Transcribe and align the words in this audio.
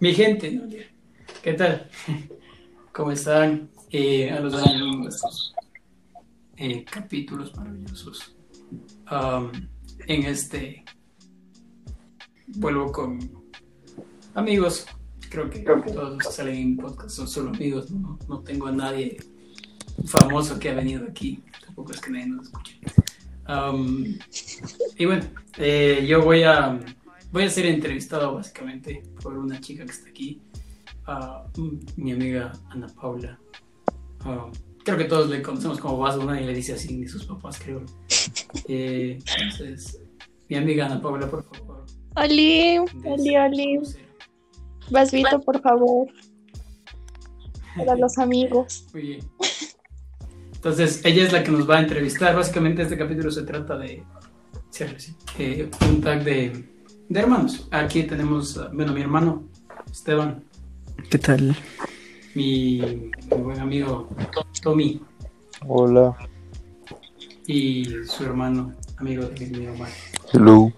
Mi 0.00 0.12
gente, 0.12 0.50
¿no? 0.50 0.68
¿qué 1.42 1.52
tal? 1.54 1.88
¿Cómo 2.92 3.12
están? 3.12 3.70
Eh, 3.90 4.30
a 4.30 4.40
los 4.40 4.52
de 4.52 5.08
estos 5.08 5.54
eh, 6.56 6.84
capítulos 6.84 7.54
maravillosos. 7.56 8.36
Um, 9.10 9.50
en 10.06 10.24
este 10.24 10.84
vuelvo 12.48 12.90
con 12.92 13.18
amigos. 14.34 14.86
Creo 15.30 15.50
que 15.50 15.60
todos 15.60 16.10
los 16.10 16.18
que 16.18 16.32
salen 16.32 16.56
en 16.56 16.76
podcast 16.76 17.10
son 17.10 17.28
solo 17.28 17.50
amigos. 17.50 17.90
No, 17.90 18.18
no 18.28 18.40
tengo 18.40 18.66
a 18.66 18.72
nadie 18.72 19.18
famoso 20.06 20.58
que 20.58 20.70
ha 20.70 20.74
venido 20.74 21.06
aquí. 21.08 21.42
Tampoco 21.64 21.92
es 21.92 22.00
que 22.00 22.10
nadie 22.10 22.26
nos 22.26 22.46
escuche. 22.46 22.80
Um, 23.48 24.18
y 24.96 25.04
bueno, 25.04 25.24
eh, 25.58 26.04
yo 26.08 26.22
voy 26.22 26.42
a 26.42 26.80
voy 27.32 27.44
a 27.44 27.50
ser 27.50 27.66
entrevistado 27.66 28.34
básicamente 28.34 29.02
por 29.22 29.36
una 29.36 29.60
chica 29.60 29.84
que 29.84 29.92
está 29.92 30.08
aquí, 30.08 30.42
uh, 31.08 31.60
mi 31.96 32.12
amiga 32.12 32.52
Ana 32.70 32.86
Paula. 32.88 33.38
Uh, 34.24 34.50
creo 34.84 34.98
que 34.98 35.04
todos 35.04 35.28
le 35.28 35.42
conocemos 35.42 35.78
como 35.78 35.98
Vaso, 35.98 36.24
nadie 36.24 36.46
le 36.46 36.54
dice 36.54 36.74
así, 36.74 36.96
ni 36.96 37.08
sus 37.08 37.24
papás, 37.26 37.58
creo. 37.62 37.82
Eh, 38.68 39.18
entonces, 39.38 40.00
mi 40.48 40.56
amiga 40.56 40.86
Ana 40.86 41.00
Paula, 41.00 41.28
por 41.28 41.44
favor. 41.44 41.84
Oli, 42.16 42.78
Oli, 43.04 43.36
Oli. 43.36 43.80
Vasito, 44.90 45.40
por 45.40 45.60
favor. 45.60 46.08
Para 47.76 47.96
los 47.96 48.16
amigos. 48.18 48.86
Muy 48.92 49.02
bien. 49.02 49.20
Entonces, 50.54 51.04
ella 51.04 51.24
es 51.24 51.32
la 51.32 51.44
que 51.44 51.50
nos 51.50 51.68
va 51.68 51.76
a 51.76 51.82
entrevistar. 51.82 52.34
Básicamente, 52.34 52.82
este 52.82 52.96
capítulo 52.96 53.30
se 53.30 53.42
trata 53.42 53.76
de. 53.76 54.02
Eh, 55.38 55.70
un 55.88 56.00
tag 56.00 56.24
de, 56.24 56.75
de 57.08 57.20
hermanos. 57.20 57.68
Aquí 57.70 58.02
tenemos, 58.04 58.60
bueno, 58.72 58.92
mi 58.92 59.00
hermano, 59.00 59.44
Esteban. 59.90 60.42
¿Qué 61.10 61.18
tal? 61.18 61.56
Mi, 62.34 63.10
mi 63.30 63.42
buen 63.42 63.60
amigo 63.60 64.08
Tommy. 64.62 65.00
Hola. 65.66 66.16
Y 67.46 67.86
su 68.06 68.24
hermano, 68.24 68.74
amigo 68.96 69.26
de 69.26 69.46
mi 69.46 69.66
Omar. 69.68 69.90
Hello. 70.32 70.72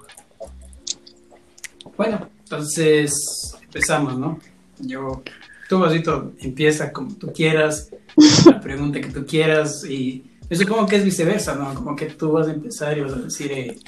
Bueno, 1.96 2.28
entonces 2.44 3.56
empezamos, 3.62 4.18
¿no? 4.18 4.38
Yo, 4.80 5.22
tú, 5.68 5.80
Vasito, 5.80 6.32
empieza 6.40 6.92
como 6.92 7.14
tú 7.14 7.32
quieras, 7.32 7.90
la 8.46 8.60
pregunta 8.62 9.00
que 9.00 9.10
tú 9.10 9.26
quieras, 9.26 9.84
y 9.84 10.24
yo 10.48 10.56
supongo 10.56 10.86
que 10.86 10.96
es 10.96 11.04
viceversa, 11.04 11.54
¿no? 11.54 11.74
Como 11.74 11.96
que 11.96 12.06
tú 12.06 12.32
vas 12.32 12.48
a 12.48 12.52
empezar 12.52 12.96
y 12.96 13.00
vas 13.00 13.14
a 13.14 13.16
decir, 13.16 13.50
eh, 13.50 13.78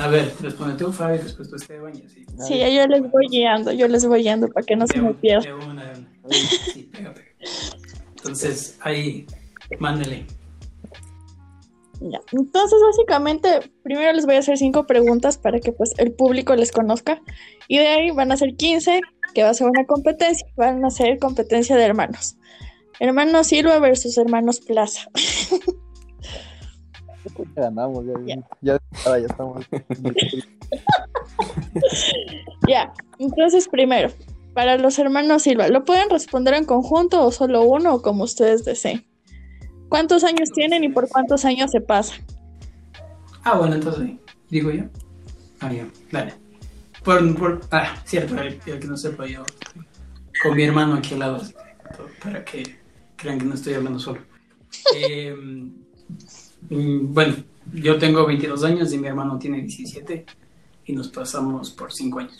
a 0.00 0.08
ver, 0.08 0.32
responde 0.40 0.82
tú, 0.82 0.92
Fabio, 0.92 1.22
después 1.22 1.50
tú, 1.50 1.56
Esteban, 1.56 1.92
y 1.94 2.06
así. 2.06 2.24
Sí, 2.38 2.58
yo 2.58 2.86
les 2.86 3.02
voy 3.10 3.26
guiando, 3.28 3.70
yo 3.72 3.86
les 3.86 4.06
voy 4.06 4.22
guiando 4.22 4.48
para 4.48 4.64
que 4.64 4.74
no 4.74 4.86
se 4.86 5.00
me 5.00 5.12
pierda. 5.12 5.54
De 6.24 6.28
de. 6.28 6.36
Sí. 6.36 6.90
Entonces, 8.16 8.78
ahí, 8.80 9.26
mándele. 9.78 10.26
Ya. 12.00 12.20
Entonces, 12.32 12.78
básicamente, 12.86 13.70
primero 13.82 14.12
les 14.14 14.24
voy 14.24 14.36
a 14.36 14.38
hacer 14.38 14.56
cinco 14.56 14.86
preguntas 14.86 15.36
para 15.36 15.60
que 15.60 15.72
pues 15.72 15.92
el 15.98 16.12
público 16.12 16.56
les 16.56 16.72
conozca. 16.72 17.20
Y 17.68 17.78
de 17.78 17.88
ahí 17.88 18.10
van 18.10 18.32
a 18.32 18.38
ser 18.38 18.56
15, 18.56 19.00
que 19.34 19.42
va 19.42 19.50
a 19.50 19.54
ser 19.54 19.68
una 19.68 19.84
competencia. 19.84 20.46
Van 20.56 20.82
a 20.82 20.90
ser 20.90 21.18
competencia 21.18 21.76
de 21.76 21.84
hermanos. 21.84 22.36
Hermanos 23.00 23.48
Silva 23.48 23.78
versus 23.78 24.16
hermanos 24.16 24.60
Plaza. 24.60 25.10
Ya 27.38 27.44
ganamos, 27.62 28.04
ya, 28.06 28.14
Ya. 28.26 28.36
ya, 28.60 28.78
ya, 29.18 29.26
estamos. 29.26 29.66
ya. 32.68 32.92
Entonces, 33.18 33.68
primero, 33.68 34.10
para 34.54 34.76
los 34.78 34.98
hermanos 34.98 35.42
Silva, 35.42 35.68
¿lo 35.68 35.84
pueden 35.84 36.10
responder 36.10 36.54
en 36.54 36.64
conjunto 36.64 37.24
o 37.24 37.32
solo 37.32 37.62
uno 37.62 37.94
o 37.94 38.02
como 38.02 38.24
ustedes 38.24 38.64
deseen? 38.64 39.06
¿Cuántos 39.88 40.24
años 40.24 40.50
tienen 40.52 40.84
y 40.84 40.88
por 40.88 41.08
cuántos 41.08 41.44
años 41.44 41.70
se 41.70 41.80
pasan? 41.80 42.24
Ah, 43.44 43.58
bueno, 43.58 43.74
entonces, 43.74 44.10
digo 44.48 44.70
yo. 44.70 44.84
Ah, 45.60 45.72
ya, 45.72 45.86
dale. 46.12 46.34
Por, 47.04 47.38
por, 47.38 47.60
ah, 47.70 47.96
cierto, 48.04 48.40
el, 48.40 48.60
el 48.66 48.78
que 48.78 48.86
no 48.86 48.96
sepa 48.96 49.26
yo, 49.26 49.44
con 50.42 50.56
mi 50.56 50.62
hermano 50.62 50.94
aquí 50.94 51.14
al 51.14 51.20
lado, 51.20 51.42
para 52.22 52.44
que 52.44 52.62
crean 53.16 53.38
que 53.38 53.46
no 53.46 53.54
estoy 53.54 53.74
hablando 53.74 53.98
solo. 53.98 54.20
Eh, 54.94 55.34
bueno, 56.68 57.34
yo 57.72 57.98
tengo 57.98 58.26
22 58.26 58.64
años 58.64 58.92
y 58.92 58.98
mi 58.98 59.06
hermano 59.08 59.38
tiene 59.38 59.58
17 59.62 60.26
y 60.86 60.92
nos 60.92 61.08
pasamos 61.08 61.70
por 61.70 61.92
5 61.92 62.18
años. 62.18 62.38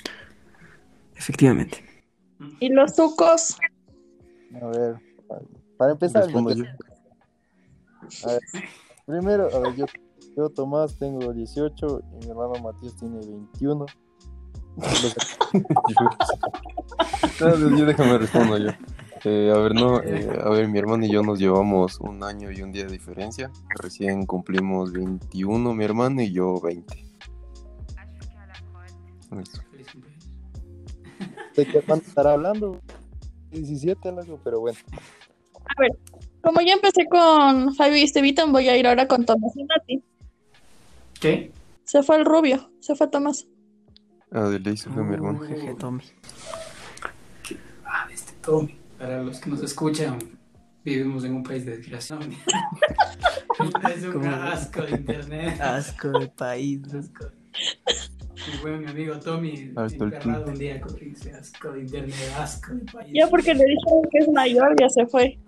Efectivamente. 1.16 1.84
¿Y 2.60 2.68
los 2.70 2.94
sucos? 2.96 3.56
A 4.60 4.66
ver, 4.66 4.96
para- 5.28 5.42
para 5.76 5.92
empezar, 5.92 6.24
Respondo 6.24 6.54
yo. 6.54 6.64
a 8.24 8.26
ver, 8.32 8.40
primero, 9.06 9.48
a 9.54 9.58
ver, 9.60 9.76
yo, 9.76 9.86
yo 10.36 10.48
Tomás 10.50 10.98
tengo 10.98 11.32
18 11.32 12.02
y 12.12 12.24
mi 12.24 12.30
hermano 12.30 12.54
Matías 12.62 12.96
tiene 12.96 13.18
21. 13.18 13.86
Entonces, 17.22 17.78
yo 17.78 17.84
déjame 17.86 18.18
respondo 18.18 18.58
yo. 18.58 18.70
Eh, 19.24 19.52
a 19.54 19.58
ver, 19.58 19.74
no, 19.74 20.00
eh, 20.02 20.28
a 20.42 20.48
ver, 20.50 20.68
mi 20.68 20.78
hermano 20.78 21.04
y 21.04 21.12
yo 21.12 21.22
nos 21.22 21.38
llevamos 21.38 22.00
un 22.00 22.22
año 22.24 22.50
y 22.50 22.62
un 22.62 22.72
día 22.72 22.84
de 22.84 22.92
diferencia. 22.92 23.50
Recién 23.80 24.26
cumplimos 24.26 24.92
21, 24.92 25.74
mi 25.74 25.84
hermano 25.84 26.22
y 26.22 26.32
yo 26.32 26.60
20. 26.60 26.94
Listo. 29.36 29.60
Feliz 29.70 29.92
cumpleaños. 29.92 30.28
¿De 31.56 31.66
qué 31.66 31.82
cuánto 31.82 32.06
estará 32.08 32.32
hablando? 32.32 32.80
17, 33.50 34.12
loco, 34.12 34.40
pero 34.42 34.60
bueno. 34.60 34.78
A 35.64 35.80
ver, 35.80 35.92
como 36.42 36.60
ya 36.60 36.72
empecé 36.74 37.06
con 37.08 37.74
Fabio 37.74 37.98
y 37.98 38.02
Estevitan, 38.02 38.52
voy 38.52 38.68
a 38.68 38.76
ir 38.76 38.86
ahora 38.86 39.06
con 39.06 39.24
Tomás 39.24 39.56
y 39.56 39.64
Mati. 39.64 40.04
¿Qué? 41.20 41.52
Se 41.84 42.02
fue 42.02 42.16
el 42.16 42.24
rubio, 42.24 42.70
se 42.80 42.94
fue 42.94 43.08
Tomás. 43.08 43.46
Ah, 44.32 44.48
de 44.48 44.60
ley 44.60 44.76
se 44.76 44.88
fue 44.90 45.02
mi 45.02 45.14
hermano. 45.14 45.40
Jeje, 45.40 45.74
Tommy. 45.74 46.02
Ah, 47.84 48.06
este 48.12 48.32
Tommy. 48.40 48.79
Para 49.00 49.22
los 49.22 49.40
que 49.40 49.48
nos 49.48 49.62
escuchan, 49.62 50.18
vivimos 50.84 51.24
en 51.24 51.36
un 51.36 51.42
país 51.42 51.64
de 51.64 51.78
desgraciados. 51.78 52.26
es 53.96 54.04
un 54.04 54.12
¿Cómo? 54.12 54.30
asco 54.30 54.82
de 54.82 54.90
internet. 54.90 55.58
Asco 55.58 56.10
de 56.18 56.28
país. 56.28 56.82
Asco. 56.92 57.30
Mi 58.52 58.58
buen 58.60 58.86
amigo 58.86 59.18
Tommy, 59.18 59.72
enterrado 59.74 60.48
un 60.48 60.58
día 60.58 60.82
con 60.82 60.94
ese 61.00 61.32
asco 61.32 61.72
de 61.72 61.80
internet, 61.80 62.14
asco 62.38 62.74
de 62.74 62.92
país. 62.92 63.12
Ya 63.14 63.26
porque 63.28 63.54
le 63.54 63.64
dijeron 63.64 64.02
que 64.12 64.18
es 64.18 64.28
mayor, 64.28 64.76
ya 64.78 64.90
se 64.90 65.06
fue. 65.06 65.38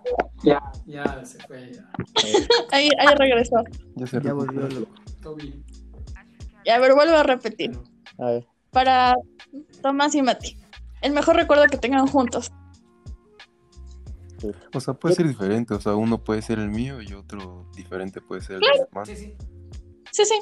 Ya, 0.43 0.59
ya 0.87 1.23
se 1.23 1.39
fue, 1.47 1.75
ya. 1.75 1.93
Ahí, 2.73 2.89
ahí 2.99 3.15
regresó. 3.19 3.63
Ya 3.97 4.07
se 4.07 4.19
Ya 4.23 4.33
volvió 4.33 4.67
loco. 4.67 4.95
Tommy. 5.21 5.63
Y 6.65 6.71
a 6.71 6.79
ver, 6.79 6.95
vuelvo 6.95 7.17
a 7.17 7.23
repetir. 7.23 7.79
A 8.17 8.31
ver, 8.31 8.47
Para 8.71 9.15
Tomás 9.83 10.15
y 10.15 10.23
Mati. 10.23 10.57
El 11.03 11.13
mejor 11.13 11.37
recuerdo 11.37 11.67
que 11.67 11.77
tengan 11.77 12.07
juntos. 12.07 12.51
O 14.75 14.80
sea, 14.80 14.94
puede 14.94 15.14
ser 15.14 15.28
diferente. 15.28 15.75
O 15.75 15.80
sea, 15.80 15.94
uno 15.94 16.22
puede 16.22 16.42
ser 16.42 16.58
el 16.58 16.70
mío 16.70 17.00
y 17.03 17.12
otro 17.12 17.66
diferente 17.76 18.20
puede 18.20 18.41
ser 18.41 18.56
el 18.56 18.60
de 18.60 18.69
mi 18.72 18.78
hermano. 18.80 19.06
Sí, 19.06 19.16
sí. 19.16 19.34
Sí, 20.12 20.25
sí. 20.25 20.34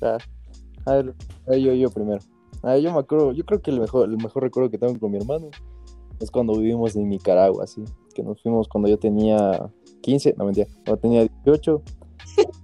a 0.00 0.92
ver, 0.92 1.14
a 1.46 1.50
ver, 1.50 1.60
yo, 1.60 1.72
yo 1.72 1.90
primero. 1.90 2.20
A 2.62 2.74
ver, 2.74 2.82
yo 2.82 2.92
me 2.92 2.98
acuerdo, 2.98 3.32
yo 3.32 3.44
creo 3.44 3.60
que 3.60 3.70
el 3.70 3.80
mejor, 3.80 4.08
el 4.08 4.16
mejor 4.16 4.42
recuerdo 4.42 4.70
que 4.70 4.78
tengo 4.78 4.98
con 4.98 5.10
mi 5.10 5.18
hermano 5.18 5.50
es 6.20 6.30
cuando 6.30 6.54
vivimos 6.54 6.94
en 6.96 7.08
Nicaragua, 7.08 7.64
así. 7.64 7.84
Que 8.14 8.22
nos 8.22 8.40
fuimos 8.42 8.68
cuando 8.68 8.88
yo 8.88 8.98
tenía 8.98 9.70
15, 10.02 10.34
no 10.38 10.44
mentira, 10.44 10.68
cuando 10.84 11.00
tenía 11.00 11.22
18. 11.44 11.82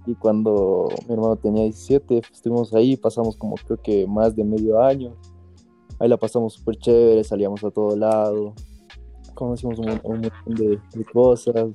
Y 0.07 0.15
cuando 0.15 0.87
mi 1.07 1.13
hermano 1.13 1.35
tenía 1.35 1.63
17, 1.63 2.21
estuvimos 2.33 2.73
ahí, 2.73 2.97
pasamos 2.97 3.37
como 3.37 3.53
creo 3.55 3.79
que 3.79 4.07
más 4.07 4.35
de 4.35 4.43
medio 4.43 4.81
año. 4.81 5.15
Ahí 5.99 6.09
la 6.09 6.17
pasamos 6.17 6.53
súper 6.53 6.77
chévere, 6.77 7.23
salíamos 7.23 7.63
a 7.63 7.69
todo 7.69 7.95
lado, 7.95 8.55
conocimos 9.39 9.79
un, 9.79 9.85
mon- 9.87 10.01
un 10.03 10.21
montón 10.21 10.55
de, 10.55 10.79
de 10.93 11.05
cosas, 11.05 11.67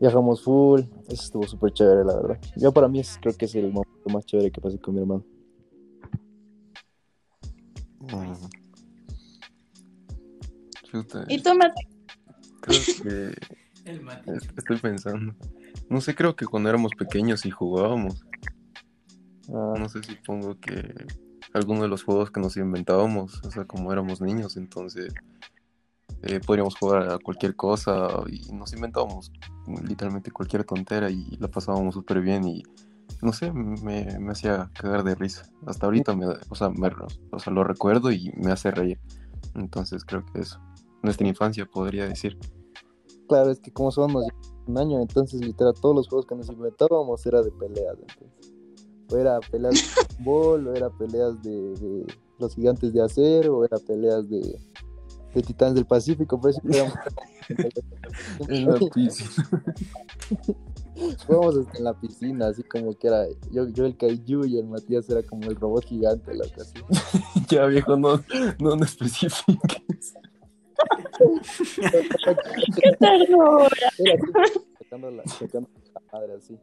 viajamos 0.00 0.42
full, 0.42 0.80
eso 1.08 1.22
estuvo 1.22 1.46
súper 1.46 1.72
chévere, 1.72 2.04
la 2.04 2.16
verdad. 2.16 2.40
Yo 2.56 2.72
para 2.72 2.88
mí 2.88 2.98
es, 3.00 3.16
creo 3.22 3.34
que 3.36 3.44
es 3.44 3.54
el 3.54 3.66
momento 3.72 4.08
más 4.12 4.26
chévere 4.26 4.50
que 4.50 4.60
pasé 4.60 4.78
con 4.80 4.94
mi 4.94 5.00
hermano. 5.00 5.24
Chuta, 10.82 11.24
¿Y 11.28 11.42
tú, 11.42 11.54
Mati? 11.54 11.86
creo 12.60 12.80
que 13.02 13.34
El 13.90 14.02
mate. 14.02 14.32
estoy 14.56 14.78
pensando. 14.78 15.34
No 15.88 16.00
sé, 16.00 16.14
creo 16.14 16.34
que 16.36 16.46
cuando 16.46 16.68
éramos 16.68 16.92
pequeños 16.98 17.46
y 17.46 17.50
jugábamos. 17.50 18.22
Ah, 19.50 19.74
No 19.78 19.88
sé 19.88 20.02
si 20.02 20.14
pongo 20.16 20.58
que 20.60 20.92
alguno 21.54 21.82
de 21.82 21.88
los 21.88 22.02
juegos 22.02 22.30
que 22.30 22.40
nos 22.40 22.56
inventábamos, 22.56 23.40
o 23.44 23.50
sea, 23.50 23.64
como 23.64 23.92
éramos 23.92 24.20
niños, 24.20 24.56
entonces 24.56 25.14
eh, 26.22 26.40
podríamos 26.44 26.76
jugar 26.76 27.10
a 27.10 27.18
cualquier 27.18 27.54
cosa 27.56 28.08
y 28.28 28.52
nos 28.52 28.72
inventábamos 28.72 29.30
literalmente 29.84 30.30
cualquier 30.30 30.64
tontera 30.64 31.10
y 31.10 31.36
la 31.38 31.48
pasábamos 31.48 31.94
súper 31.94 32.20
bien 32.20 32.46
y 32.46 32.62
no 33.22 33.32
sé, 33.32 33.52
me, 33.52 34.18
me 34.18 34.32
hacía 34.32 34.70
cagar 34.74 35.02
de 35.02 35.14
risa. 35.14 35.42
Hasta 35.66 35.86
ahorita, 35.86 36.14
me, 36.14 36.26
o, 36.26 36.54
sea, 36.54 36.70
me- 36.70 36.90
o 37.32 37.38
sea, 37.38 37.52
lo 37.52 37.64
recuerdo 37.64 38.12
y 38.12 38.32
me 38.36 38.52
hace 38.52 38.70
reír. 38.70 38.98
Entonces 39.54 40.04
creo 40.04 40.24
que 40.32 40.40
eso. 40.40 40.60
Nuestra 41.02 41.26
infancia 41.26 41.66
podría 41.66 42.06
decir. 42.06 42.38
Claro, 43.28 43.50
es 43.50 43.60
que 43.60 43.72
como 43.72 43.90
llevamos 43.90 44.24
un 44.66 44.78
año, 44.78 45.00
entonces 45.00 45.40
literal 45.40 45.74
todos 45.80 45.96
los 45.96 46.08
juegos 46.08 46.26
que 46.26 46.34
nos 46.34 46.48
inventábamos 46.48 47.24
era 47.26 47.42
de 47.42 47.50
peleas. 47.52 47.96
Entonces. 48.00 48.54
O 49.10 49.16
era 49.16 49.40
peleas 49.40 49.74
de 49.74 49.80
fútbol, 50.16 50.68
o 50.68 50.74
era 50.74 50.90
peleas 50.90 51.42
de, 51.42 51.74
de 51.74 52.06
los 52.38 52.54
gigantes 52.54 52.92
de 52.92 53.02
acero, 53.02 53.58
o 53.58 53.64
era 53.64 53.78
peleas 53.78 54.28
de, 54.28 54.60
de 55.34 55.42
titanes 55.42 55.74
del 55.74 55.86
Pacífico. 55.86 56.40
Por 56.40 56.50
eso 56.50 56.60
En 58.48 58.66
la 58.66 58.78
piscina. 58.94 59.30
Jugábamos 61.26 61.58
hasta 61.58 61.78
en 61.78 61.84
la 61.84 62.00
piscina, 62.00 62.48
así 62.48 62.62
como 62.64 62.92
que 62.98 63.06
era 63.06 63.26
yo, 63.52 63.68
yo 63.68 63.86
el 63.86 63.96
Kaiju 63.96 64.44
y 64.46 64.58
el 64.58 64.66
Matías 64.66 65.08
era 65.08 65.22
como 65.22 65.48
el 65.48 65.56
robot 65.56 65.84
gigante, 65.84 66.34
loco, 66.34 66.60
así. 66.60 66.74
ya 67.48 67.66
viejo, 67.66 67.96
no, 67.96 68.20
no, 68.58 68.76
no 68.76 68.84
especifiques. 68.84 70.14
¡Qué 72.76 72.92
ternura! 72.98 73.68
Era 73.98 74.18
así, 74.42 74.60
sacando 74.78 75.10
la, 75.10 75.24
sacando 75.24 75.70
la 75.94 76.02
madre 76.12 76.34
así. 76.34 76.58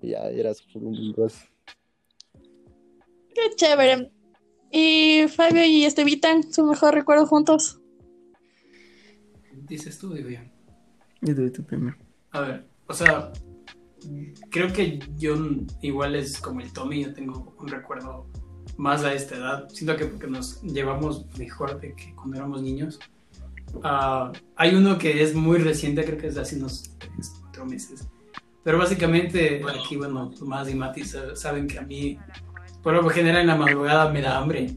Y 0.00 0.10
ya 0.10 0.22
era 0.30 0.54
súper 0.54 0.84
un. 0.84 1.14
¡Qué 3.34 3.54
chévere! 3.56 4.12
Y 4.70 5.26
Fabio 5.28 5.64
y 5.64 5.84
Estevitan, 5.84 6.52
su 6.52 6.64
mejor 6.64 6.94
recuerdo 6.94 7.26
juntos. 7.26 7.79
Dices 9.70 9.98
tú, 9.98 10.12
digo 10.12 10.28
yo. 10.28 10.40
Yo 11.22 11.34
doy 11.34 11.50
tu 11.50 11.62
primero. 11.62 11.96
A 12.32 12.40
ver, 12.40 12.66
o 12.86 12.92
sea, 12.92 13.32
creo 14.50 14.72
que 14.72 14.98
yo 15.16 15.36
igual 15.80 16.16
es 16.16 16.38
como 16.40 16.60
el 16.60 16.72
Tommy, 16.72 17.04
yo 17.04 17.14
tengo 17.14 17.54
un 17.58 17.68
recuerdo 17.68 18.26
más 18.76 19.04
a 19.04 19.14
esta 19.14 19.36
edad. 19.36 19.68
Siento 19.68 19.96
que 19.96 20.06
porque 20.06 20.26
nos 20.26 20.60
llevamos 20.62 21.26
mejor 21.38 21.80
de 21.80 21.94
que 21.94 22.14
cuando 22.14 22.36
éramos 22.36 22.62
niños. 22.62 22.98
Ah, 23.84 24.32
hay 24.56 24.74
uno 24.74 24.98
que 24.98 25.22
es 25.22 25.34
muy 25.34 25.58
reciente, 25.58 26.04
creo 26.04 26.18
que 26.18 26.26
es 26.26 26.34
de 26.34 26.40
hace 26.40 26.56
unos 26.56 26.90
tres, 26.98 27.32
cuatro 27.40 27.64
meses. 27.66 28.08
Pero 28.64 28.76
básicamente 28.78 29.62
aquí, 29.68 29.96
bueno, 29.96 30.30
Tomás 30.30 30.68
y 30.68 30.74
Mati 30.74 31.04
sa- 31.04 31.36
saben 31.36 31.66
que 31.68 31.78
a 31.78 31.82
mí, 31.82 32.18
por 32.82 32.92
lo 32.94 33.08
general 33.08 33.42
en 33.42 33.46
la 33.46 33.56
madrugada 33.56 34.10
me 34.12 34.20
da 34.20 34.36
hambre. 34.38 34.76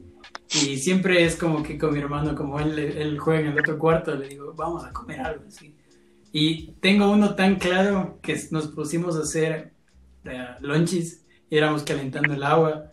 Y 0.55 0.77
siempre 0.77 1.23
es 1.23 1.35
como 1.35 1.63
que 1.63 1.77
con 1.77 1.93
mi 1.93 1.99
hermano, 1.99 2.35
como 2.35 2.59
él, 2.59 2.77
él 2.77 3.17
juega 3.17 3.41
en 3.41 3.47
el 3.47 3.59
otro 3.59 3.79
cuarto, 3.79 4.13
le 4.13 4.27
digo, 4.27 4.53
vamos 4.53 4.85
a 4.85 4.93
comer 4.93 5.19
algo 5.21 5.45
así. 5.47 5.75
Y 6.31 6.73
tengo 6.79 7.11
uno 7.11 7.35
tan 7.35 7.55
claro 7.55 8.19
que 8.21 8.39
nos 8.51 8.67
pusimos 8.67 9.15
a 9.17 9.21
hacer 9.21 9.71
eh, 10.25 10.47
lonchis 10.61 11.23
y 11.49 11.57
éramos 11.57 11.83
calentando 11.83 12.33
el 12.33 12.43
agua. 12.43 12.91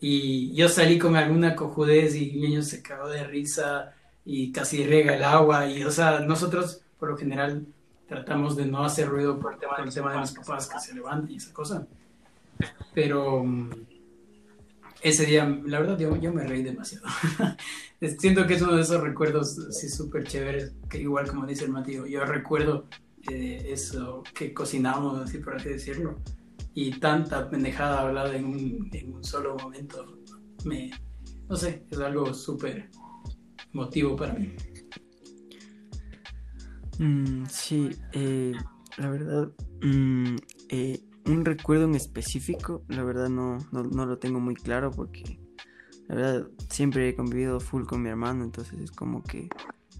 Y 0.00 0.54
yo 0.54 0.68
salí 0.68 0.98
con 0.98 1.16
alguna 1.16 1.56
cojudez 1.56 2.14
y 2.14 2.30
el 2.30 2.40
niño 2.40 2.62
se 2.62 2.82
cagó 2.82 3.08
de 3.08 3.24
risa 3.24 3.94
y 4.24 4.52
casi 4.52 4.84
riega 4.84 5.16
el 5.16 5.24
agua. 5.24 5.66
Y, 5.66 5.82
o 5.84 5.90
sea, 5.90 6.20
nosotros 6.20 6.82
por 6.98 7.10
lo 7.10 7.16
general 7.16 7.66
tratamos 8.08 8.56
de 8.56 8.66
no 8.66 8.84
hacer 8.84 9.08
ruido 9.08 9.38
por 9.38 9.54
el 9.54 9.58
tema, 9.58 9.76
por 9.76 9.86
el 9.86 9.94
tema 9.94 10.12
de 10.12 10.20
mis 10.20 10.32
papás 10.32 10.68
que 10.68 10.80
se 10.80 10.94
levanten 10.94 11.32
y 11.32 11.36
esa 11.36 11.52
cosa. 11.52 11.86
Pero 12.94 13.44
mm, 13.44 13.70
ese 15.02 15.26
día, 15.26 15.44
la 15.64 15.80
verdad, 15.80 15.98
yo, 15.98 16.32
me 16.32 16.44
reí 16.44 16.62
demasiado. 16.62 17.06
Siento 18.18 18.46
que 18.46 18.54
es 18.54 18.62
uno 18.62 18.76
de 18.76 18.82
esos 18.82 19.00
recuerdos 19.00 19.58
así 19.58 19.88
súper 19.88 20.24
chéveres, 20.24 20.72
que 20.88 21.00
igual 21.00 21.28
como 21.28 21.46
dice 21.46 21.64
el 21.64 21.72
Matío, 21.72 22.06
yo 22.06 22.24
recuerdo 22.24 22.86
eh, 23.30 23.68
eso 23.70 24.22
que 24.34 24.52
cocinamos, 24.52 25.20
así 25.20 25.38
por 25.38 25.56
así 25.56 25.68
decirlo, 25.70 26.18
y 26.74 26.98
tanta 26.98 27.48
pendejada 27.48 28.02
hablada 28.02 28.36
en 28.36 28.44
un, 28.44 28.90
en 28.92 29.14
un 29.14 29.24
solo 29.24 29.56
momento, 29.56 30.18
me, 30.64 30.90
no 31.48 31.56
sé, 31.56 31.84
es 31.90 31.98
algo 31.98 32.32
súper 32.34 32.88
emotivo 33.72 34.16
para 34.16 34.34
mí. 34.34 34.54
Mm, 36.98 37.46
sí, 37.46 37.90
eh, 38.12 38.52
la 38.96 39.10
verdad, 39.10 39.48
mm, 39.82 40.36
eh, 40.68 41.00
un 41.28 41.44
recuerdo 41.44 41.84
en 41.84 41.94
específico, 41.94 42.84
la 42.88 43.02
verdad 43.04 43.28
no, 43.28 43.58
no, 43.72 43.82
no 43.84 44.06
lo 44.06 44.18
tengo 44.18 44.40
muy 44.40 44.54
claro 44.54 44.90
porque 44.90 45.38
la 46.08 46.14
verdad 46.14 46.48
siempre 46.68 47.08
he 47.08 47.14
convivido 47.14 47.60
full 47.60 47.84
con 47.84 48.02
mi 48.02 48.08
hermano, 48.08 48.44
entonces 48.44 48.80
es 48.80 48.90
como 48.90 49.22
que 49.22 49.48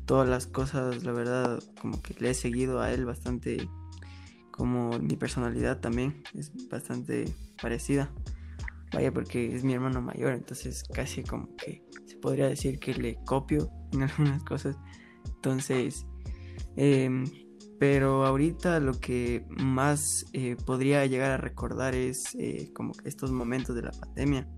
todas 0.07 0.29
las 0.29 0.47
cosas, 0.47 1.05
la 1.05 1.13
verdad, 1.13 1.63
como 1.81 2.01
que 2.03 2.15
le 2.19 2.31
he 2.31 2.35
seguido 2.35 2.81
a 2.81 2.93
él 2.93 3.05
bastante, 3.05 3.69
como 4.51 4.99
mi 4.99 5.17
personalidad 5.17 5.81
también 5.81 6.23
es 6.35 6.53
bastante 6.69 7.33
parecida. 7.61 8.11
Vaya, 8.93 9.13
porque 9.13 9.55
es 9.55 9.65
mi 9.65 9.75
hermano 9.75 10.01
mayor, 10.01 10.33
entonces 10.33 10.83
casi 10.95 11.23
como 11.23 11.55
que 11.57 11.85
se 12.07 12.17
podría 12.17 12.49
decir 12.49 12.79
que 12.79 12.95
le 12.95 13.19
copio 13.27 13.71
en 13.93 14.03
algunas 14.05 14.43
cosas. 14.45 14.77
Entonces, 15.27 16.07
Em, 16.77 17.25
pero 17.79 18.27
ahorita 18.27 18.81
lo 18.81 18.99
que 18.99 19.47
más 19.49 20.27
eh, 20.33 20.57
podría 20.67 21.07
llegar 21.07 21.31
a 21.31 21.37
recordar 21.37 21.95
es 21.95 22.35
eh, 22.35 22.73
como 22.75 22.93
que 22.93 23.09
estos 23.09 23.31
momentos 23.31 23.77
de 23.77 23.83
la 23.83 23.93
pandemia. 23.93 24.49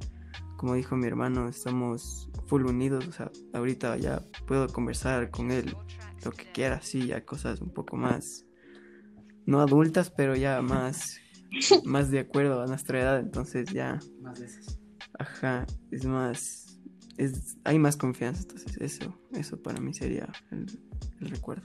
Como 0.56 0.74
dijo 0.74 0.96
mi 0.96 1.06
hermano, 1.06 1.48
estamos 1.48 2.30
full 2.46 2.64
unidos. 2.64 3.06
O 3.06 3.12
sea, 3.12 3.30
ahorita 3.52 3.96
ya 3.98 4.22
puedo 4.46 4.68
conversar 4.68 5.30
con 5.30 5.50
él 5.50 5.74
lo 6.24 6.32
que 6.32 6.50
quiera, 6.52 6.80
sí, 6.82 7.06
ya 7.06 7.24
cosas 7.24 7.60
un 7.60 7.72
poco 7.72 7.96
más, 7.96 8.44
no 9.46 9.60
adultas, 9.60 10.10
pero 10.10 10.36
ya 10.36 10.60
más, 10.60 11.18
más 11.84 12.10
de 12.10 12.20
acuerdo 12.20 12.62
a 12.62 12.66
nuestra 12.66 13.00
edad. 13.00 13.20
Entonces 13.20 13.70
ya, 13.72 13.98
Más 14.20 14.40
veces. 14.40 14.78
ajá, 15.18 15.66
es 15.90 16.04
más, 16.04 16.80
es, 17.16 17.56
hay 17.64 17.78
más 17.78 17.96
confianza. 17.96 18.42
Entonces 18.42 18.76
eso, 18.80 19.18
eso 19.32 19.60
para 19.62 19.80
mí 19.80 19.92
sería 19.94 20.30
el, 20.50 20.66
el 21.20 21.30
recuerdo. 21.30 21.64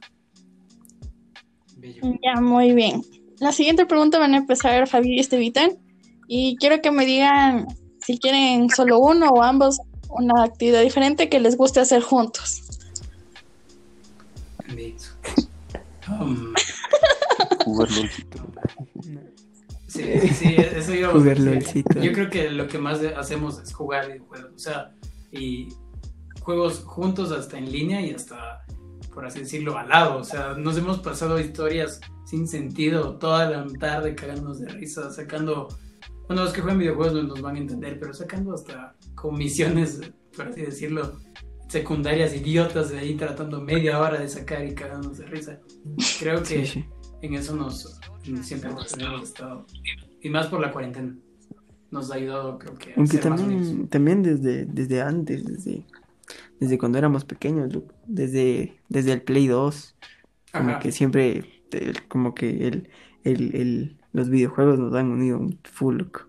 Bello. 1.76 2.02
Ya, 2.24 2.42
muy 2.42 2.74
bien. 2.74 3.02
La 3.40 3.52
siguiente 3.52 3.86
pregunta 3.86 4.20
van 4.20 4.34
a 4.34 4.38
empezar 4.38 4.88
Fabio 4.88 5.14
y 5.14 5.20
Estevitan. 5.20 5.72
Y 6.28 6.58
quiero 6.58 6.82
que 6.82 6.92
me 6.92 7.06
digan 7.06 7.68
si 8.02 8.18
quieren 8.18 8.70
solo 8.70 9.00
uno 9.00 9.30
o 9.30 9.44
ambos 9.44 9.80
una 10.10 10.44
actividad 10.44 10.82
diferente 10.82 11.30
que 11.30 11.40
les 11.40 11.58
guste 11.58 11.80
hacer 11.80 12.02
juntos. 12.02 12.62
Bendito. 14.68 15.06
Um. 16.08 16.54
Sí, 19.88 20.04
sí, 20.34 20.56
eso 20.58 20.94
iba 20.94 21.10
a 21.10 21.12
Jugar. 21.12 21.40
LOLcito. 21.40 22.02
Yo 22.02 22.12
creo 22.12 22.30
que 22.30 22.50
lo 22.50 22.68
que 22.68 22.78
más 22.78 23.00
hacemos 23.18 23.60
es 23.60 23.74
jugar 23.74 24.08
videojuegos. 24.08 24.52
O 24.54 24.60
sea, 24.60 24.92
y 25.32 25.70
juegos 26.42 26.84
juntos 26.86 27.32
hasta 27.32 27.58
en 27.58 27.72
línea 27.72 28.02
y 28.02 28.12
hasta, 28.12 28.66
por 29.16 29.26
así 29.26 29.40
decirlo, 29.40 29.78
al 29.78 29.90
lado. 29.90 30.18
O 30.20 30.24
sea, 30.24 30.54
nos 30.56 30.78
hemos 30.78 31.00
pasado 31.00 31.40
historias 31.40 32.00
sin 32.26 32.48
sentido 32.48 33.18
toda 33.18 33.50
la 33.50 33.66
tarde 33.80 34.14
cagándonos 34.14 34.60
de 34.60 34.68
risa, 34.68 35.10
sacando. 35.12 35.70
Bueno, 36.28 36.44
los 36.44 36.54
que 36.54 36.62
juegan 36.62 36.80
videojuegos 36.80 37.14
no 37.14 37.24
nos 37.24 37.42
van 37.42 37.56
a 37.56 37.60
entender, 37.60 37.98
pero 38.00 38.14
sacando 38.14 38.54
hasta 38.54 38.96
comisiones, 39.16 40.02
por 40.36 40.50
así 40.50 40.62
decirlo, 40.62 41.14
secundarias 41.70 42.36
idiotas 42.36 42.90
de 42.90 43.00
ahí 43.00 43.16
tratando 43.16 43.62
media 43.62 44.00
hora 44.00 44.20
de 44.20 44.28
sacar 44.28 44.66
y 44.66 44.76
cagándonos 44.76 45.18
de 45.18 45.26
risa. 45.26 45.60
Creo 46.20 46.40
que 46.40 46.46
Sí, 46.46 46.66
sí. 46.66 46.86
en 47.22 47.34
eso 47.36 47.56
nos 47.56 48.00
siempre 48.44 48.70
hemos 48.70 48.94
hemos 48.98 49.24
estado 49.24 49.66
y 50.22 50.30
más 50.30 50.48
por 50.48 50.60
la 50.60 50.72
cuarentena 50.72 51.16
nos 51.92 52.12
ha 52.12 52.16
ayudado 52.16 52.58
creo 52.58 52.74
que 52.74 52.94
Aunque 52.98 53.20
también, 53.20 53.88
también 53.88 54.24
desde, 54.24 54.66
desde 54.66 55.02
antes, 55.02 55.46
desde, 55.46 55.86
desde 56.60 56.78
cuando 56.78 56.98
éramos 56.98 57.26
pequeños, 57.26 57.74
loco, 57.74 57.94
desde, 58.08 58.80
desde 58.90 59.12
el 59.14 59.22
Play 59.22 59.48
2, 59.48 59.96
como 60.54 60.70
Ajá. 60.72 60.80
que 60.80 60.92
siempre, 60.92 61.64
el- 61.72 62.08
como 62.08 62.34
que 62.34 62.68
el, 62.68 62.90
el, 63.24 63.56
el- 63.56 63.98
los 64.14 64.30
videojuegos 64.30 64.80
nos 64.80 64.94
han 64.96 65.08
unido 65.12 65.38
un 65.40 65.60
full, 65.64 65.98
loco. 65.98 66.22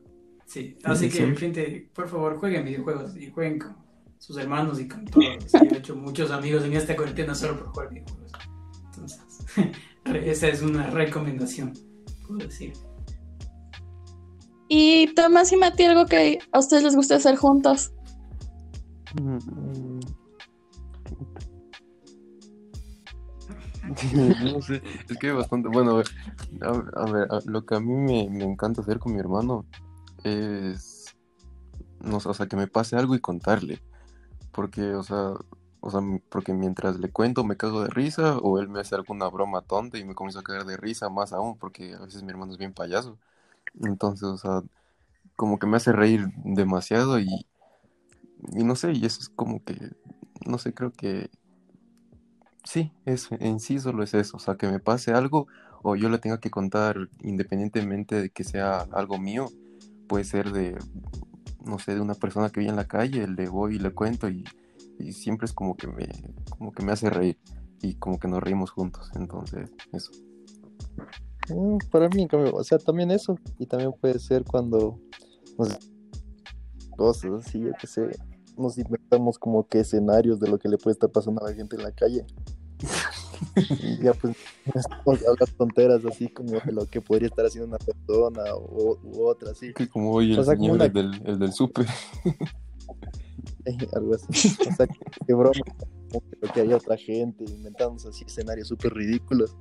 sí 0.46 0.76
así 0.84 1.06
desde 1.06 1.06
que 1.08 1.16
siempre. 1.24 1.40
gente 1.40 1.90
por 1.94 2.08
favor 2.08 2.36
jueguen 2.36 2.64
videojuegos 2.64 3.16
y 3.16 3.30
jueguen 3.30 3.58
con 3.60 3.76
sus 4.18 4.36
hermanos 4.38 4.80
y 4.80 4.88
con 4.88 5.04
todos 5.04 5.24
yo 5.52 5.58
he 5.60 5.78
hecho 5.78 5.94
muchos 5.94 6.30
amigos 6.30 6.64
en 6.64 6.72
esta 6.72 6.96
cuarentena 6.96 7.34
solo 7.34 7.58
por 7.58 7.68
jugar 7.68 7.90
videojuegos 7.90 8.32
entonces 8.86 9.20
esa 10.24 10.48
es 10.48 10.62
una 10.62 10.88
recomendación 10.90 11.72
puedo 12.26 12.38
decir 12.46 12.72
Y 14.68 15.14
Tomás 15.14 15.52
y 15.52 15.56
Mati, 15.56 15.84
algo 15.84 16.06
que 16.06 16.38
a 16.50 16.58
ustedes 16.58 16.82
les 16.82 16.96
guste 16.96 17.14
hacer 17.14 17.36
juntos. 17.36 17.92
Mm. 19.20 20.00
No 24.52 24.60
sé, 24.60 24.82
es 25.08 25.16
que 25.18 25.32
bastante, 25.32 25.68
bueno, 25.68 26.02
a 26.60 27.10
ver, 27.10 27.28
lo 27.46 27.64
que 27.64 27.76
a 27.76 27.80
mí 27.80 27.94
me, 27.94 28.28
me 28.30 28.44
encanta 28.44 28.80
hacer 28.80 28.98
con 28.98 29.14
mi 29.14 29.20
hermano 29.20 29.64
es, 30.24 31.16
no 32.00 32.16
o 32.16 32.34
sea, 32.34 32.46
que 32.46 32.56
me 32.56 32.66
pase 32.66 32.96
algo 32.96 33.14
y 33.14 33.20
contarle, 33.20 33.80
porque, 34.52 34.94
o 34.94 35.02
sea, 35.02 35.34
o 35.80 35.90
sea, 35.90 36.00
porque 36.28 36.52
mientras 36.52 36.98
le 36.98 37.10
cuento 37.10 37.44
me 37.44 37.56
cago 37.56 37.82
de 37.82 37.90
risa 37.90 38.38
o 38.38 38.58
él 38.58 38.68
me 38.68 38.80
hace 38.80 38.96
alguna 38.96 39.28
broma 39.28 39.62
tonta 39.62 39.98
y 39.98 40.04
me 40.04 40.14
comienzo 40.14 40.40
a 40.40 40.44
cagar 40.44 40.64
de 40.64 40.76
risa 40.76 41.08
más 41.08 41.32
aún, 41.32 41.56
porque 41.56 41.94
a 41.94 42.00
veces 42.00 42.22
mi 42.22 42.30
hermano 42.30 42.52
es 42.52 42.58
bien 42.58 42.72
payaso, 42.72 43.18
entonces, 43.82 44.24
o 44.28 44.36
sea, 44.36 44.62
como 45.36 45.58
que 45.58 45.66
me 45.66 45.76
hace 45.76 45.92
reír 45.92 46.28
demasiado 46.44 47.20
y, 47.20 47.46
y 48.52 48.64
no 48.64 48.76
sé, 48.76 48.92
y 48.92 49.04
eso 49.04 49.20
es 49.20 49.28
como 49.28 49.62
que, 49.64 49.76
no 50.46 50.58
sé, 50.58 50.74
creo 50.74 50.92
que 50.92 51.30
sí, 52.64 52.92
es, 53.04 53.28
en 53.30 53.60
sí 53.60 53.78
solo 53.78 54.02
es 54.02 54.14
eso, 54.14 54.36
o 54.36 54.40
sea, 54.40 54.56
que 54.56 54.68
me 54.68 54.80
pase 54.80 55.12
algo 55.12 55.46
o 55.82 55.96
yo 55.96 56.08
le 56.08 56.18
tenga 56.18 56.40
que 56.40 56.50
contar 56.50 56.96
independientemente 57.22 58.20
de 58.20 58.30
que 58.30 58.44
sea 58.44 58.86
algo 58.92 59.18
mío, 59.18 59.48
puede 60.08 60.24
ser 60.24 60.52
de, 60.52 60.76
no 61.64 61.78
sé, 61.78 61.94
de 61.94 62.00
una 62.00 62.14
persona 62.14 62.50
que 62.50 62.60
vive 62.60 62.70
en 62.70 62.76
la 62.76 62.88
calle, 62.88 63.26
le 63.28 63.48
voy 63.48 63.76
y 63.76 63.78
le 63.78 63.92
cuento 63.92 64.28
y, 64.28 64.44
siempre 65.12 65.44
es 65.44 65.52
como 65.52 65.76
que 65.76 65.86
me, 65.88 66.08
como 66.48 66.72
que 66.72 66.82
me 66.82 66.90
hace 66.90 67.10
reír 67.10 67.38
y 67.82 67.94
como 67.96 68.18
que 68.18 68.28
nos 68.28 68.42
reímos 68.42 68.70
juntos, 68.70 69.10
entonces 69.14 69.70
eso. 69.92 70.10
Mm, 71.48 71.78
Para 71.90 72.08
mí, 72.08 72.26
o 72.32 72.64
sea, 72.64 72.78
también 72.78 73.10
eso. 73.10 73.38
Y 73.58 73.66
también 73.66 73.92
puede 73.92 74.18
ser 74.18 74.44
cuando 74.44 74.98
cosas 76.96 77.46
así, 77.46 77.60
yo 77.60 77.72
que 77.78 77.86
sé, 77.86 78.10
nos 78.58 78.78
inventamos 78.78 79.38
como 79.38 79.66
que 79.66 79.80
escenarios 79.80 80.40
de 80.40 80.48
lo 80.48 80.58
que 80.58 80.68
le 80.68 80.78
puede 80.78 80.92
estar 80.92 81.10
pasando 81.10 81.44
a 81.44 81.50
la 81.50 81.56
gente 81.56 81.76
en 81.76 81.82
la 81.82 81.92
calle. 81.92 82.24
y 83.82 84.02
ya 84.02 84.12
pues 84.12 84.36
hablar 85.06 85.48
tonteras 85.56 86.04
así 86.04 86.28
como 86.28 86.52
de 86.52 86.72
lo 86.72 86.86
que 86.86 87.00
podría 87.00 87.28
estar 87.28 87.46
haciendo 87.46 87.68
una 87.68 87.78
persona 87.78 88.42
o, 88.54 88.98
u 89.02 89.26
otra 89.26 89.50
así. 89.52 89.72
Que 89.72 89.88
como 89.88 90.12
hoy 90.12 90.32
el 90.32 90.38
O 90.38 90.44
sea, 90.44 90.54
como 90.56 90.74
señor 90.74 90.76
una- 90.76 90.84
el 90.86 90.92
del, 90.92 91.22
el 91.26 91.38
del 91.38 91.52
súper. 91.52 91.86
algo 93.94 94.14
así. 94.14 94.56
O 94.70 94.74
sea, 94.74 94.86
qué 95.26 95.34
broma, 95.34 95.52
como 96.10 96.20
que 96.30 96.36
lo 96.40 96.52
que 96.52 96.60
haya 96.60 96.76
otra 96.76 96.96
gente, 96.96 97.44
inventamos 97.44 98.06
así 98.06 98.24
escenarios 98.24 98.68
súper 98.68 98.92
ridículos. 98.94 99.56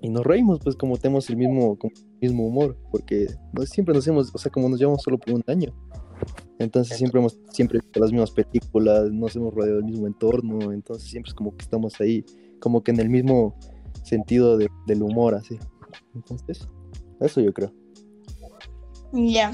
Y 0.00 0.10
nos 0.10 0.24
reímos, 0.24 0.58
pues 0.62 0.76
como 0.76 0.98
tenemos 0.98 1.30
el 1.30 1.36
mismo, 1.36 1.78
como 1.78 1.92
el 1.96 2.28
mismo 2.30 2.46
humor, 2.46 2.76
porque 2.90 3.26
no, 3.52 3.62
siempre 3.62 3.94
nos 3.94 4.06
hemos, 4.06 4.34
o 4.34 4.38
sea, 4.38 4.50
como 4.52 4.68
nos 4.68 4.78
llevamos 4.78 5.02
solo 5.02 5.18
por 5.18 5.32
un 5.34 5.44
año. 5.46 5.72
Entonces 6.58 6.96
siempre 6.96 7.20
hemos 7.20 7.38
siempre 7.50 7.80
visto 7.80 8.00
las 8.00 8.12
mismas 8.12 8.30
películas, 8.30 9.10
nos 9.10 9.34
hemos 9.36 9.52
rodeado 9.54 9.76
del 9.76 9.86
mismo 9.86 10.06
entorno, 10.06 10.72
entonces 10.72 11.08
siempre 11.10 11.30
es 11.30 11.34
como 11.34 11.56
que 11.56 11.62
estamos 11.64 12.00
ahí, 12.00 12.24
como 12.60 12.82
que 12.82 12.92
en 12.92 13.00
el 13.00 13.08
mismo 13.10 13.58
sentido 14.04 14.56
de- 14.56 14.70
del 14.86 15.02
humor, 15.02 15.34
así. 15.34 15.58
Entonces, 16.14 16.68
eso 17.20 17.40
yo 17.40 17.52
creo. 17.52 17.72
Ya. 19.12 19.50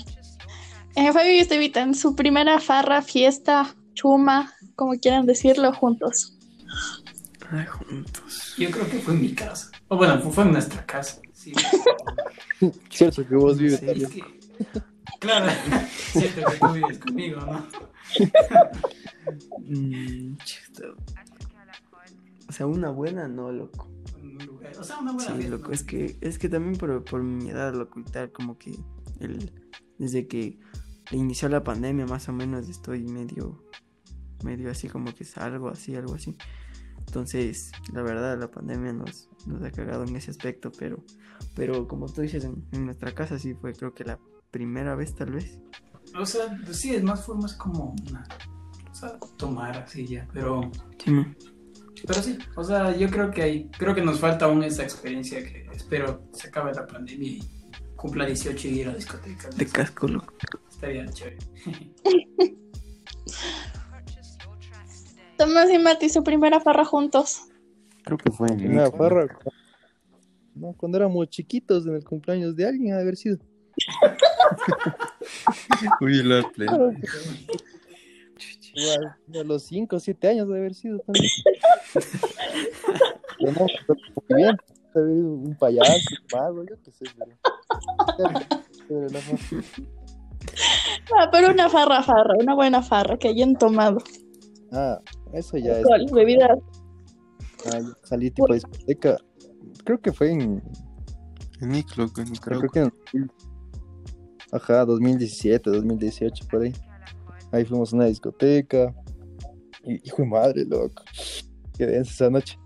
Eh, 0.97 1.13
Fabio 1.13 1.33
y 1.33 1.39
Estevita, 1.39 1.83
en 1.83 1.95
su 1.95 2.15
primera 2.17 2.59
farra, 2.61 3.01
fiesta, 3.03 3.75
chuma, 3.95 4.53
como 4.77 4.93
quieran 4.93 5.27
decirlo, 5.27 5.73
juntos. 5.73 6.37
Ay, 7.51 7.67
juntos. 7.67 8.55
Yo 8.59 8.71
creo 8.71 8.89
que 8.89 8.99
fue 9.01 9.15
en 9.15 9.21
mi 9.23 9.35
casa. 9.35 9.71
O 9.89 9.97
bueno, 9.97 10.21
fue- 10.21 10.45
en 10.45 10.53
nuestra 10.53 10.85
casa. 10.87 11.21
Sí. 11.33 11.53
Cierto 12.91 13.27
que 13.27 13.35
vos 13.35 13.59
vives 13.59 13.81
Sí. 13.81 13.87
también. 13.87 14.07
Es 14.07 14.13
que, 14.15 14.23
claro, 15.21 15.53
siento 16.13 16.51
que 16.51 16.57
tú 16.59 16.73
vives 16.73 16.99
conmigo, 16.99 17.41
¿no? 17.41 17.67
Mm. 19.59 20.37
O 22.49 22.53
sea, 22.53 22.67
una 22.67 22.91
buena 22.91 23.29
no, 23.29 23.53
loco. 23.53 23.89
O 24.79 24.83
sea, 24.83 24.99
una 24.99 25.13
buena 25.13 25.37
Sí, 25.37 25.47
loco, 25.47 25.69
¿no? 25.69 25.75
es 25.75 25.85
que, 25.85 26.17
es 26.21 26.39
que 26.39 26.49
también 26.49 26.77
por, 26.77 27.05
por 27.05 27.23
mi 27.23 27.49
edad, 27.49 27.73
loco, 27.75 28.01
y 28.01 28.05
tal, 28.05 28.33
como 28.33 28.59
que 28.59 28.77
el, 29.21 29.53
desde 29.99 30.27
que 30.27 30.59
inició 31.13 31.49
la 31.49 31.63
pandemia, 31.63 32.07
más 32.07 32.29
o 32.29 32.33
menos, 32.33 32.69
estoy 32.69 33.05
medio, 33.05 33.63
medio 34.43 34.71
así 34.71 34.89
como 34.89 35.15
que 35.15 35.25
salgo 35.25 35.69
así, 35.69 35.95
algo 35.95 36.15
así. 36.15 36.37
Entonces, 37.07 37.71
la 37.93 38.03
verdad, 38.03 38.39
la 38.39 38.51
pandemia 38.51 38.93
nos, 38.93 39.29
nos 39.47 39.63
ha 39.63 39.71
cagado 39.71 40.05
en 40.05 40.17
ese 40.17 40.31
aspecto, 40.31 40.73
pero, 40.77 41.05
pero 41.55 41.87
como 41.87 42.07
tú 42.07 42.23
dices, 42.23 42.45
en, 42.45 42.65
en 42.73 42.87
nuestra 42.87 43.13
casa 43.13 43.39
sí 43.39 43.55
fue, 43.55 43.75
creo 43.75 43.95
que 43.95 44.05
la 44.05 44.19
primera 44.51 44.95
vez, 44.95 45.15
tal 45.15 45.33
vez. 45.33 45.59
O 46.19 46.27
sea, 46.27 46.59
pues 46.65 46.79
sí, 46.81 46.95
es 46.95 47.03
más 47.03 47.25
formas 47.25 47.55
como 47.55 47.95
una. 48.09 48.27
O 48.91 48.95
sea, 48.95 49.19
tomar 49.37 49.77
así 49.79 50.07
ya. 50.07 50.27
Pero, 50.33 50.71
Sí, 50.99 51.11
man. 51.11 51.37
pero 52.07 52.23
sí, 52.23 52.37
o 52.57 52.65
sea, 52.65 52.97
yo 52.97 53.09
creo 53.11 53.31
que 53.31 53.43
hay, 53.43 53.69
creo 53.71 53.95
que 53.95 54.03
nos 54.03 54.19
falta 54.21 54.47
aún 54.47 54.63
esa 54.65 54.83
experiencia 54.83 55.39
que 55.45 55.67
espero 55.73 56.25
se 56.33 56.49
acabe 56.49 56.73
la 56.75 56.87
pandemia 56.87 57.31
y 57.31 57.41
cumpla 57.97 58.27
18 58.27 58.69
y 58.69 58.81
ir 58.81 58.89
a 58.89 58.95
discotecas. 58.95 59.57
de 59.57 59.67
casco, 59.67 60.09
loco. 60.09 60.35
Estaría 60.71 61.07
chévere. 61.09 61.39
Tomás 65.37 65.71
y 65.71 65.79
Mati, 65.79 66.09
su 66.11 66.23
primera 66.23 66.61
farra 66.61 66.85
juntos. 66.85 67.43
Creo 68.05 68.19
que 68.19 68.31
fue 68.31 68.49
en 68.49 68.67
Una 68.71 68.85
Nick, 68.85 68.93
¿no? 68.93 68.99
farra. 68.99 69.39
No, 70.55 70.73
cuando 70.75 70.99
éramos 70.99 71.29
chiquitos 71.29 71.87
en 71.87 71.95
el 71.95 72.05
cumpleaños 72.05 72.57
de 72.57 72.67
alguien, 72.67 72.93
ha 72.93 72.97
de 72.97 73.03
haber 73.03 73.17
sido. 73.17 73.39
Uy, 76.01 76.23
la 76.23 76.43
plena. 76.51 76.93
Igual, 78.75 79.17
a 79.35 79.45
los 79.45 79.63
5 79.65 79.97
o 79.97 80.01
7 80.01 80.29
años 80.29 80.49
de 80.49 80.59
haber 80.59 80.75
sido 80.75 81.01
también. 81.01 81.27
Pero 83.39 83.53
no, 83.53 83.67
pero 83.87 83.99
muy 84.29 84.43
bien. 84.43 84.57
Un 84.95 85.57
payaso, 85.59 86.11
un 86.11 86.39
mago, 86.39 86.65
yo 86.65 86.75
qué 86.85 86.91
sé, 86.91 87.05
pero. 87.17 87.33
Ah, 91.17 91.29
pero 91.33 91.53
una 91.53 91.71
farra, 91.71 92.03
farra, 92.03 92.35
una 92.39 92.55
buena 92.55 92.83
farra 92.83 93.17
que 93.17 93.29
hayan 93.29 93.57
tomado. 93.57 93.99
Ah, 94.73 94.99
eso 95.33 95.57
ya 95.57 95.73
es. 95.73 95.79
Alcohol, 95.79 96.07
bebidas. 96.13 96.59
Ah, 97.73 97.81
salí 98.05 98.31
tipo 98.31 98.49
de 98.49 98.55
discoteca. 98.55 99.17
Creo 99.85 100.01
que 100.01 100.13
fue 100.13 100.33
en. 100.33 100.63
En 101.61 101.69
Nick, 101.69 101.97
loco, 101.97 102.21
en 102.21 102.33
Nicaragua. 102.33 102.69
Creo 102.69 102.91
que 102.91 103.17
en. 103.17 103.31
Ajá, 104.53 104.85
2017, 104.85 105.71
2018, 105.71 106.47
por 106.51 106.63
ahí. 106.63 106.73
Ahí 107.53 107.65
fuimos 107.65 107.93
a 107.93 107.97
una 107.97 108.07
discoteca. 108.07 108.95
Y, 109.85 109.95
hijo 110.07 110.23
de 110.23 110.29
madre, 110.29 110.65
loco. 110.65 111.03
Qué 111.77 111.87
densa 111.87 112.13
esa 112.13 112.31
noche. 112.31 112.59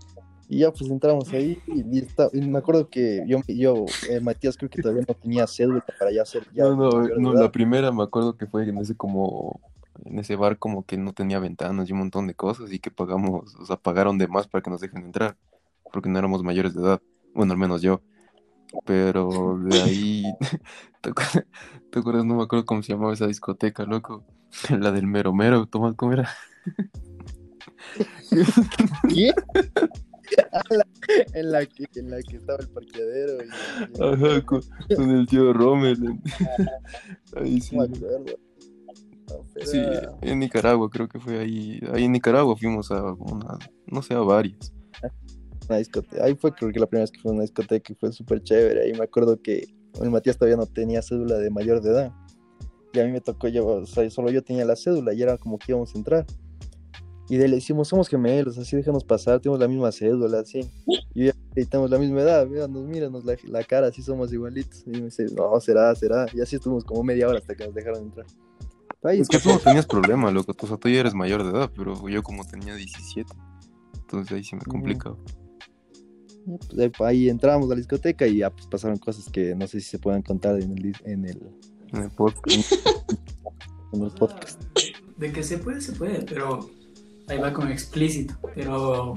Y 0.47 0.59
ya 0.59 0.71
pues 0.71 0.89
entramos 0.91 1.31
ahí 1.33 1.57
y, 1.65 1.97
y 1.97 1.99
está- 2.01 2.29
y 2.31 2.39
me 2.41 2.59
acuerdo 2.59 2.87
que 2.87 3.23
yo, 3.25 3.39
yo 3.47 3.85
eh, 4.09 4.19
Matías 4.19 4.57
creo 4.57 4.69
que 4.69 4.79
todavía 4.79 5.03
no 5.07 5.15
tenía 5.15 5.47
cédula 5.47 5.83
para 5.97 6.11
ya 6.11 6.23
ser 6.23 6.45
ya 6.53 6.65
No, 6.65 6.75
no, 6.75 7.07
no, 7.17 7.33
la 7.33 7.51
primera 7.51 7.91
me 7.91 8.03
acuerdo 8.03 8.37
que 8.37 8.45
fue 8.45 8.69
en 8.69 8.77
ese 8.77 8.95
como, 8.95 9.59
en 10.03 10.19
ese 10.19 10.35
bar 10.35 10.59
como 10.59 10.85
que 10.85 10.97
no 10.97 11.13
tenía 11.13 11.39
ventanas 11.39 11.89
y 11.89 11.93
un 11.93 11.99
montón 11.99 12.27
de 12.27 12.35
cosas 12.35 12.71
y 12.71 12.77
que 12.77 12.91
pagamos, 12.91 13.55
o 13.55 13.65
sea, 13.65 13.75
pagaron 13.77 14.19
de 14.19 14.27
más 14.27 14.47
para 14.47 14.61
que 14.61 14.69
nos 14.69 14.81
dejen 14.81 15.05
entrar, 15.05 15.35
porque 15.91 16.09
no 16.09 16.19
éramos 16.19 16.43
mayores 16.43 16.75
de 16.75 16.81
edad, 16.83 17.01
bueno, 17.33 17.53
al 17.53 17.57
menos 17.57 17.81
yo, 17.81 18.01
pero 18.85 19.57
de 19.63 19.81
ahí, 19.81 20.23
¿te 21.05 21.11
acuerdas? 21.11 21.45
¿Te 21.91 21.99
acuerdas? 21.99 22.25
No 22.25 22.35
me 22.35 22.43
acuerdo 22.43 22.65
cómo 22.65 22.81
se 22.83 22.93
llamaba 22.93 23.13
esa 23.13 23.27
discoteca, 23.27 23.85
loco, 23.85 24.25
la 24.79 24.91
del 24.91 25.07
mero 25.07 25.33
mero, 25.33 25.65
Tomás, 25.67 25.95
¿cómo 25.95 26.13
era? 26.13 26.29
¿Qué? 29.09 29.31
La- 30.69 30.87
en, 31.33 31.51
la 31.51 31.65
que, 31.65 31.85
en 31.95 32.09
la 32.09 32.17
que 32.21 32.37
estaba 32.37 32.57
el 32.59 32.67
parqueadero 32.69 33.37
y, 33.43 33.47
y- 33.47 34.03
Ajá, 34.03 34.41
con, 34.45 34.61
con 34.95 35.11
el 35.11 35.27
tío 35.27 35.53
Rommel, 35.53 35.97
ahí 37.35 37.61
sí. 37.61 37.75
no 37.77 37.87
me 37.87 37.95
acuerdo. 37.95 38.25
No, 39.29 39.45
pero 39.53 39.65
Sí, 39.65 39.85
en 40.21 40.39
Nicaragua, 40.39 40.89
creo 40.89 41.07
que 41.07 41.19
fue 41.19 41.39
ahí. 41.39 41.79
Ahí 41.93 42.05
en 42.05 42.11
Nicaragua 42.11 42.55
fuimos 42.57 42.91
a 42.91 43.03
una, 43.13 43.57
no 43.87 44.01
sé, 44.01 44.13
a 44.15 44.19
varias. 44.19 44.73
una 45.69 45.77
discoteca. 45.77 46.23
Ahí 46.23 46.35
fue 46.35 46.53
creo 46.53 46.71
que 46.71 46.79
la 46.79 46.87
primera 46.87 47.03
vez 47.03 47.11
que 47.11 47.19
fue 47.21 47.31
a 47.31 47.33
una 47.35 47.43
discoteca 47.43 47.93
y 47.93 47.95
fue 47.95 48.11
súper 48.11 48.41
chévere. 48.43 48.83
Ahí 48.83 48.93
me 48.93 49.03
acuerdo 49.03 49.39
que 49.41 49.63
el 50.01 50.11
Matías 50.11 50.37
todavía 50.37 50.57
no 50.57 50.65
tenía 50.65 51.01
cédula 51.01 51.37
de 51.37 51.49
mayor 51.49 51.81
de 51.81 51.91
edad. 51.91 52.11
Y 52.93 52.99
a 52.99 53.05
mí 53.05 53.11
me 53.11 53.21
tocó 53.21 53.47
llevar, 53.47 53.77
o 53.79 53.85
sea, 53.85 54.09
solo 54.09 54.29
yo 54.31 54.41
tenía 54.43 54.63
la 54.65 54.75
cédula 54.75 55.13
y 55.13 55.21
era 55.21 55.37
como 55.37 55.57
que 55.57 55.71
íbamos 55.71 55.93
a 55.93 55.97
entrar. 55.97 56.25
Y 57.27 57.37
de 57.37 57.47
le 57.47 57.55
decimos, 57.55 57.87
somos 57.87 58.07
gemelos, 58.07 58.57
así 58.57 58.75
déjanos 58.75 59.03
pasar, 59.03 59.39
tenemos 59.39 59.59
la 59.59 59.67
misma 59.67 59.91
cédula, 59.91 60.39
así. 60.39 60.61
Y, 61.15 61.25
ya- 61.25 61.33
tenemos 61.69 61.89
la 61.89 61.97
misma 61.97 62.21
edad, 62.21 62.47
véanos, 62.47 62.83
míranos 62.83 63.25
la, 63.25 63.35
la 63.47 63.63
cara, 63.63 63.87
así 63.87 64.01
somos 64.01 64.31
igualitos. 64.31 64.83
Y 64.85 64.91
me 64.91 65.01
dice, 65.05 65.25
no, 65.35 65.59
será, 65.59 65.93
será. 65.95 66.25
Y 66.33 66.41
así 66.41 66.57
estuvimos 66.57 66.83
como 66.85 67.03
media 67.03 67.27
hora 67.27 67.39
hasta 67.39 67.55
que 67.55 67.65
nos 67.65 67.73
dejaron 67.73 68.03
entrar. 68.03 68.25
Es 69.21 69.27
que 69.29 69.39
tú 69.39 69.49
no 69.49 69.59
tenías 69.59 69.85
problema, 69.87 70.31
loco. 70.31 70.53
O 70.59 70.67
sea, 70.67 70.77
tú 70.77 70.87
ya 70.89 70.99
eres 70.99 71.13
mayor 71.13 71.43
de 71.43 71.49
edad, 71.51 71.71
pero 71.75 72.07
yo 72.09 72.21
como 72.23 72.45
tenía 72.45 72.75
17. 72.75 73.31
Entonces 73.95 74.31
ahí 74.31 74.43
sí 74.43 74.55
me 74.55 74.61
complicaba. 74.61 75.15
Pues 76.45 76.91
ahí, 77.01 77.29
entramos 77.29 77.65
a 77.67 77.69
la 77.73 77.75
discoteca 77.77 78.27
y 78.27 78.37
ya 78.37 78.49
pues, 78.51 78.67
pasaron 78.67 78.97
cosas 78.97 79.29
que 79.31 79.55
no 79.55 79.67
sé 79.67 79.79
si 79.81 79.87
se 79.89 79.99
pueden 79.99 80.21
contar 80.21 80.59
en 80.61 80.71
el, 80.77 80.93
en 81.05 81.25
el, 81.25 81.41
En 81.93 82.03
el 82.03 82.09
podcast. 82.11 82.71
en 83.93 84.03
el 84.03 84.11
podcast. 84.11 84.61
De 85.17 85.31
que 85.31 85.41
se 85.43 85.57
puede, 85.57 85.81
se 85.81 85.93
puede, 85.93 86.21
pero 86.23 86.69
ahí 87.27 87.37
va 87.39 87.51
con 87.53 87.71
explícito. 87.71 88.35
Pero 88.53 89.15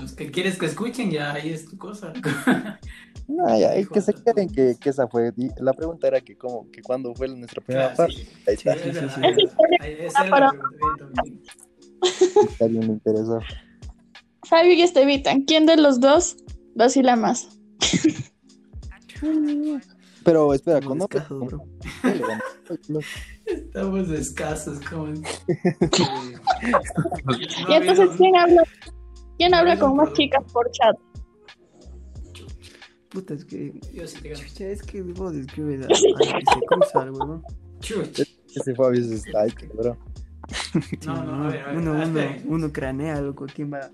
los 0.00 0.12
que 0.12 0.30
quieres 0.30 0.58
que 0.58 0.66
escuchen, 0.66 1.10
ya 1.10 1.32
ahí 1.32 1.50
es 1.50 1.66
tu 1.66 1.76
cosa. 1.78 2.12
No, 3.28 3.58
ya, 3.58 3.74
es 3.74 3.88
que 3.88 4.00
se 4.00 4.12
de 4.12 4.22
queden 4.22 4.48
que, 4.48 4.76
que 4.80 4.90
esa 4.90 5.08
fue. 5.08 5.32
y 5.36 5.48
La 5.60 5.72
pregunta 5.72 6.06
era 6.06 6.20
que 6.20 6.36
cómo, 6.36 6.70
que 6.70 6.80
cuándo 6.80 7.12
fue 7.14 7.26
nuestra 7.28 7.60
primera 7.60 7.92
Claro, 7.92 7.96
parte. 7.96 8.14
sí. 8.14 8.28
Ahí 8.46 8.56
Sí, 8.56 8.68
está, 8.68 8.72
es 8.74 8.82
sí, 8.82 8.88
es 8.90 8.94
sí. 8.94 9.20
verdad. 9.20 9.40
Ahí- 9.80 9.96
Esa 10.06 10.26
era 10.26 10.38
la 10.40 10.50
pregunta. 10.50 10.68
bien, 10.70 10.96
también. 11.12 11.42
si 12.56 12.62
a 12.62 12.66
alguien 12.66 12.80
le 12.86 12.92
interesó. 12.92 13.40
Fabio 14.48 14.72
y 14.74 14.82
Estevitan, 14.82 15.42
¿quién 15.42 15.66
de 15.66 15.76
los 15.76 16.00
dos 16.00 16.36
vacila 16.74 17.16
más? 17.16 17.48
Pero 20.24 20.52
espera, 20.54 20.80
Como 20.80 21.06
con 21.06 21.18
descaso, 21.18 21.38
bro. 21.40 21.64
Estamos 23.46 24.10
escasos, 24.10 24.80
como. 24.80 25.14
Y 27.68 27.72
entonces, 27.72 28.10
¿quién 28.16 28.36
habla? 28.36 28.62
¿Quién 29.38 29.54
habla 29.54 29.78
con 29.78 29.96
más 29.96 30.12
chicas 30.14 30.42
por 30.52 30.70
chat? 30.72 30.96
Puta, 33.10 33.34
es 33.34 33.44
que. 33.44 33.78
Yo 33.94 34.06
sí 34.06 34.20
te 34.20 34.30
gano. 34.30 34.42
Chucha, 34.42 34.66
es 34.66 34.82
que 34.82 35.02
vos 35.02 35.32
describes 35.32 35.82
a, 35.82 35.84
a 35.84 35.88
que 35.88 35.94
se 35.94 36.60
cruza 36.66 37.02
algo, 37.02 37.24
¿no? 37.24 37.42
Chuch. 37.80 38.20
Ese 38.20 38.74
a 38.76 38.88
veces 38.88 39.24
like, 39.32 39.68
bro. 39.68 39.96
No, 41.06 41.24
no, 41.24 41.44
a 41.44 41.48
ver, 41.48 41.60
a 41.60 41.66
ver. 41.68 41.76
Uno, 41.76 41.92
uno, 41.92 42.02
esperen. 42.02 42.42
uno 42.46 42.72
cranea, 42.72 43.20
loco. 43.20 43.46
¿Quién 43.54 43.72
va 43.72 43.90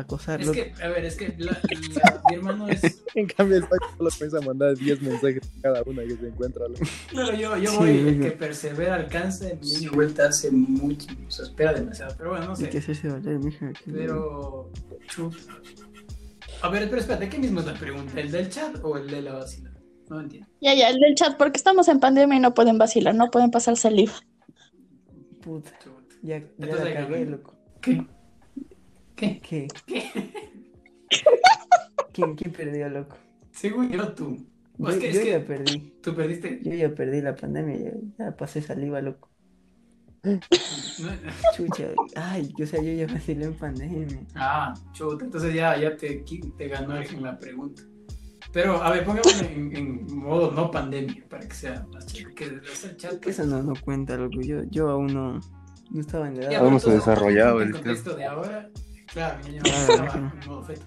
acosarlo? 0.00 0.52
Es 0.52 0.56
que, 0.74 0.82
a 0.82 0.88
ver, 0.88 1.04
es 1.04 1.16
que 1.16 1.34
la- 1.38 1.52
la- 1.52 2.22
mi 2.28 2.34
hermano 2.36 2.68
es. 2.68 3.02
En 3.16 3.26
cambio, 3.26 3.56
el 3.56 3.62
Paco 3.62 3.86
solo 3.96 4.10
piensa 4.18 4.40
mandar 4.42 4.76
10 4.76 5.00
mensajes 5.00 5.40
a 5.58 5.62
cada 5.62 5.82
una 5.86 6.02
que 6.02 6.16
se 6.16 6.26
encuentra. 6.28 6.64
Claro, 7.08 7.32
yo, 7.34 7.56
yo 7.56 7.70
Sí, 7.70 7.76
voy, 7.78 7.90
el 7.90 8.20
que 8.20 8.30
persevera 8.32 8.94
alcanza, 8.96 9.46
mi 9.62 9.76
mi 9.80 9.88
vuelta 9.88 10.28
hace 10.28 10.50
mucho, 10.50 11.06
o 11.26 11.30
sea, 11.30 11.46
espera 11.46 11.72
demasiado, 11.72 12.14
pero 12.18 12.30
bueno, 12.30 12.46
no 12.46 12.52
Hay 12.54 12.64
que 12.66 12.72
sé. 12.72 12.78
hacerse 12.78 13.08
valer, 13.08 13.38
mija. 13.38 13.72
Pero, 13.90 14.70
chuta. 15.08 15.36
A 16.62 16.68
ver, 16.68 16.88
pero 16.90 17.00
espérate, 17.00 17.28
¿qué 17.30 17.38
mismo 17.38 17.60
es 17.60 17.66
la 17.66 17.74
pregunta? 17.74 18.20
¿El 18.20 18.30
del 18.30 18.48
chat 18.50 18.76
o 18.82 18.96
el 18.98 19.06
de 19.10 19.22
la 19.22 19.32
vacila? 19.34 19.70
No 20.10 20.20
entiendo. 20.20 20.46
Ya, 20.60 20.74
ya, 20.74 20.88
el 20.90 20.98
del 21.00 21.14
chat, 21.14 21.36
porque 21.38 21.56
estamos 21.56 21.88
en 21.88 21.98
pandemia 22.00 22.36
y 22.36 22.40
no 22.40 22.52
pueden 22.54 22.76
vacilar, 22.78 23.14
no 23.14 23.30
pueden 23.30 23.50
pasarse 23.50 23.88
el. 23.88 24.10
Puta, 25.42 25.70
ya, 26.22 26.38
ya 26.38 26.44
Entonces, 26.58 26.84
la 26.84 26.94
cagué, 26.94 27.24
loco. 27.26 27.54
¿Qué? 27.80 28.06
¿Qué? 29.16 29.40
¿Qué? 29.40 29.66
¿Quién, 32.12 32.34
¿Quién 32.34 32.52
perdió, 32.52 32.88
loco? 32.88 33.16
Según 33.52 33.90
yo, 33.90 34.12
tú. 34.12 34.46
Yo, 34.78 34.88
es 34.88 34.96
que, 34.98 35.08
es 35.08 35.14
yo 35.16 35.22
que 35.22 35.30
ya 35.30 35.44
perdí. 35.46 35.94
tú 36.02 36.14
perdiste. 36.14 36.60
Yo 36.62 36.74
ya 36.74 36.94
perdí 36.94 37.20
la 37.22 37.34
pandemia. 37.34 37.76
Ya, 37.78 37.92
ya 38.18 38.36
pasé 38.36 38.60
saliva, 38.62 39.00
loco. 39.00 39.30
Chucha. 41.56 41.88
Ay, 42.16 42.52
o 42.60 42.66
sea, 42.66 42.82
yo 42.82 42.92
ya 42.92 43.06
vacilé 43.06 43.44
en 43.46 43.54
pandemia. 43.54 44.20
Ah, 44.34 44.74
chuta, 44.92 45.24
entonces 45.24 45.54
ya, 45.54 45.78
ya 45.78 45.96
te, 45.96 46.24
te 46.58 46.68
ganó 46.68 46.96
en 47.00 47.22
la 47.22 47.38
pregunta. 47.38 47.82
Pero, 48.52 48.82
a 48.82 48.90
ver, 48.90 49.04
pongámoslo 49.04 49.46
en, 49.48 49.76
en 49.76 50.16
modo 50.16 50.50
no 50.52 50.70
pandemia, 50.70 51.24
para 51.28 51.46
que 51.46 51.54
sea 51.54 51.86
más 51.92 52.06
chido. 52.06 52.30
Que 52.34 52.44
el 52.44 52.62
chat. 52.96 53.24
Eso 53.26 53.44
no, 53.46 53.62
no 53.62 53.74
cuenta, 53.84 54.16
loco. 54.16 54.40
Yo, 54.40 54.62
yo 54.64 54.88
aún 54.90 55.08
no, 55.14 55.40
no 55.90 56.00
estaba 56.00 56.28
en 56.28 56.36
la 56.36 56.42
Ya, 56.42 56.48
edad. 56.48 56.60
pero 56.60 56.64
Aún 56.64 56.72
no 56.74 56.80
se 56.80 56.90
entonces, 56.90 57.06
desarrollaba 57.06 57.52
ponte 57.52 57.64
el 57.66 57.72
contexto 57.72 58.16
de 58.16 58.24
ahora, 58.24 58.70
claro, 59.06 59.38
yo 59.48 59.62
Ah, 59.66 60.32
estaba 60.40 60.62
feto. 60.64 60.82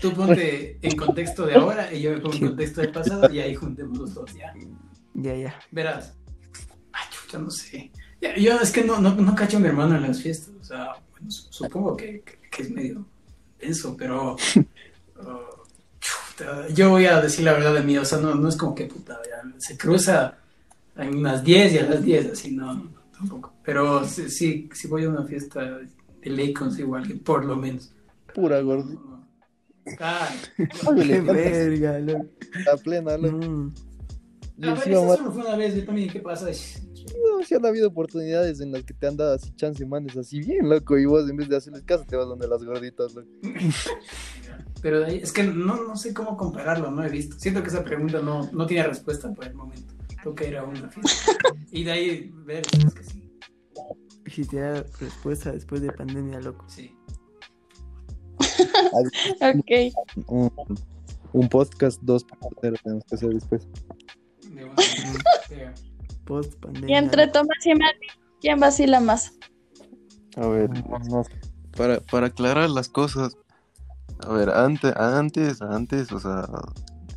Tú 0.00 0.12
ponte 0.14 0.78
en 0.80 0.96
contexto 0.96 1.44
de 1.46 1.54
ahora 1.56 1.92
y 1.92 2.00
yo 2.02 2.12
me 2.12 2.18
pongo 2.18 2.34
en 2.36 2.40
contexto 2.48 2.80
del 2.80 2.92
pasado 2.92 3.30
y 3.32 3.40
ahí 3.40 3.54
juntemos 3.54 3.98
los 3.98 4.14
dos, 4.14 4.32
ya. 4.34 4.52
Ya, 5.14 5.34
ya. 5.34 5.58
Verás. 5.72 6.14
Ay, 6.92 7.04
chucha, 7.10 7.38
no 7.38 7.50
sé. 7.50 7.90
Ya, 8.20 8.36
yo 8.36 8.58
es 8.60 8.70
que 8.70 8.84
no, 8.84 9.00
no, 9.00 9.14
no 9.14 9.34
cacho 9.34 9.56
a 9.56 9.60
mi 9.60 9.66
hermano 9.66 9.96
en 9.96 10.02
las 10.02 10.22
fiestas. 10.22 10.50
O 10.60 10.64
sea, 10.64 10.92
bueno, 11.10 11.30
su- 11.30 11.52
supongo 11.52 11.96
que, 11.96 12.20
que- 12.22 12.38
que 12.50 12.62
es 12.62 12.70
medio 12.70 13.04
denso, 13.60 13.96
pero. 13.96 14.34
uh, 15.16 15.66
chuta, 16.00 16.68
yo 16.68 16.90
voy 16.90 17.06
a 17.06 17.20
decir 17.20 17.44
la 17.44 17.52
verdad 17.54 17.74
de 17.74 17.82
mí. 17.82 17.96
O 17.98 18.04
sea, 18.04 18.18
no, 18.18 18.34
no 18.36 18.48
es 18.48 18.56
como 18.56 18.74
que 18.74 18.86
puta, 18.86 19.18
ya, 19.28 19.42
se 19.58 19.76
cruza 19.76 20.38
en 20.96 21.16
unas 21.16 21.42
10 21.42 21.72
y 21.74 21.78
a 21.78 21.82
las 21.86 22.02
10, 22.04 22.32
así, 22.32 22.52
no, 22.56 22.74
no, 22.74 22.90
tampoco. 23.16 23.52
Pero 23.64 24.04
sí, 24.04 24.30
sí, 24.30 24.68
sí 24.72 24.86
voy 24.88 25.04
a 25.04 25.08
una 25.10 25.24
fiesta 25.24 25.78
de 26.22 26.30
ley 26.30 26.52
consigo 26.52 26.94
a 26.94 26.98
alguien, 26.98 27.18
por 27.20 27.44
lo 27.44 27.56
menos. 27.56 27.92
Pura 28.34 28.60
gordita, 28.60 29.00
Oye, 30.86 31.06
Qué 31.06 31.20
verga, 31.20 31.98
loco. 31.98 32.26
la 32.66 32.76
plena. 32.76 33.16
loco. 33.16 33.72
A 34.60 34.60
Yo 34.60 34.74
ver, 34.74 34.94
mamá, 34.94 35.16
solo 35.16 35.32
fue 35.32 35.42
una 35.42 35.56
vez, 35.56 35.74
yo 35.76 35.84
también, 35.84 36.10
¿qué 36.10 36.20
pasa? 36.20 36.46
no, 36.50 37.44
sí 37.44 37.54
han 37.54 37.64
habido 37.64 37.88
oportunidades 37.88 38.60
en 38.60 38.70
las 38.72 38.82
que 38.84 38.92
te 38.92 39.06
han 39.06 39.16
dado 39.16 39.34
así 39.34 39.50
chance 39.54 39.84
manes 39.86 40.16
así 40.16 40.40
bien, 40.40 40.68
loco, 40.68 40.98
y 40.98 41.06
vos 41.06 41.28
en 41.30 41.36
vez 41.36 41.48
de 41.48 41.56
hacerles 41.56 41.82
caso 41.84 42.04
te 42.04 42.16
vas 42.16 42.26
donde 42.26 42.46
las 42.48 42.62
gorditas, 42.64 43.14
loco. 43.14 43.28
Pero 44.82 45.00
de 45.00 45.06
ahí, 45.06 45.16
es 45.18 45.32
que 45.32 45.42
no, 45.42 45.82
no 45.84 45.96
sé 45.96 46.12
cómo 46.14 46.36
compararlo, 46.36 46.90
no 46.90 47.02
he 47.04 47.08
visto. 47.08 47.36
Siento 47.38 47.62
que 47.62 47.68
esa 47.68 47.82
pregunta 47.82 48.20
no, 48.20 48.48
no 48.52 48.66
tiene 48.66 48.84
respuesta 48.86 49.32
por 49.32 49.44
el 49.44 49.54
momento. 49.54 49.94
Tengo 50.22 50.34
que 50.34 50.48
ir 50.48 50.56
a 50.56 50.64
una 50.64 50.88
fiesta. 50.88 51.32
Y 51.72 51.84
de 51.84 51.92
ahí 51.92 52.32
ver 52.44 52.64
si 52.66 52.86
es 52.86 52.94
que 52.94 53.04
sí. 53.04 53.27
Si 54.30 54.44
te 54.44 54.60
da 54.60 54.84
respuesta 55.00 55.52
después 55.52 55.80
de 55.82 55.92
pandemia, 55.92 56.40
loco. 56.40 56.64
Sí. 56.68 56.94
Ok. 59.40 60.26
Un, 60.26 60.50
un 61.32 61.48
podcast 61.48 62.00
2.0 62.02 62.80
tenemos 62.82 63.04
que 63.04 63.14
hacer 63.14 63.30
después. 63.34 63.68
Post 66.24 66.54
Y 66.54 66.58
pandemia. 66.58 66.98
entre 66.98 67.26
Tomás 67.28 67.64
y 67.64 67.74
Mati, 67.74 68.06
¿quién 68.40 68.60
vacila 68.60 69.00
más? 69.00 69.32
A 70.36 70.46
ver, 70.46 70.70
para, 71.76 72.00
para 72.00 72.26
aclarar 72.28 72.70
las 72.70 72.88
cosas, 72.88 73.36
a 74.20 74.32
ver, 74.32 74.50
antes, 74.50 74.94
antes, 74.96 75.62
antes, 75.62 76.12
o 76.12 76.20
sea, 76.20 76.48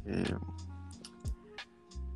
eh, 0.05 0.33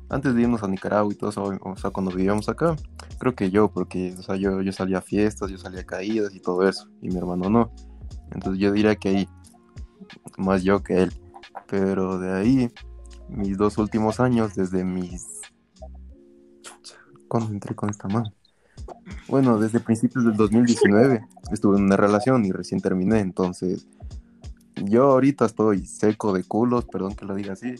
antes 0.08 0.34
de 0.34 0.42
irnos 0.42 0.62
a 0.62 0.68
Nicaragua 0.68 1.12
y 1.12 1.16
todo 1.16 1.30
eso, 1.30 1.58
o 1.60 1.76
sea, 1.76 1.90
cuando 1.90 2.12
vivíamos 2.12 2.48
acá, 2.48 2.76
creo 3.18 3.34
que 3.34 3.50
yo, 3.50 3.70
porque, 3.70 4.14
o 4.18 4.22
sea, 4.22 4.36
yo, 4.36 4.62
yo 4.62 4.72
salía 4.72 4.98
a 4.98 5.02
fiestas, 5.02 5.50
yo 5.50 5.58
salía 5.58 5.80
a 5.80 5.84
caídas 5.84 6.34
y 6.34 6.40
todo 6.40 6.68
eso, 6.68 6.88
y 7.02 7.08
mi 7.08 7.16
hermano 7.16 7.50
no. 7.50 7.72
Entonces 8.32 8.60
yo 8.60 8.72
diría 8.72 8.96
que 8.96 9.08
ahí, 9.08 9.28
más 10.38 10.62
yo 10.62 10.82
que 10.82 11.02
él. 11.02 11.12
Pero 11.68 12.18
de 12.18 12.32
ahí, 12.32 12.72
mis 13.28 13.56
dos 13.56 13.78
últimos 13.78 14.20
años, 14.20 14.54
desde 14.54 14.84
mis... 14.84 15.24
¿Cuándo 17.28 17.52
entré 17.52 17.74
con 17.74 17.90
esta 17.90 18.06
mano? 18.08 18.32
Bueno, 19.28 19.58
desde 19.58 19.80
principios 19.80 20.24
del 20.24 20.36
2019 20.36 21.26
estuve 21.50 21.78
en 21.78 21.84
una 21.84 21.96
relación 21.96 22.44
y 22.44 22.52
recién 22.52 22.80
terminé, 22.80 23.18
entonces 23.18 23.88
yo 24.84 25.10
ahorita 25.10 25.46
estoy 25.46 25.86
seco 25.86 26.32
de 26.32 26.44
culos, 26.44 26.84
perdón 26.84 27.16
que 27.16 27.24
lo 27.24 27.34
diga 27.34 27.54
así. 27.54 27.74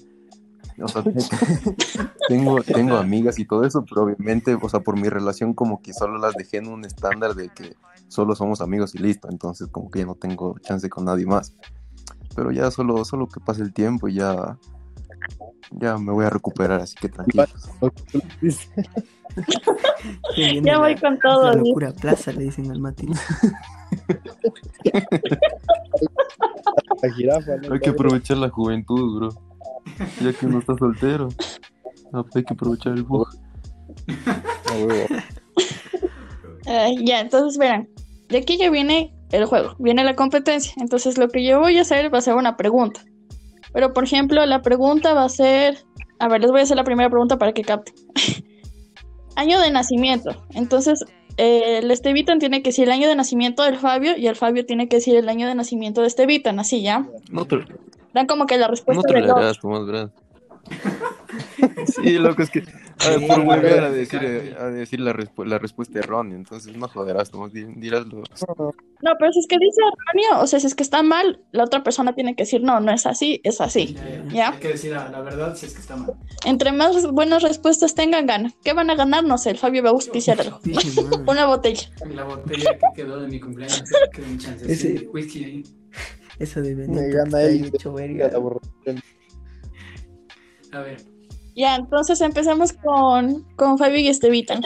O 0.82 0.88
sea, 0.88 1.02
tengo, 2.28 2.62
tengo 2.62 2.96
amigas 2.96 3.38
y 3.38 3.46
todo 3.46 3.64
eso, 3.64 3.84
pero 3.88 4.02
obviamente, 4.04 4.54
o 4.60 4.68
sea, 4.68 4.80
por 4.80 5.00
mi 5.00 5.08
relación 5.08 5.54
como 5.54 5.80
que 5.80 5.92
solo 5.94 6.18
las 6.18 6.34
dejé 6.34 6.58
en 6.58 6.68
un 6.68 6.84
estándar 6.84 7.34
de 7.34 7.48
que 7.48 7.74
solo 8.08 8.34
somos 8.34 8.60
amigos 8.60 8.94
y 8.94 8.98
listo, 8.98 9.28
entonces 9.30 9.68
como 9.72 9.90
que 9.90 10.00
ya 10.00 10.06
no 10.06 10.14
tengo 10.16 10.58
chance 10.60 10.88
con 10.90 11.06
nadie 11.06 11.24
más. 11.26 11.54
Pero 12.34 12.50
ya 12.52 12.70
solo, 12.70 13.04
solo 13.06 13.26
que 13.28 13.40
pase 13.40 13.62
el 13.62 13.72
tiempo 13.72 14.06
y 14.08 14.14
ya, 14.16 14.58
ya 15.70 15.96
me 15.96 16.12
voy 16.12 16.26
a 16.26 16.30
recuperar, 16.30 16.80
así 16.82 16.94
que 17.00 17.08
tranquilos. 17.08 17.48
Ya 20.36 20.60
la- 20.62 20.78
voy 20.78 20.94
con 20.96 21.14
La 21.14 21.20
todo. 21.20 21.52
Luis. 21.54 21.68
locura 21.68 21.92
plaza, 21.92 22.32
le 22.32 22.44
dicen 22.44 22.70
al 22.70 22.78
Mati. 22.80 23.08
La 27.02 27.12
jirafa, 27.12 27.56
¿no? 27.56 27.74
Hay 27.74 27.80
que 27.80 27.90
aprovechar 27.90 28.36
la 28.38 28.48
juventud, 28.50 29.18
bro. 29.18 29.28
Ya 30.20 30.33
que 30.33 30.46
uno 30.46 30.59
está 30.59 30.77
soltero. 30.77 31.29
no, 32.12 32.22
pues 32.22 32.37
hay 32.37 32.44
que 32.44 32.55
aprovechar 32.55 32.92
el 32.94 33.03
bug. 33.03 33.29
Ah, 36.68 36.88
ya, 37.01 37.20
entonces 37.20 37.59
verán. 37.59 37.88
De 38.29 38.38
aquí 38.38 38.57
ya 38.59 38.70
viene 38.70 39.14
el 39.31 39.44
juego, 39.44 39.77
viene 39.79 40.03
la 40.03 40.16
competencia. 40.16 40.72
Entonces 40.79 41.16
lo 41.16 41.29
que 41.29 41.44
yo 41.44 41.61
voy 41.61 41.79
a 41.79 41.83
hacer 41.83 42.12
va 42.12 42.18
a 42.18 42.22
ser 42.22 42.35
una 42.35 42.57
pregunta. 42.57 43.05
Pero 43.72 43.92
por 43.92 44.03
ejemplo, 44.03 44.44
la 44.46 44.62
pregunta 44.62 45.14
va 45.14 45.25
a 45.25 45.29
ser... 45.29 45.79
A 46.18 46.27
ver, 46.27 46.40
les 46.40 46.51
voy 46.51 46.59
a 46.59 46.62
hacer 46.64 46.77
la 46.77 46.83
primera 46.83 47.09
pregunta 47.09 47.38
para 47.38 47.53
que 47.53 47.62
capten. 47.62 47.94
año 49.37 49.61
de 49.61 49.70
nacimiento. 49.70 50.31
Entonces, 50.55 51.05
eh, 51.37 51.79
el 51.79 51.90
Estevitan 51.90 52.38
tiene 52.38 52.62
que 52.62 52.70
decir 52.70 52.85
el 52.85 52.92
año 52.92 53.09
de 53.09 53.14
nacimiento 53.14 53.62
del 53.62 53.77
Fabio 53.77 54.16
y 54.16 54.27
el 54.27 54.37
Fabio 54.37 54.64
tiene 54.64 54.88
que 54.88 54.96
decir 54.96 55.14
el 55.16 55.29
año 55.29 55.46
de 55.46 55.55
nacimiento 55.55 56.01
de 56.01 56.09
Estevitan, 56.09 56.59
así 56.59 56.83
ya. 56.83 57.07
No 57.31 57.44
te, 57.44 57.59
Dan 58.16 58.26
como 58.26 58.46
que 58.46 58.57
la 58.57 58.64
no 58.66 58.70
respuesta 58.70 59.02
te 59.07 59.12
de 59.14 59.20
la 59.20 59.26
los... 59.26 59.37
harás, 59.37 59.61
Tomás, 59.61 59.85
¿verdad? 59.87 60.11
Sí, 61.87 62.18
loco, 62.18 62.42
es 62.42 62.50
que 62.50 62.62
a 63.05 63.11
ver, 63.11 63.26
por 63.29 63.44
volver 63.44 63.85
a 63.85 63.90
decir, 63.90 64.20
eh, 64.24 64.55
a 64.59 64.64
decir 64.66 65.00
la, 65.00 65.12
respu- 65.12 65.44
la 65.44 65.59
respuesta 65.59 65.98
errónea, 65.98 66.35
entonces 66.35 66.74
no 66.74 66.88
joderás, 66.88 67.31
Tomás, 67.31 67.52
di- 67.52 67.66
dirás 67.76 68.07
lo... 68.07 68.22
No, 69.02 69.12
pero 69.18 69.33
si 69.33 69.40
es 69.40 69.46
que 69.46 69.59
dice 69.59 69.83
erróneo, 69.83 70.42
o 70.42 70.46
sea, 70.46 70.59
si 70.61 70.66
es 70.66 70.74
que 70.74 70.83
está 70.83 71.02
mal, 71.02 71.40
la 71.52 71.64
otra 71.64 71.83
persona 71.85 72.14
tiene 72.14 72.35
que 72.35 72.44
decir, 72.44 72.62
no, 72.62 72.81
no 72.81 72.90
es 72.90 73.05
así, 73.07 73.42
es 73.44 73.61
así. 73.61 73.94
Ya, 73.94 74.09
ya. 74.09 74.24
¿Ya? 74.31 74.48
Hay 74.55 74.59
que 74.61 74.68
decir 74.68 74.92
la, 74.92 75.09
la 75.11 75.20
verdad 75.20 75.55
si 75.55 75.66
es 75.66 75.74
que 75.74 75.81
está 75.81 75.94
mal. 75.94 76.14
Entre 76.46 76.72
más 76.72 77.07
buenas 77.12 77.42
respuestas 77.42 77.94
tengan, 77.94 78.26
gana. 78.26 78.50
¿Qué 78.64 78.72
van 78.72 78.88
a 78.88 78.94
ganar? 78.94 79.22
No 79.24 79.37
sé, 79.37 79.50
el 79.50 79.59
Fabio 79.59 79.83
va 79.83 79.90
a 79.90 79.92
auspiciar 79.92 80.40
algo. 80.40 80.59
Una 81.26 81.44
botella. 81.46 81.87
La 82.14 82.24
botella 82.24 82.70
que 82.81 83.02
quedó 83.02 83.20
de 83.20 83.29
mi 83.29 83.38
cumpleaños, 83.38 83.83
que 84.12 84.22
un 84.22 84.38
chance. 84.38 84.64
Ese- 84.72 84.98
Sí, 85.00 85.07
whisky 85.12 85.44
ahí. 85.44 85.62
Eso 86.38 86.61
de 86.61 86.75
Me 86.75 86.87
Benito. 86.87 87.16
gana 87.16 87.42
está 87.42 87.42
él. 87.42 89.03
A 90.72 90.81
ver. 90.81 90.99
Ya, 91.55 91.77
entonces 91.77 92.20
empezamos 92.20 92.72
con, 92.75 93.44
con 93.57 93.79
Fabio 93.79 93.99
y 93.99 94.09
Estevitan. 94.09 94.62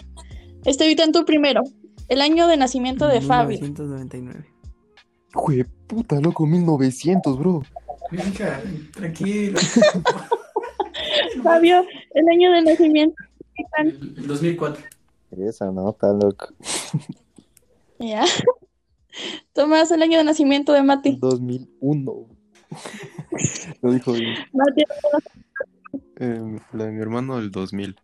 Estevitan, 0.65 1.13
tú 1.13 1.25
primero. 1.25 1.63
El 2.09 2.21
año 2.21 2.49
de 2.49 2.57
nacimiento 2.57 3.07
de 3.07 3.21
Fabio. 3.21 3.61
1999. 3.61 4.45
Jue 5.33 5.65
puta, 5.87 6.21
loco, 6.21 6.45
1900, 6.47 7.39
bro. 7.39 7.63
Mija, 8.11 8.61
tranquilo. 8.93 9.61
Fabio, 11.45 11.85
el 12.15 12.29
año 12.29 12.51
de 12.51 12.63
nacimiento 12.63 13.15
de 13.23 13.63
Estevitan. 13.63 13.87
El, 13.87 14.19
el 14.19 14.27
2004. 14.27 14.85
Esa 15.39 15.71
nota, 15.71 16.13
loco. 16.13 16.49
Ya. 18.03 18.25
Tomás, 19.53 19.91
el 19.91 20.03
año 20.03 20.19
de 20.19 20.25
nacimiento 20.25 20.73
de 20.73 20.83
Mati. 20.83 21.19
2001. 21.21 22.27
Lo 23.83 23.93
dijo 23.93 24.13
bien. 24.13 24.35
Mati, 24.53 24.85
Eh, 26.17 26.59
la 26.73 26.85
de 26.85 26.93
mi 26.93 27.01
hermano, 27.01 27.39
el 27.39 27.51
2000. 27.51 27.97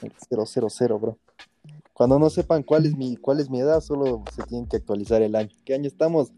000, 0.00 0.98
bro. 0.98 1.18
Cuando 1.92 2.18
no 2.18 2.28
sepan 2.28 2.62
cuál 2.62 2.84
es 2.86 2.94
mi 2.94 3.16
cuál 3.16 3.40
es 3.40 3.48
mi 3.48 3.60
edad, 3.60 3.80
solo 3.80 4.22
se 4.34 4.42
tienen 4.42 4.68
que 4.68 4.76
actualizar 4.76 5.22
el 5.22 5.34
año. 5.34 5.48
¿Qué 5.64 5.74
año 5.74 5.86
estamos? 5.86 6.32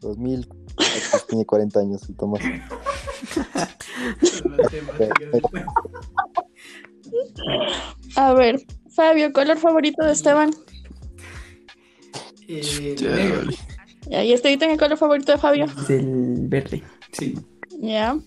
2000. 0.00 0.48
Pues 0.76 1.26
tiene 1.28 1.46
40 1.46 1.80
años 1.80 2.08
el 2.08 2.16
Tomás. 2.16 2.42
A 8.16 8.34
ver, 8.34 8.60
Fabio, 8.94 9.32
color 9.32 9.56
favorito 9.58 10.04
de 10.04 10.12
Esteban. 10.12 10.50
Eh, 12.60 12.96
negro. 13.00 13.50
Ya, 14.10 14.24
¿y 14.24 14.32
Estevita 14.32 14.64
en 14.64 14.72
el 14.72 14.78
color 14.78 14.98
favorito 14.98 15.32
de 15.32 15.38
Fabio? 15.38 15.66
Del 15.88 16.48
verde. 16.48 16.82
Sí. 17.12 17.38
Ya. 17.80 18.18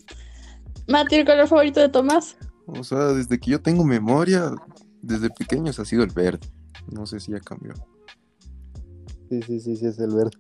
Mati, 0.88 1.16
el 1.16 1.26
color 1.26 1.48
favorito 1.48 1.80
de 1.80 1.90
Tomás. 1.90 2.38
O 2.66 2.84
sea, 2.84 3.14
desde 3.14 3.40
que 3.40 3.52
yo 3.52 3.62
tengo 3.62 3.84
memoria, 3.84 4.52
desde 5.02 5.30
pequeños 5.30 5.80
ha 5.80 5.86
sido 5.86 6.04
el 6.04 6.12
verde. 6.12 6.48
No 6.92 7.06
sé 7.06 7.20
si 7.20 7.32
ya 7.32 7.40
cambió. 7.40 7.74
Sí, 9.30 9.42
sí, 9.42 9.60
sí, 9.60 9.76
sí, 9.76 9.86
es 9.86 10.00
el 10.00 10.16
verde. 10.16 10.32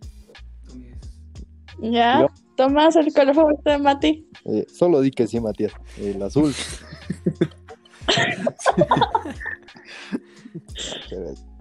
Ya. 1.79 2.21
Yo. 2.21 2.27
Tomás, 2.55 2.95
el 2.95 3.13
color 3.13 3.35
favorito 3.35 3.69
de 3.69 3.77
Mati. 3.77 4.29
Eh, 4.45 4.65
solo 4.73 5.01
di 5.01 5.11
que 5.11 5.27
sí, 5.27 5.39
Matías. 5.39 5.73
El 5.97 6.21
azul. 6.23 6.53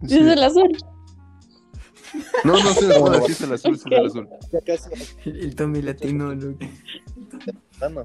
Dice 0.02 0.32
el 0.32 0.42
azul. 0.42 0.76
No, 2.44 2.52
no 2.52 2.72
sé, 2.74 2.88
no, 2.88 3.26
sí 3.26 3.32
es 3.32 3.40
el 3.40 3.52
azul, 3.52 3.78
sí 3.78 3.88
es 3.90 3.98
el 3.98 4.06
azul. 4.06 4.28
El, 5.24 5.40
el 5.40 5.54
Tommy 5.56 5.82
latino, 5.82 6.34
loco. 6.34 6.58
Ah, 7.80 7.88
no. 7.88 8.04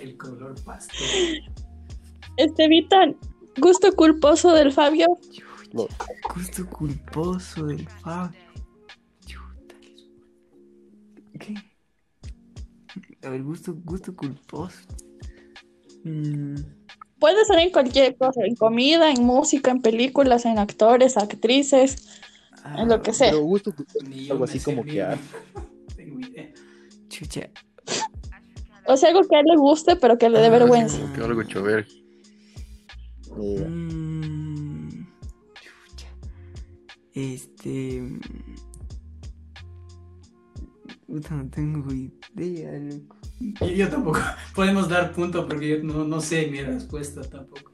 El 0.00 0.16
color 0.16 0.54
pastel. 0.64 1.42
Estevita, 2.36 3.12
gusto 3.58 3.92
culposo 3.94 4.52
del 4.54 4.72
Fabio. 4.72 5.06
Lo- 5.72 5.88
Gusto 6.34 6.66
culposo 6.70 7.66
del 7.66 7.88
Fabio. 7.88 8.40
¿Qué? 11.38 11.54
A 13.26 13.30
ver, 13.30 13.42
gusto, 13.42 13.74
gusto 13.84 14.14
culposo. 14.14 14.78
Mm, 16.04 16.56
Puede 17.18 17.44
ser 17.46 17.58
en 17.58 17.70
cualquier 17.70 18.16
cosa, 18.16 18.42
en 18.44 18.54
comida, 18.54 19.10
en 19.10 19.24
música, 19.24 19.70
en 19.70 19.80
películas, 19.80 20.44
en 20.44 20.58
actores, 20.58 21.16
actrices, 21.16 22.20
ah, 22.66 22.82
en 22.82 22.88
lo 22.88 23.00
que 23.02 23.12
sea. 23.12 23.30
Pero 23.30 23.42
gusto 23.42 23.72
algo 23.72 23.84
me 24.08 24.44
así 24.44 24.60
como 24.60 24.84
que 24.84 25.02
ah, 25.02 25.18
Tengo 25.96 26.20
idea. 26.20 26.50
Chucha. 27.08 27.50
O 28.88 28.96
sea, 28.96 29.08
algo 29.10 29.22
que 29.28 29.36
a 29.36 29.40
él 29.40 29.46
le 29.48 29.56
guste, 29.56 29.96
pero 29.96 30.16
que 30.18 30.28
le 30.28 30.38
dé 30.38 30.46
Ah, 30.46 30.50
vergüenza. 30.50 30.98
Como 31.00 31.12
que 31.14 31.20
algo 31.22 31.42
chover. 31.44 31.86
eh, 33.38 33.66
Mm, 33.68 35.06
chucha. 35.60 36.08
Este. 37.14 38.02
Puta, 41.06 41.34
no 41.36 41.48
tengo 41.50 41.92
idea, 41.92 42.72
loco. 42.78 43.16
Yo, 43.40 43.66
yo 43.66 43.88
tampoco. 43.88 44.18
Podemos 44.54 44.88
dar 44.88 45.12
punto 45.12 45.46
porque 45.46 45.68
yo 45.68 45.82
no, 45.82 46.04
no 46.04 46.20
sé 46.20 46.46
mi 46.48 46.60
respuesta 46.62 47.22
tampoco. 47.22 47.72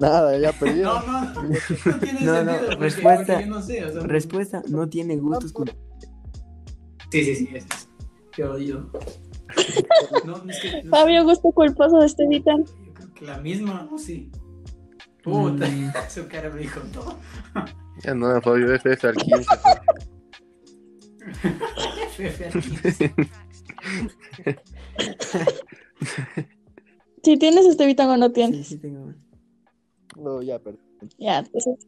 Nada, 0.00 0.36
ya 0.38 0.52
perdí. 0.52 0.80
No, 0.82 1.00
no, 1.02 1.20
no, 1.24 1.42
no 1.42 1.98
tiene 2.00 2.20
No, 2.24 2.32
no, 2.32 2.50
sentido. 2.52 2.58
porque- 2.66 2.76
respuesta- 2.76 3.40
yo 3.40 3.46
no 3.46 3.62
sé. 3.62 3.84
o 3.84 3.92
sea, 3.92 4.00
Respuesta: 4.02 4.62
no 4.68 4.88
tiene 4.88 5.16
gustos. 5.16 5.52
Sí, 7.12 7.24
sí, 7.24 7.34
sí, 7.36 7.48
es. 7.54 7.66
Yo, 8.36 8.58
yo. 8.58 8.90
No, 10.24 10.36
es 10.48 10.60
que. 10.60 10.82
no 10.84 10.90
Fabio, 10.90 11.24
gusto 11.24 11.50
culposo 11.52 11.98
de. 11.98 12.06
Yo 12.08 12.94
creo 12.94 13.14
que 13.14 13.24
la 13.24 13.38
misma, 13.38 13.86
¿no? 13.90 13.98
Sí. 13.98 14.30
Puta, 15.22 15.66
Mm. 15.68 15.92
su 16.08 16.26
cara 16.28 16.48
me 16.50 16.60
dijo 16.60 16.80
todo. 16.92 17.16
Ya 18.04 18.14
no, 18.14 18.40
Fabio, 18.40 18.72
FF 18.74 19.08
al 19.08 19.16
15. 19.16 19.46
Jefe, 22.16 22.46
aquí. 22.46 23.12
Si 27.22 27.36
tienes 27.36 27.66
Estevita 27.66 28.08
o 28.10 28.16
no 28.16 28.28
Sí, 28.28 28.32
tienes. 28.32 28.66
sí, 28.68 28.78
tengo. 28.78 29.12
No, 30.20 30.42
ya 30.42 30.58
perdí. 30.58 30.78
Ya, 31.18 31.38
entonces. 31.38 31.86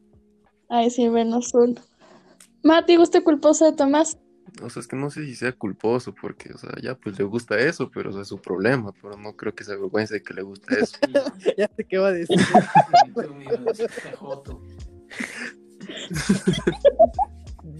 Ahí 0.69 0.89
sí, 0.89 1.09
menos 1.09 1.53
uno. 1.53 1.75
Mati, 2.63 2.95
gusto 2.95 3.23
culposo 3.23 3.65
de 3.65 3.73
Tomás. 3.73 4.17
O 4.61 4.69
sea, 4.69 4.81
es 4.81 4.87
que 4.87 4.95
no 4.95 5.09
sé 5.09 5.25
si 5.25 5.35
sea 5.35 5.51
culposo, 5.51 6.13
porque, 6.13 6.53
o 6.53 6.57
sea, 6.57 6.69
ya 6.81 6.95
pues 6.95 7.17
le 7.17 7.25
gusta 7.25 7.57
eso, 7.57 7.89
pero 7.91 8.09
o 8.09 8.13
sea, 8.13 8.21
es 8.21 8.27
su 8.27 8.39
problema, 8.39 8.93
pero 9.01 9.17
no 9.17 9.35
creo 9.35 9.53
que 9.53 9.63
sea 9.63 9.75
vergüenza 9.75 10.15
de 10.15 10.23
que 10.23 10.33
le 10.33 10.41
gusta 10.41 10.75
eso. 10.75 10.97
Ya 11.57 11.69
sé 11.75 11.83
qué 11.85 11.97
va 11.97 12.09
a 12.09 12.11
decir. 12.11 12.37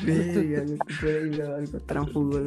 Ahí 0.05 1.41
algo 1.41 1.79
tránfugo, 1.81 2.39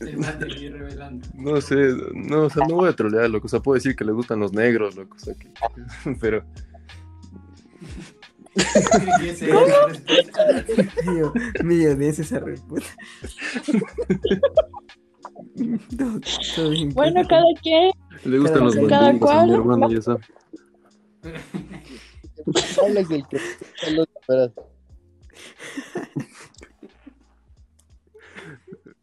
me 0.00 0.10
iba 0.10 0.32
revelando. 0.32 1.26
No 1.34 1.60
sé, 1.60 1.94
no, 2.14 2.44
o 2.44 2.50
sea, 2.50 2.66
no 2.66 2.76
voy 2.76 2.88
a 2.88 2.96
trolear, 2.96 3.30
loco, 3.30 3.46
o 3.46 3.48
sea, 3.48 3.60
puedo 3.60 3.74
decir 3.74 3.96
que 3.96 4.04
le 4.04 4.12
gustan 4.12 4.40
los 4.40 4.52
negros, 4.52 4.96
loco, 4.96 5.16
o 5.16 5.18
sea, 5.18 5.34
que... 5.34 5.50
pero... 6.20 6.44
Mío, 11.06 11.32
mío, 11.62 11.96
de 11.96 12.08
esa 12.08 12.38
respuesta. 12.38 12.94
bien. 16.70 16.94
Bueno, 16.94 17.22
cada 17.28 17.44
quien. 17.62 17.92
Le 18.24 18.38
gustan 18.38 18.64
los 18.64 18.76
Cada 18.88 19.10
a 19.10 19.18
cual. 19.18 19.48
mi 19.48 19.54
hermano, 19.54 19.90
ya 19.90 20.02
sabes. 20.02 20.26
Hablas 22.82 23.08
del 23.08 23.26
que. 23.28 23.38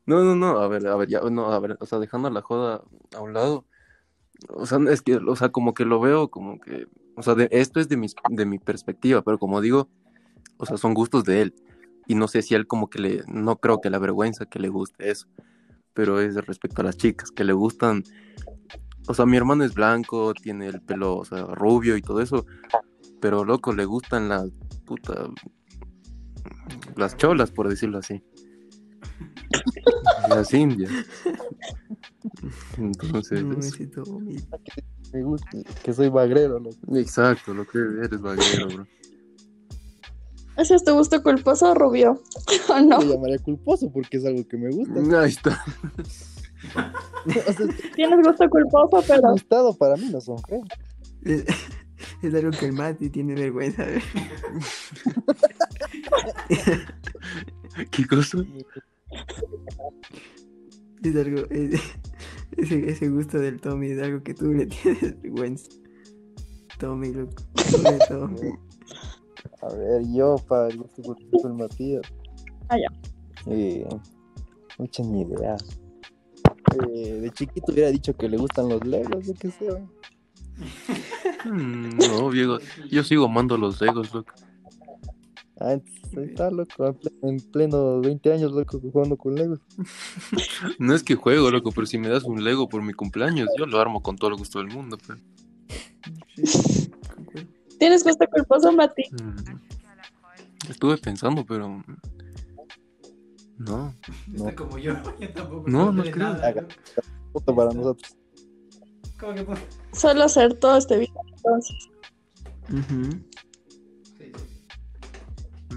No, 0.06 0.24
no, 0.24 0.36
no, 0.36 0.60
a 0.60 0.68
ver, 0.68 0.86
a 0.88 0.96
ver, 0.96 1.08
ya, 1.10 1.22
no, 1.22 1.52
a 1.52 1.60
ver, 1.60 1.78
o 1.80 1.86
sea, 1.86 2.00
dejando 2.00 2.30
la 2.30 2.42
joda 2.42 2.82
a 3.16 3.22
un 3.22 3.34
lado, 3.34 3.66
o 4.50 4.66
sea, 4.66 4.78
es 4.90 5.02
que, 5.02 5.16
o 5.16 5.36
sea, 5.36 5.50
como 5.50 5.74
que 5.74 5.86
lo 5.86 6.00
veo 6.02 6.30
como 6.30 6.60
que, 6.60 6.88
o 7.16 7.24
sea, 7.24 7.36
de- 7.36 7.48
esto 7.52 7.80
es 7.80 7.88
de, 7.88 7.96
mis, 7.98 8.14
de 8.30 8.46
mi 8.46 8.60
perspectiva, 8.60 9.22
pero 9.22 9.40
como 9.40 9.62
digo, 9.62 9.88
o 10.58 10.66
sea, 10.66 10.78
son 10.78 10.94
gustos 10.94 11.24
de 11.24 11.42
él, 11.42 11.56
y 12.08 12.16
no 12.16 12.28
sé 12.28 12.42
si 12.42 12.54
él 12.54 12.68
como 12.68 12.90
que 12.90 13.00
le, 13.00 13.24
no 13.28 13.58
creo 13.58 13.80
que 13.80 13.90
la 13.90 14.00
vergüenza 14.00 14.46
que 14.46 14.60
le 14.60 14.68
guste 14.68 15.10
eso, 15.10 15.28
pero 15.94 16.20
es 16.20 16.36
respecto 16.36 16.82
a 16.82 16.86
las 16.86 16.98
chicas, 16.98 17.32
que 17.32 17.46
le 17.46 17.54
gustan, 17.54 18.04
o 19.08 19.14
sea, 19.14 19.26
mi 19.26 19.38
hermano 19.38 19.64
es 19.64 19.74
blanco, 19.74 20.34
tiene 20.34 20.68
el 20.68 20.82
pelo, 20.82 21.16
o 21.18 21.24
sea, 21.26 21.44
rubio 21.46 21.96
y 21.96 22.02
todo 22.02 22.20
eso, 22.20 22.46
pero 23.22 23.46
loco, 23.46 23.72
le 23.72 23.86
gustan 23.86 24.28
las, 24.28 24.50
puta, 24.86 25.30
las 26.98 27.16
cholas, 27.16 27.52
por 27.52 27.70
decirlo 27.70 28.00
así. 28.00 28.22
Las 30.30 30.54
indias. 30.54 30.92
Entonces, 32.78 33.44
No, 33.44 33.56
bien. 34.20 34.44
me 35.14 35.24
gusta. 35.24 35.50
Que 35.84 35.94
soy 35.94 36.10
bagrero, 36.10 36.60
loco. 36.60 36.98
exacto, 36.98 37.54
lo 37.54 37.66
que 37.68 37.78
eres 37.78 38.22
vaguero, 38.22 38.68
bro. 38.68 38.88
¿Ese 40.58 40.76
es 40.76 40.84
tu 40.84 40.94
gusto 40.94 41.22
culposo, 41.24 41.74
Rubio? 41.74 42.22
¿O 42.70 42.80
no? 42.80 43.02
Lo 43.02 43.16
llamaría 43.16 43.40
culposo 43.40 43.92
porque 43.92 44.18
es 44.18 44.26
algo 44.26 44.48
que 44.48 44.58
me 44.58 44.70
gusta. 44.70 45.22
Ahí 45.22 45.30
está. 45.32 45.64
O 47.26 47.54
sea, 47.54 47.68
Tienes 47.96 48.26
gusto 48.26 48.48
culposo, 48.50 49.04
pero 49.08 49.32
gustado 49.32 49.76
para 49.76 49.96
mí 49.96 50.10
no 50.12 50.22
son 50.22 50.38
feos. 50.44 50.68
Es, 51.24 51.44
es 52.22 52.34
algo 52.36 52.52
que 52.52 52.68
el 52.68 52.74
Mati 52.74 53.10
tiene 53.10 53.34
vergüenza. 53.34 53.86
¿Qué 57.92 58.06
cosa? 58.08 58.38
Es 61.04 61.16
algo. 61.16 61.42
es- 61.50 61.82
ese, 62.58 62.90
ese 62.90 63.10
gusto 63.10 63.38
del 63.40 63.60
Tommy 63.60 63.92
es 63.92 64.02
algo 64.02 64.24
que 64.24 64.34
tú 64.34 64.54
le 64.54 64.66
tienes 64.68 65.22
vergüenza. 65.22 65.70
Tommy, 66.80 67.12
loco. 67.14 67.34
Tommy. 68.08 68.52
A 69.62 69.74
ver, 69.76 70.02
yo 70.14 70.36
para 70.48 70.68
el 70.70 70.78
gusto 70.78 71.02
culposo 71.02 71.48
del 71.50 71.58
Matías. 71.58 72.02
Ah, 72.70 72.78
ya. 72.78 72.88
Eh, 73.52 73.86
mucha 74.78 75.04
ni 75.04 75.22
idea. 75.22 75.58
Eh, 76.90 77.14
de 77.22 77.30
chiquito 77.32 77.72
hubiera 77.72 77.90
dicho 77.92 78.16
que 78.16 78.28
le 78.30 78.38
gustan 78.38 78.70
los 78.70 78.86
legos, 78.86 79.26
yo 79.28 79.34
qué 79.36 79.52
sé, 79.52 79.66
güey. 79.70 79.84
Mm, 81.46 81.90
No, 81.98 82.30
viejo. 82.30 82.58
Yo 82.90 83.04
sigo 83.04 83.26
amando 83.26 83.58
los 83.58 83.82
legos, 83.82 84.14
loco. 84.14 84.34
Ah, 85.66 85.72
entonces 85.74 86.18
ahí 86.18 86.26
está, 86.26 86.52
loco, 86.52 86.86
en 86.86 86.94
pleno, 86.96 87.30
en 87.30 87.40
pleno 87.52 88.02
20 88.02 88.34
años, 88.34 88.52
loco, 88.52 88.80
jugando 88.82 89.16
con 89.18 89.34
legos. 89.36 89.60
No 90.78 90.94
es 90.94 91.04
que 91.04 91.16
juego, 91.16 91.50
loco, 91.52 91.72
pero 91.72 91.88
si 91.88 91.98
me 91.98 92.10
das 92.10 92.24
un 92.26 92.44
lego 92.44 92.68
por 92.68 92.82
mi 92.84 92.92
cumpleaños, 92.92 93.48
yo 93.58 93.66
lo 93.66 93.80
armo 93.80 94.02
con 94.04 94.18
todo 94.18 94.30
el 94.32 94.36
gusto 94.36 94.60
del 94.60 94.68
mundo, 94.68 94.98
pues. 95.06 95.20
Sí, 96.36 96.92
concuerdo. 97.16 97.50
tienes 97.80 98.04
gusto 98.04 98.26
culposo, 98.30 98.72
Mati. 98.74 99.04
Mm. 99.12 100.70
Estuve 100.70 100.98
pensando, 100.98 101.46
pero 101.46 101.82
No, 103.58 103.94
Está 104.34 104.52
No. 104.52 104.56
como 104.56 104.78
yo, 104.78 104.94
yo 105.20 105.34
tampoco. 105.34 105.70
No, 105.70 105.92
no 105.94 106.04
creo. 106.04 106.18
nada. 106.18 106.54
Para 107.46 107.72
nosotros. 107.74 108.18
¿Cómo 109.20 109.34
que 109.34 109.44
por- 109.44 109.58
Solo 109.94 110.24
hacer 110.24 110.56
todo 110.56 110.76
este 110.78 110.98
video 110.98 111.22
entonces. 111.38 111.90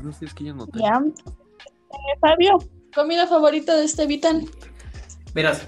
No 0.07 0.13
sé, 0.13 0.25
es 0.25 0.35
que 0.35 0.45
yo 0.45 0.55
no 0.55 0.67
tengo. 0.67 0.87
Ya. 0.87 1.03
Eh, 1.27 2.19
Fabio, 2.21 2.59
comida 2.95 3.27
favorita 3.27 3.77
de 3.77 3.85
este 3.85 4.07
Vitan. 4.07 4.47
Verás, 5.35 5.67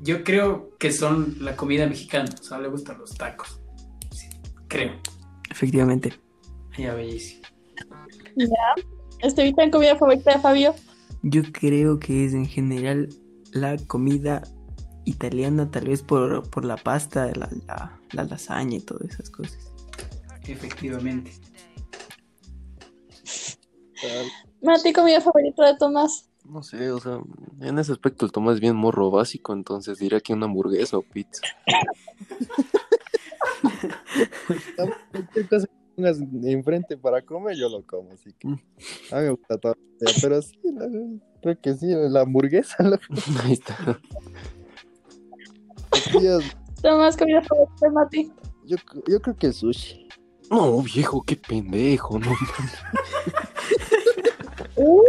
yo 0.00 0.24
creo 0.24 0.76
que 0.78 0.92
son 0.92 1.36
la 1.40 1.56
comida 1.56 1.86
mexicana. 1.86 2.30
O 2.40 2.42
sea, 2.42 2.58
le 2.58 2.68
gustan 2.68 2.98
los 2.98 3.14
tacos. 3.14 3.60
Sí, 4.10 4.28
creo. 4.68 4.92
Efectivamente. 5.50 6.14
Ya, 6.78 6.94
bellísimo. 6.94 7.42
Este 9.18 9.42
Vitan, 9.42 9.70
comida 9.70 9.96
favorita 9.96 10.34
de 10.34 10.40
Fabio. 10.40 10.74
Yo 11.22 11.42
creo 11.52 11.98
que 11.98 12.24
es 12.24 12.32
en 12.32 12.46
general 12.46 13.08
la 13.52 13.76
comida 13.76 14.42
italiana, 15.04 15.70
tal 15.70 15.88
vez 15.88 16.02
por, 16.02 16.48
por 16.48 16.64
la 16.64 16.76
pasta, 16.76 17.26
la, 17.34 17.48
la, 17.66 17.98
la 18.12 18.24
lasaña 18.24 18.76
y 18.76 18.80
todas 18.80 19.10
esas 19.10 19.28
cosas. 19.28 19.72
Efectivamente. 20.46 21.32
Mati, 24.62 24.92
comida 24.92 25.20
favorita 25.20 25.66
de 25.66 25.76
Tomás. 25.78 26.28
No 26.44 26.62
sé, 26.62 26.90
o 26.90 26.98
sea, 27.00 27.20
en 27.60 27.78
ese 27.78 27.92
aspecto 27.92 28.24
el 28.26 28.32
Tomás 28.32 28.54
es 28.56 28.60
bien 28.60 28.74
morro 28.76 29.10
básico, 29.10 29.52
entonces 29.52 29.98
diría 29.98 30.20
que 30.20 30.32
una 30.32 30.46
hamburguesa 30.46 30.96
o 30.98 31.02
pizza. 31.02 31.42
Cualquier 35.12 35.48
cosa 35.48 35.66
que 35.66 35.72
pongas 35.96 36.18
enfrente 36.44 36.96
para 36.96 37.22
comer, 37.22 37.56
yo 37.56 37.68
lo 37.68 37.84
como, 37.86 38.12
así 38.12 38.32
que. 38.38 38.48
A 38.48 38.50
mí 39.20 39.22
me 39.24 39.30
gusta 39.30 39.58
todo. 39.58 39.76
Pero 40.22 40.42
sí, 40.42 40.58
la- 40.72 40.88
creo 41.42 41.60
que 41.60 41.74
sí, 41.74 41.86
la 41.94 42.22
hamburguesa. 42.22 42.82
La... 42.82 42.98
Ahí 43.44 43.52
está. 43.52 44.00
Tomás, 46.82 47.16
comida 47.16 47.42
favorita 47.42 47.74
de 47.82 47.90
Mati. 47.90 48.32
yo, 48.64 48.76
yo 49.06 49.20
creo 49.20 49.36
que 49.36 49.46
el 49.48 49.54
sushi. 49.54 50.08
No, 50.50 50.82
viejo, 50.82 51.22
qué 51.22 51.36
pendejo, 51.36 52.18
no. 52.18 52.30
Uh, 54.82 55.04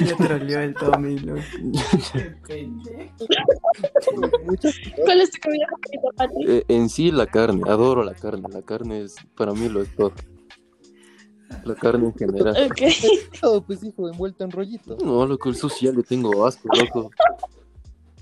Le 0.00 0.14
troleó 0.14 0.60
el 0.60 0.74
Tommy, 0.74 1.20
¿Cuál 5.04 5.20
es 5.20 5.30
tu 5.30 5.40
comida 5.40 5.66
favorita, 5.68 6.08
Mati? 6.16 6.44
Eh, 6.46 6.64
en 6.68 6.88
sí 6.88 7.10
la 7.10 7.26
carne, 7.26 7.62
adoro 7.66 8.02
la 8.02 8.14
carne, 8.14 8.48
la 8.50 8.62
carne 8.62 9.02
es, 9.02 9.16
para 9.36 9.52
mí 9.52 9.68
lo 9.68 9.82
es 9.82 9.94
todo. 9.94 10.14
La 11.64 11.74
carne 11.74 12.06
en 12.06 12.14
general. 12.14 12.70
Ok. 12.70 12.80
todo, 13.40 13.62
pues 13.62 13.84
hijo, 13.84 14.08
envuelto 14.08 14.42
en 14.44 14.52
rollito. 14.52 14.96
No, 15.04 15.26
loco, 15.26 15.50
el 15.50 15.56
sushi 15.56 15.86
ya 15.86 15.92
le 15.92 16.02
tengo 16.02 16.46
asco, 16.46 16.68
loco. 16.74 17.10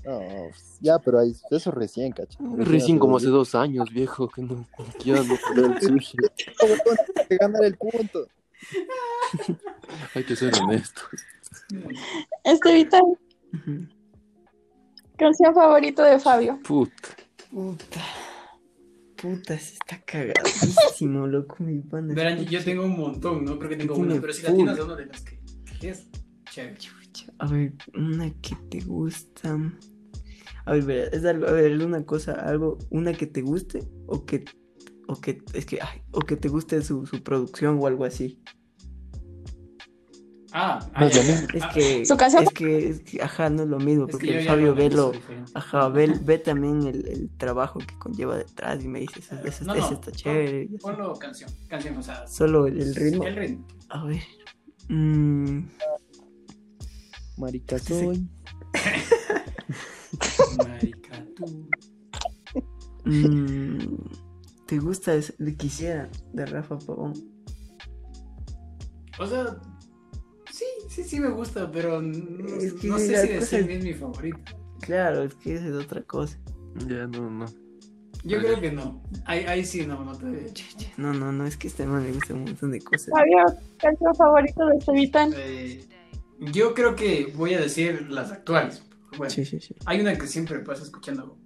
Pues, 0.03 0.79
ya, 0.81 0.99
pero 0.99 1.19
ahí, 1.19 1.33
eso 1.49 1.71
recién, 1.71 2.11
cacho. 2.11 2.39
Recién 2.57 2.99
como 2.99 3.15
hace 3.17 3.27
dos 3.27 3.55
años, 3.55 3.89
viejo, 3.89 4.27
que 4.27 4.41
no 4.41 4.65
ya 5.05 5.23
no 5.23 5.35
quiero 5.47 5.67
el 5.67 5.81
sushi. 5.81 6.17
Hay 7.29 7.37
ganar 7.37 7.63
el 7.63 7.77
punto. 7.77 8.27
Hay 10.15 10.23
que 10.23 10.35
ser 10.35 10.53
honesto. 10.61 11.01
Este 12.43 12.73
Vitan, 12.73 13.01
Ujú. 13.01 13.87
canción 15.17 15.53
favorita 15.53 16.05
de 16.05 16.19
Fabio. 16.19 16.59
Puta. 16.63 17.09
Puta. 17.51 18.01
Puta, 19.21 19.57
sí 19.57 19.73
está 19.73 20.01
cagadísimo, 20.05 21.27
loco, 21.27 21.57
mi 21.59 21.79
pana. 21.81 22.13
Verán, 22.13 22.45
yo 22.45 22.63
tengo 22.63 22.85
un 22.85 22.97
montón, 22.97 23.43
no 23.43 23.59
creo 23.59 23.69
que 23.69 23.75
tengo 23.75 23.95
una, 23.95 24.19
pero 24.21 24.31
si 24.31 24.43
la 24.43 24.53
tienes 24.53 24.79
una 24.79 24.95
de 24.95 25.05
las 25.07 25.21
que 25.21 25.39
es 25.81 26.07
chévere. 26.49 26.77
A 27.39 27.47
ver, 27.47 27.73
una 27.95 28.29
que 28.41 28.55
te 28.69 28.79
gusta. 28.81 29.57
A 30.65 30.73
ver, 30.73 31.09
es 31.13 31.25
algo, 31.25 31.47
a 31.47 31.51
ver, 31.51 31.83
una 31.83 32.05
cosa, 32.05 32.33
algo, 32.33 32.77
una 32.89 33.13
que 33.13 33.25
te 33.25 33.41
guste 33.41 33.79
o 34.07 34.25
que, 34.25 34.45
o 35.11 35.19
que, 35.19 35.41
es 35.53 35.65
que, 35.65 35.79
ay, 35.81 36.01
o 36.11 36.19
que 36.21 36.35
te 36.37 36.49
guste 36.49 36.81
su, 36.83 37.05
su 37.07 37.23
producción 37.23 37.79
o 37.81 37.87
algo 37.87 38.05
así. 38.05 38.39
Ah, 40.51 40.79
No 40.99 41.05
es 41.07 41.15
lo 41.15 41.21
ya. 41.23 41.27
mismo. 41.31 41.47
Es 41.53 41.63
Ah, 41.63 41.69
que, 41.73 42.05
¿Su 42.05 42.15
canción? 42.17 42.43
es 42.43 42.49
que, 42.49 42.89
es 42.89 42.99
que, 43.01 43.21
ajá, 43.21 43.49
no 43.49 43.63
es 43.63 43.69
lo 43.69 43.79
mismo, 43.79 44.05
es 44.05 44.11
porque 44.11 44.27
que 44.37 44.45
Fabio 44.45 44.73
ve 44.75 44.89
lo, 44.89 45.11
ajá, 45.53 45.89
ve, 45.89 46.11
ve 46.23 46.37
también 46.39 46.83
el, 46.87 47.07
el 47.07 47.29
trabajo 47.37 47.79
que 47.79 47.97
conlleva 47.99 48.37
detrás 48.37 48.83
y 48.83 48.87
me 48.87 48.99
dice, 49.01 49.19
eso, 49.19 49.35
eso, 49.43 49.65
No, 49.65 49.73
eso 49.75 49.89
no, 49.89 49.93
está 49.95 50.11
chévere. 50.11 50.69
Ponlo 50.81 51.13
canción, 51.13 51.49
canción, 51.67 51.97
o 51.97 52.01
sea, 52.03 52.27
Solo 52.27 52.65
el, 52.67 52.79
el 52.81 52.95
ritmo. 52.95 53.23
el 53.25 53.35
ritmo. 53.35 53.67
A 53.89 54.03
ver. 54.05 54.21
mm, 54.89 55.59
Marica 57.37 57.77
Sí, 57.79 57.93
soy. 57.99 58.27
Marica, 60.67 61.25
tú. 61.35 61.69
mm, 63.05 64.28
¿Te 64.69 64.77
gusta 64.77 65.15
ese- 65.15 65.33
de 65.39 65.55
quisiera 65.55 66.07
de 66.31 66.45
Rafa 66.45 66.77
Pavón? 66.77 67.13
O 69.17 69.25
sea, 69.25 69.57
sí, 70.51 70.65
sí, 70.87 71.03
sí 71.03 71.19
me 71.19 71.29
gusta, 71.31 71.71
pero 71.71 71.99
no, 72.03 72.45
Es 72.61 72.73
que 72.73 72.87
no 72.87 72.99
sé 72.99 73.05
si 73.05 73.11
decir 73.33 73.59
es- 73.61 73.67
es 73.69 73.83
mi 73.83 73.93
favorito. 73.95 74.37
Claro, 74.81 75.23
es 75.23 75.33
que 75.33 75.55
esa 75.55 75.65
es 75.69 75.73
otra 75.73 76.03
cosa. 76.03 76.37
Ya, 76.87 77.07
no, 77.07 77.31
no. 77.31 77.45
Yo 78.23 78.37
creo 78.39 78.61
que 78.61 78.71
no. 78.71 79.01
Ahí, 79.25 79.39
ahí 79.45 79.65
sí 79.65 79.87
no, 79.87 80.03
no 80.05 80.15
te 80.15 80.53
No, 80.97 81.13
no, 81.13 81.31
no, 81.31 81.47
es 81.47 81.57
que 81.57 81.67
este 81.67 81.87
man 81.87 82.03
le 82.03 82.11
gusta 82.13 82.35
un 82.35 82.43
montón 82.43 82.69
de 82.71 82.79
cosas. 82.81 83.09
Fabio, 83.09 83.37
canción 83.79 84.13
favorita 84.13 84.65
de 84.67 84.77
este 84.77 84.91
Vitan. 84.91 85.33
Eh, 85.35 85.83
yo 86.39 86.75
creo 86.75 86.95
que 86.95 87.33
voy 87.35 87.55
a 87.55 87.59
decir 87.59 88.07
las 88.11 88.31
actuales. 88.31 88.83
Bueno, 89.17 89.31
Sí, 89.31 89.43
sí, 89.45 89.59
sí. 89.59 89.73
hay 89.85 89.99
una 89.99 90.15
que 90.15 90.27
siempre 90.27 90.59
paso 90.59 90.83
escuchando. 90.83 91.39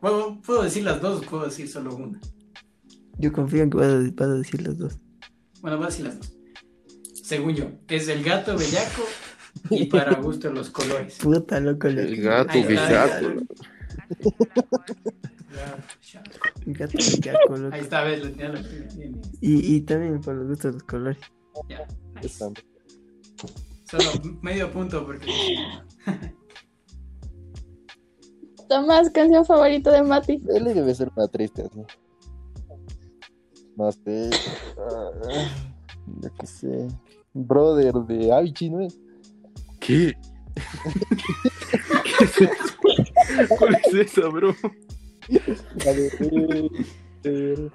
Bueno, 0.00 0.40
puedo 0.46 0.62
decir 0.62 0.84
las 0.84 1.00
dos 1.02 1.22
o 1.26 1.28
puedo 1.28 1.44
decir 1.46 1.68
solo 1.68 1.96
una. 1.96 2.20
Yo 3.18 3.32
confío 3.32 3.62
en 3.62 3.70
que 3.70 3.76
vas 3.76 3.88
a, 3.88 3.98
vas 4.14 4.28
a 4.28 4.34
decir 4.34 4.62
los 4.62 4.78
dos. 4.78 4.98
Bueno, 5.60 5.76
voy 5.76 5.86
a 5.86 5.88
decir 5.90 6.06
las 6.06 6.18
dos. 6.18 6.32
Según 7.14 7.54
yo, 7.54 7.70
es 7.88 8.08
el 8.08 8.22
gato 8.22 8.56
bellaco 8.56 9.02
y 9.70 9.86
para 9.86 10.14
gusto 10.14 10.50
los 10.52 10.70
colores. 10.70 11.18
Puta, 11.18 11.60
loco. 11.60 11.88
El 11.88 12.22
gato 12.22 12.62
bellaco. 12.62 13.44
El 16.64 16.74
gato 16.74 16.92
bellaco, 16.96 17.56
loco. 17.56 17.74
Ahí 17.74 17.80
está, 17.80 18.02
ves, 18.04 18.24
lo 18.24 18.30
tenía 18.30 18.48
la. 18.50 18.60
Y, 19.40 19.76
y 19.76 19.80
también 19.82 20.20
por 20.20 20.36
los 20.36 20.46
gustos 20.48 20.72
de 20.72 20.72
los 20.74 20.82
colores. 20.84 21.18
Ya, 21.68 21.86
nice. 22.22 22.44
Solo 23.84 24.38
medio 24.42 24.70
punto 24.70 25.04
porque. 25.04 25.30
Tomás, 28.68 29.10
canción 29.10 29.44
favorita 29.44 29.90
de 29.90 30.02
Mati. 30.02 30.42
Él 30.54 30.64
debe 30.64 30.94
ser 30.94 31.10
una 31.16 31.26
triste 31.26 31.62
así. 31.62 31.80
No 33.78 33.92
sé. 33.92 34.30
ah, 34.76 35.10
Yo 36.20 36.30
qué 36.40 36.46
sé. 36.46 36.88
Brother 37.32 37.94
de 37.94 38.32
Avicii, 38.32 38.70
¿no 38.70 38.80
es? 38.80 38.98
¿Qué? 39.78 40.16
¿Qué 42.18 42.24
es 42.24 42.40
eso? 42.40 42.74
¿Cuál 43.56 43.76
es 43.76 43.94
esa, 43.94 44.28
bro? 44.28 44.52
De. 45.28 46.10
eh, 46.18 46.70
eh. 47.22 47.70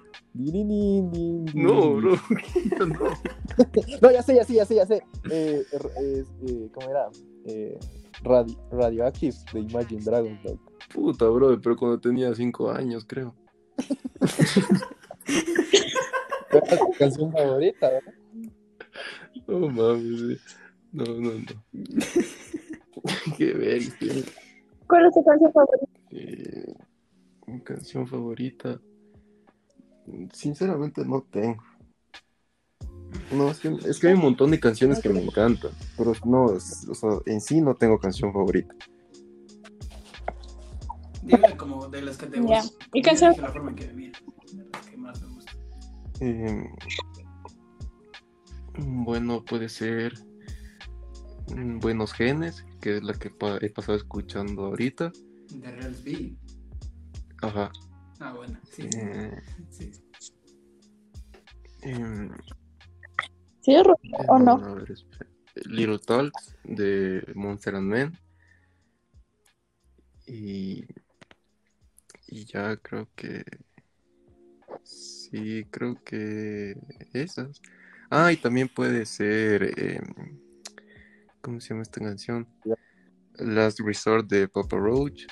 No, 1.54 1.96
bro. 1.96 2.16
No. 2.80 3.10
No, 4.02 4.12
ya 4.12 4.22
sé, 4.24 4.36
ya 4.36 4.44
sé, 4.44 4.56
ya 4.56 4.66
sé, 4.66 4.76
ya 4.76 4.86
sé. 4.86 5.04
Eh, 5.32 5.64
eh, 5.72 6.26
¿Cómo 6.74 6.90
era? 6.90 7.10
Radio, 8.24 8.58
Radioactive 8.72 9.38
de 9.54 9.60
Imagine 9.62 10.04
Dragons. 10.04 10.42
Puta, 10.94 11.30
bro, 11.30 11.62
pero 11.62 11.78
cuando 11.78 11.98
tenía 11.98 12.36
cinco 12.36 12.70
años, 12.70 13.06
creo. 13.08 13.34
Era 16.52 16.78
tu 16.80 16.92
canción 16.98 17.32
favorita, 17.32 17.90
¿verdad? 17.90 18.14
No 19.48 19.60
mames. 19.70 20.40
No, 20.92 21.04
no, 21.06 21.32
no. 21.34 21.64
Qué 23.38 23.54
bestia. 23.54 24.14
¿Cuál 24.88 25.08
es 25.08 25.14
tu 25.14 25.24
canción 25.24 25.52
favorita? 25.52 25.88
Eh, 26.12 26.74
mi 27.48 27.62
canción 27.62 28.08
favorita. 28.08 28.80
Sinceramente 30.34 31.04
no 31.06 31.22
tengo. 31.32 31.64
No, 33.32 33.50
es 33.50 33.60
que, 33.60 33.70
es 33.86 34.00
que 34.00 34.08
hay 34.08 34.14
un 34.14 34.22
montón 34.22 34.52
de 34.52 34.60
canciones 34.60 35.00
que 35.02 35.10
me 35.10 35.24
encantan, 35.24 35.72
pero 35.98 36.14
no, 36.26 36.54
es- 36.56 36.88
o 36.88 36.94
sea, 36.94 37.10
en 37.26 37.42
sí 37.42 37.62
no 37.62 37.74
tengo 37.76 37.98
canción 37.98 38.32
favorita. 38.32 38.76
Dime 41.24 41.56
como 41.58 41.88
de 41.88 42.02
las 42.02 42.18
que 42.18 42.28
te 42.28 42.40
gustan. 42.40 42.70
¿Y 42.94 43.02
canción? 43.02 43.32
dije 43.32 43.42
La 43.42 43.52
forma 43.52 43.70
en 43.72 43.76
que 43.78 43.88
me 43.94 44.12
Eh, 46.26 46.70
bueno, 48.78 49.44
puede 49.44 49.68
ser 49.68 50.14
mm, 51.54 51.80
Buenos 51.80 52.14
Genes, 52.14 52.66
que 52.80 52.96
es 52.98 53.04
la 53.04 53.14
que 53.14 53.30
pa- 53.30 53.58
he 53.60 53.70
pasado 53.70 53.98
escuchando 53.98 54.66
ahorita. 54.68 55.12
De 55.50 55.70
Reals 55.72 56.02
B. 56.02 56.38
Ajá. 57.42 57.70
Ah, 58.22 58.32
bueno, 58.34 58.58
sí. 58.72 58.84
Eh, 58.96 59.42
sí. 59.70 59.92
em, 61.82 62.32
¿Sí, 63.60 63.76
Rubio, 63.84 64.18
eh, 64.20 64.26
o 64.30 64.40
no? 64.40 64.54
A 64.54 64.74
ver. 64.76 64.94
Little 65.66 66.00
Talks 66.00 66.56
de 66.64 67.22
Monster 67.36 67.76
and 67.76 67.88
Men. 67.88 68.20
Y, 70.26 70.86
y 72.28 72.46
ya 72.46 72.78
creo 72.78 73.10
que... 73.14 73.44
Sí, 75.34 75.66
creo 75.72 75.96
que 76.04 76.78
esas. 77.12 77.60
Ah, 78.12 78.32
y 78.32 78.38
también 78.38 78.70
puede 78.70 79.04
ser... 79.08 79.64
eh, 79.76 80.00
¿Cómo 81.42 81.60
se 81.60 81.70
llama 81.70 81.82
esta 81.82 82.00
canción? 82.00 82.48
Last 83.40 83.80
Resort 83.80 84.30
de 84.30 84.48
Papa 84.48 84.78
Roach. 84.78 85.26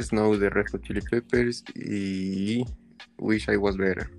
Snow 0.00 0.38
de 0.38 0.48
Red 0.48 0.68
Hot 0.72 0.82
Chili 0.84 1.02
Peppers 1.02 1.62
y 1.74 2.64
Wish 3.18 3.50
I 3.50 3.56
Was 3.56 3.76
Better. 3.76 4.10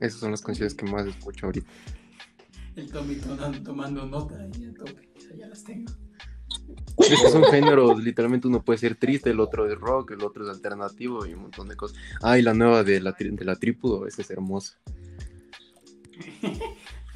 Esas 0.00 0.20
son 0.20 0.30
las 0.30 0.40
canciones 0.40 0.72
que 0.74 0.86
más 0.86 1.06
escucho 1.06 1.44
ahorita. 1.44 1.70
El 2.76 2.90
Tommy 2.90 3.16
tomando, 3.62 4.06
nota 4.06 4.40
ahí 4.40 4.64
a 4.64 4.72
tope. 4.72 5.06
Ya 5.36 5.48
las 5.48 5.62
tengo. 5.64 5.92
Es 6.98 7.20
que 7.20 7.28
son 7.28 7.44
géneros, 7.44 8.02
literalmente 8.02 8.46
uno 8.48 8.62
puede 8.62 8.78
ser 8.78 8.94
triste, 8.96 9.30
el 9.30 9.40
otro 9.40 9.66
es 9.70 9.78
rock, 9.78 10.12
el 10.12 10.22
otro 10.22 10.44
es 10.44 10.50
alternativo 10.50 11.26
y 11.26 11.34
un 11.34 11.42
montón 11.42 11.68
de 11.68 11.76
cosas. 11.76 11.98
Ah, 12.22 12.38
y 12.38 12.42
la 12.42 12.54
nueva 12.54 12.82
de 12.84 13.00
la, 13.00 13.14
tri- 13.16 13.34
de 13.36 13.44
la 13.44 13.56
Trípudo, 13.56 14.06
esa 14.06 14.22
es 14.22 14.30
hermosa. 14.30 14.78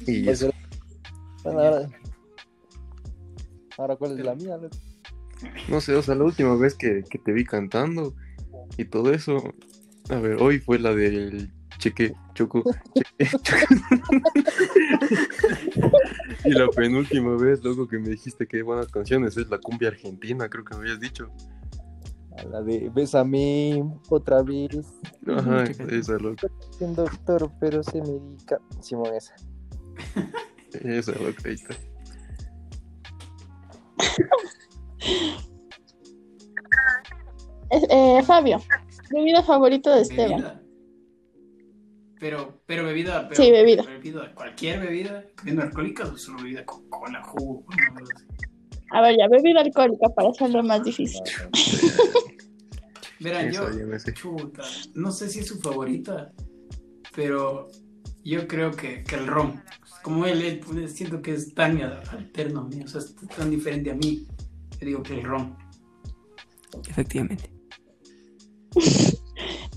Y 0.05 0.23
Pues, 0.25 0.41
eso, 0.41 0.51
Bueno, 1.43 1.59
ahora, 1.59 1.89
ahora, 3.77 3.95
¿cuál 3.95 4.19
es 4.19 4.25
la 4.25 4.35
mía? 4.35 4.59
no 5.69 5.79
sé, 5.81 5.95
o 5.95 6.01
sea, 6.03 6.15
la 6.15 6.25
última 6.25 6.55
vez 6.55 6.75
que, 6.75 7.03
que 7.09 7.17
te 7.17 7.31
vi 7.31 7.45
cantando 7.45 8.13
y 8.77 8.85
todo 8.85 9.11
eso, 9.13 9.53
a 10.09 10.15
ver, 10.19 10.35
hoy 10.41 10.59
fue 10.59 10.79
la 10.79 10.93
del 10.93 11.49
cheque, 11.77 12.13
choco, 12.33 12.63
cheque, 12.93 13.37
choco. 13.41 13.57
y 16.45 16.51
la 16.51 16.67
penúltima 16.69 17.35
vez, 17.35 17.63
loco, 17.63 17.87
que 17.87 17.99
me 17.99 18.09
dijiste 18.09 18.47
que 18.47 18.57
hay 18.57 18.63
buenas 18.63 18.87
canciones 18.87 19.37
es 19.37 19.49
la 19.49 19.57
cumbia 19.59 19.89
argentina, 19.89 20.49
creo 20.49 20.63
que 20.65 20.75
me 20.75 20.81
habías 20.81 20.99
dicho. 20.99 21.29
A 22.37 22.43
La 22.43 22.61
de 22.61 22.89
Bésame 22.93 23.83
otra 24.09 24.41
vez. 24.43 24.87
Ajá, 25.27 25.63
esa, 25.89 26.13
loco, 26.13 26.47
Un 26.79 26.95
doctor, 26.95 27.51
pero 27.59 27.83
se 27.83 28.01
medica. 28.01 28.59
Simón, 28.79 29.13
esa. 29.15 29.35
esa, 30.83 31.11
loco, 31.13 31.35
ahí 31.45 31.53
está. 31.55 31.75
Es- 37.69 37.85
eh, 37.89 38.23
Fabio, 38.25 38.61
bebida 39.11 39.43
favorito 39.43 39.93
de 39.93 40.01
Esteban. 40.01 40.61
Pero, 42.19 42.61
pero 42.65 42.83
bebida. 42.83 43.27
Pero, 43.29 43.41
Sí, 43.41 43.51
bebida. 43.51 43.83
bebida. 43.83 44.33
Cualquier 44.35 44.81
bebida. 44.81 45.25
¿Bebida 45.43 45.63
alcohólica 45.63 46.03
o 46.05 46.17
solo 46.17 46.39
bebida 46.39 46.65
Coca-Cola, 46.65 47.23
jugo? 47.23 47.65
no, 47.69 47.99
no 47.99 48.05
sé. 48.05 48.13
A 48.91 49.01
ver, 49.01 49.15
ya, 49.17 49.27
bebida 49.27 49.61
alcohólica 49.61 50.09
para 50.09 50.29
hacerlo 50.29 50.63
más 50.63 50.83
difícil. 50.83 51.21
Verán, 53.19 53.51
yo. 53.51 53.67
Chuta, 54.13 54.63
no 54.95 55.11
sé 55.11 55.29
si 55.29 55.39
es 55.39 55.47
su 55.47 55.59
favorita, 55.59 56.31
pero 57.15 57.67
yo 58.23 58.47
creo 58.47 58.71
que, 58.71 59.03
que 59.03 59.15
el 59.15 59.27
ron. 59.27 59.61
Como 60.01 60.25
él, 60.25 60.41
él, 60.41 60.59
pues, 60.59 60.93
siento 60.93 61.21
que 61.21 61.33
es 61.33 61.53
tan 61.53 61.81
alterno 61.81 62.61
a 62.61 62.63
mí, 62.65 62.81
o 62.81 62.87
sea, 62.87 63.01
es 63.01 63.15
tan 63.35 63.51
diferente 63.51 63.91
a 63.91 63.95
mí. 63.95 64.25
Yo 64.79 64.85
digo 64.87 65.03
que 65.03 65.13
el 65.13 65.23
ron. 65.23 65.55
Efectivamente. 66.89 67.51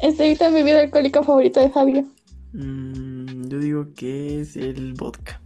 Esteban, 0.01 0.55
bebida 0.55 0.81
alcohólica 0.81 1.23
favorita 1.23 1.61
de 1.61 1.71
Fabio. 1.71 2.07
Mm, 2.53 3.49
yo 3.49 3.59
digo 3.59 3.87
que 3.95 4.41
es 4.41 4.57
el 4.57 4.95
vodka. 4.95 5.41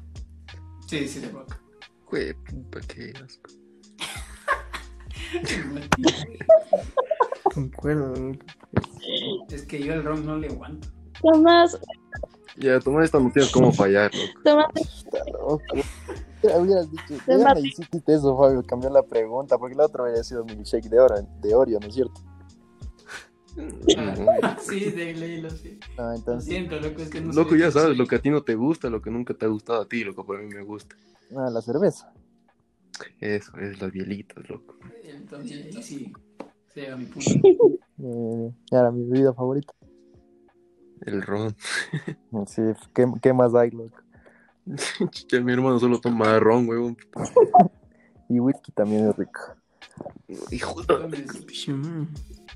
Sí, 0.87 1.07
sí, 1.07 1.21
de 1.21 1.29
boca. 1.29 1.61
Jue 2.05 2.35
puta, 2.35 2.81
qué 2.89 3.13
asco. 3.25 3.51
Concuerdo. 7.55 8.33
Es 9.49 9.63
que 9.63 9.83
yo 9.83 9.95
el 9.95 10.05
ron 10.05 10.27
no 10.27 10.37
le 10.37 10.49
aguanto. 10.49 10.89
Tomás, 11.23 11.79
Ya, 12.57 12.79
toma 12.81 13.05
esta, 13.05 13.19
no 13.19 13.31
tienes 13.33 13.51
cómo 13.51 13.73
fallar, 13.73 14.11
loco. 14.15 14.41
Tomás, 14.45 14.67
Ok. 15.41 15.63
Ya 16.43 16.59
Hubieras 16.59 16.91
dicho, 16.91 17.15
Te 17.25 17.39
ya 17.39 17.55
me 17.55 17.61
hiciste 17.61 18.01
eso, 18.07 18.37
Fabio, 18.37 18.63
cambió 18.65 18.91
la 18.91 19.03
pregunta, 19.03 19.57
porque 19.59 19.75
la 19.75 19.87
otra 19.87 20.05
habría 20.05 20.23
sido 20.23 20.45
milkshake 20.45 20.89
de 20.89 21.01
Oreo, 21.01 21.27
de 21.41 21.55
Oreo, 21.55 21.81
¿no 21.81 21.89
es 21.89 21.95
cierto? 21.95 22.21
Ah, 23.99 24.57
sí, 24.69 24.91
de 24.91 25.15
leílo, 25.15 25.51
sí. 25.51 25.79
Lo 25.97 26.13
entonces, 26.15 26.49
siento, 26.49 26.79
loco, 26.81 27.03
es 27.03 27.11
que 27.11 27.21
no 27.21 27.33
Loco, 27.33 27.57
ya 27.57 27.71
sabes, 27.71 27.97
lo 27.97 28.07
que 28.07 28.17
a 28.17 28.19
ti 28.21 28.31
no 28.31 28.43
te 28.43 28.55
gusta, 28.55 28.91
lo 28.91 29.01
que 29.01 29.11
nunca 29.11 29.35
te 29.35 29.47
ha 29.47 29.49
gustado 29.49 29.83
a 29.83 29.89
ti, 29.89 30.05
loco, 30.05 30.27
pero 30.27 30.41
a 30.41 30.43
mí 30.43 30.49
me 30.55 30.63
gusta. 30.63 30.97
ah, 31.37 31.51
la 31.51 31.63
cerveza. 31.63 32.13
Eso, 33.21 33.57
es 33.59 33.81
las 33.81 33.93
bielitas, 33.93 34.49
loco. 34.49 34.77
Entonces, 35.19 35.65
ahí 35.65 35.83
sí, 35.83 36.13
se 36.75 36.81
llega 36.81 36.95
a 36.95 36.97
mi 36.97 37.07
punto. 37.07 37.31
Eh, 37.99 38.53
era 38.71 38.91
mi 38.91 39.09
bebida 39.09 39.33
favorita. 39.33 39.73
El 41.01 41.23
ron. 41.23 41.57
Sí, 42.47 42.61
¿qué, 42.95 43.07
qué 43.23 43.33
más 43.33 43.55
hay, 43.55 43.71
loco? 43.71 43.97
Chicha, 45.11 45.41
mi 45.41 45.53
hermano 45.55 45.79
solo 45.79 45.99
toma 45.99 46.39
ron, 46.39 46.69
huevón. 46.69 46.97
Y 48.29 48.41
whisky 48.41 48.73
también 48.73 49.09
es 49.09 49.17
rico. 49.17 49.41
Hijo 50.51 50.83
Mm. 51.69 52.07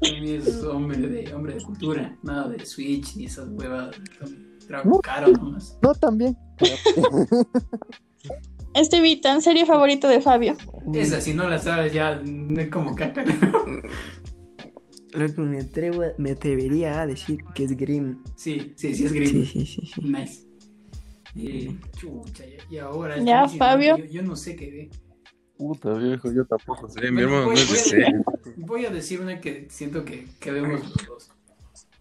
Tommy 0.00 0.30
es 0.32 0.62
hombre 0.64 0.98
de, 0.98 1.34
hombre 1.34 1.54
de 1.54 1.60
cultura, 1.62 2.16
nada 2.22 2.48
de 2.48 2.64
Switch 2.64 3.16
ni 3.16 3.26
esas 3.26 3.48
huevas. 3.50 3.94
Trago 4.66 5.00
caro 5.00 5.32
nomás. 5.32 5.76
No, 5.82 5.94
también. 5.94 6.36
Estevitan, 8.74 9.42
serie 9.42 9.66
favorita 9.66 10.08
de 10.08 10.20
Fabio. 10.20 10.56
Esa, 10.94 11.20
si 11.20 11.34
no 11.34 11.48
la 11.48 11.58
sabes, 11.58 11.92
ya 11.92 12.20
no 12.24 12.60
es 12.60 12.68
como 12.68 12.94
caca. 12.94 13.24
Loco, 15.12 15.42
me, 15.42 15.58
atrevo, 15.60 16.02
a- 16.02 16.12
me 16.18 16.30
atrevería 16.30 17.00
a 17.00 17.06
decir 17.06 17.38
que 17.54 17.64
es 17.64 17.76
Grimm. 17.76 18.22
Sí, 18.36 18.72
sí, 18.76 18.94
sí 18.94 19.04
es 19.06 19.10
Sí, 19.10 19.18
gringo. 19.18 19.44
sí, 19.44 19.66
sí, 19.66 19.86
sí. 19.86 20.00
Nice. 20.02 20.46
Y, 21.34 21.76
chucha, 21.98 22.44
y, 22.70 22.78
ahora. 22.78 23.18
Ya, 23.18 23.48
Fabio. 23.48 23.96
Yo, 23.98 24.04
yo 24.04 24.22
no 24.22 24.36
sé 24.36 24.54
qué 24.54 24.70
ve. 24.70 24.90
Puta 25.60 25.92
viejo, 25.92 26.32
yo 26.32 26.46
tampoco 26.46 26.88
sé. 26.88 27.10
Mi 27.10 27.20
hermano 27.20 27.42
no 27.42 27.46
voy- 27.48 27.56
es 27.56 27.68
de 27.68 27.68
voy 27.68 27.76
a- 27.76 27.84
serio. 27.84 28.24
Voy 28.56 28.86
a 28.86 28.90
decir 28.90 29.20
una 29.20 29.38
que 29.42 29.68
siento 29.68 30.06
que, 30.06 30.26
que 30.40 30.50
vemos 30.52 30.80
los 30.80 31.06
dos. 31.06 31.30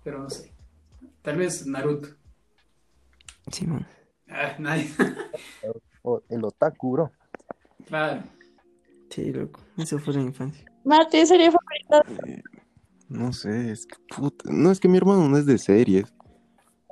Pero 0.02 0.20
no 0.24 0.30
sé. 0.30 0.54
Tal 1.22 1.36
vez 1.36 1.68
Naruto. 1.68 2.08
Simón. 3.52 3.86
Ah, 4.30 4.56
nadie. 4.60 4.90
O 6.02 6.22
el 6.30 6.46
otaku, 6.46 6.94
bro. 6.94 7.12
claro. 7.86 8.24
Sí, 9.10 9.34
loco. 9.34 9.60
Eso 9.78 10.00
fue 10.00 10.14
la 10.14 10.22
infancia. 10.22 10.64
Mate, 10.86 11.26
serie 11.26 11.52
favorita. 11.52 12.42
No 13.10 13.34
sé, 13.34 13.72
es 13.72 13.86
que 13.86 13.98
puta. 14.16 14.50
No, 14.50 14.72
es 14.72 14.80
que 14.80 14.88
mi 14.88 14.96
hermano 14.98 15.28
no 15.28 15.36
es 15.38 15.46
de 15.46 15.58
series. 15.58 16.14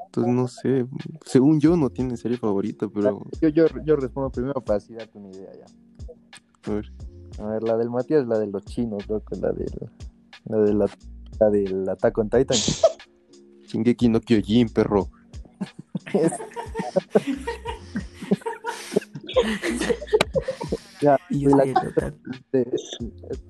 Entonces 0.08 0.34
no 0.34 0.47
sé. 0.49 0.86
Según 1.25 1.62
yo 1.62 1.77
no 1.77 1.89
tiene 1.89 2.17
serie 2.17 2.38
favorita, 2.38 2.89
pero. 2.89 3.23
Yo, 3.39 3.47
yo, 3.47 3.65
yo 3.86 3.95
respondo 3.95 4.30
primero 4.30 4.60
para 4.60 4.77
así 4.77 4.93
darte 4.93 5.17
una 5.17 5.30
idea 5.30 5.53
ya. 5.53 5.65
A 6.67 6.71
ver. 6.71 6.91
A 7.39 7.45
ver, 7.47 7.63
la 7.63 7.77
del 7.77 7.89
Matías 7.89 8.21
es 8.23 8.27
la 8.27 8.39
de 8.39 8.47
los 8.47 8.63
chinos, 8.65 9.08
loco. 9.08 9.36
La 9.39 9.51
del, 9.51 9.71
la 10.45 10.58
de 10.60 10.73
la, 10.73 10.89
la 11.39 11.49
del 11.49 11.88
Attack 11.89 12.17
on 12.17 12.30
Titan. 12.30 12.58
Shingeki 13.67 14.10
no 14.10 14.19
Kyojin, 14.21 14.69
perro. 14.69 15.10
ya, 21.01 21.17
Y 21.30 21.45
de 21.45 21.56
la- 21.56 22.13
de- 22.51 22.71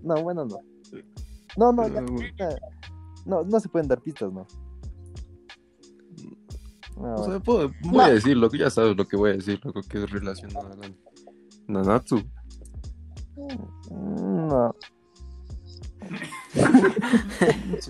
no, 0.04 0.16
bueno, 0.24 0.46
no. 0.46 0.60
No, 1.58 1.72
no, 1.72 1.88
ya, 1.88 2.02
No, 2.02 2.20
ya. 2.38 2.50
no, 3.26 3.44
no 3.44 3.60
se 3.60 3.70
pueden 3.70 3.88
dar 3.88 4.02
pistas, 4.02 4.32
no. 4.32 4.46
Ah, 6.98 7.00
O 7.00 7.00
bueno. 7.02 7.24
sea, 7.26 7.40
puedo- 7.40 7.72
voy 7.84 8.04
a 8.06 8.10
decir 8.14 8.36
lo 8.38 8.50
que 8.50 8.58
ya 8.60 8.70
sabes 8.70 8.96
lo 8.98 9.08
que 9.08 9.18
voy 9.18 9.32
a 9.32 9.34
decir, 9.34 9.60
lo 9.64 9.74
que 9.74 10.04
es 10.04 10.10
relacionado 10.12 10.72
a 10.72 10.76
Nanatsu. 11.72 12.22
Mm, 13.38 14.48
no. 14.48 14.76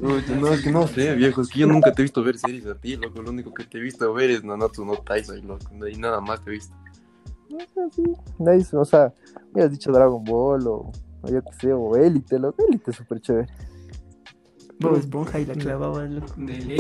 No, 0.02 0.52
es 0.54 0.62
que 0.62 0.72
no 0.72 0.88
sé, 0.88 1.16
viejo, 1.16 1.42
es 1.42 1.50
que 1.50 1.60
yo 1.60 1.68
nunca 1.68 1.92
te 1.92 2.02
he 2.02 2.04
visto 2.04 2.24
ver 2.24 2.38
series 2.38 2.66
a 2.68 2.76
ti, 2.76 2.96
loco. 2.98 3.22
Lo 3.22 3.30
único 3.30 3.54
que 3.54 3.64
te 3.64 3.78
he 3.78 3.82
visto 3.82 4.12
ver 4.14 4.30
es 4.32 4.44
Nanatsu 4.44 4.86
no 4.86 4.98
Taizai, 4.98 5.42
loco. 5.42 5.66
Y 5.88 5.96
nada 5.96 6.20
más 6.20 6.44
te 6.44 6.50
he 6.50 6.54
visto. 6.54 6.76
No 7.50 7.60
sé, 7.60 8.66
sí. 8.66 8.76
O 8.76 8.86
sea, 8.86 9.14
hubieras 9.54 9.72
dicho 9.72 9.92
Dragon 9.92 10.24
Ball 10.24 10.68
o, 10.68 10.92
o 11.22 11.28
yo 11.30 11.42
qué 11.42 11.54
sé, 11.60 11.74
o 11.74 11.96
Elite, 11.96 12.40
loco. 12.40 12.64
Elite 12.68 12.92
es 12.92 12.98
súper 12.98 13.22
chévere. 13.22 13.48
Bob 14.80 14.96
Esponja 14.98 15.40
y 15.40 15.46
la 15.46 15.56
clavaba, 15.56 16.06
loco. 16.06 16.34
De 16.38 16.58
ley. 16.66 16.78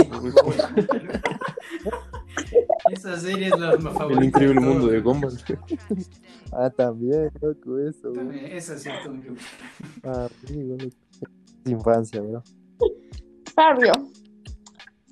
Esa 2.92 3.18
serie 3.20 3.48
es 3.48 3.60
la 3.60 3.76
más 3.78 3.94
favorita. 3.94 4.20
El 4.22 4.26
increíble 4.28 4.60
mundo 4.62 4.88
de 4.88 5.00
Gumball. 5.02 5.38
Ah, 6.54 6.70
también, 6.70 7.30
loco, 7.42 7.78
eso, 7.78 8.08
güey. 8.14 8.16
También, 8.16 8.46
Esa 8.46 8.78
sí 8.78 8.88
es 8.90 9.06
un 9.06 9.38
Ah, 10.06 10.30
amigo, 10.48 10.78
loco. 10.80 10.96
Infancia, 11.66 12.22
bro. 12.22 12.42
Fabio. 13.54 13.92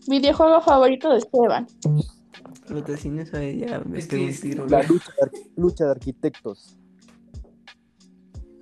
Videojuego 0.07 0.61
favorito 0.61 1.09
de 1.11 1.17
Esteban. 1.17 1.67
Lo 2.69 2.83
que 2.85 2.95
sin 2.95 3.19
eso 3.19 3.37
ya 3.41 3.81
me 3.81 3.99
Es 3.99 4.07
que 4.07 4.29
es- 4.29 4.39
tiro. 4.39 4.65
La 4.67 4.81
lucha 4.83 5.11
de, 5.19 5.23
ar- 5.23 5.31
lucha 5.57 5.85
de 5.85 5.91
arquitectos. 5.91 6.77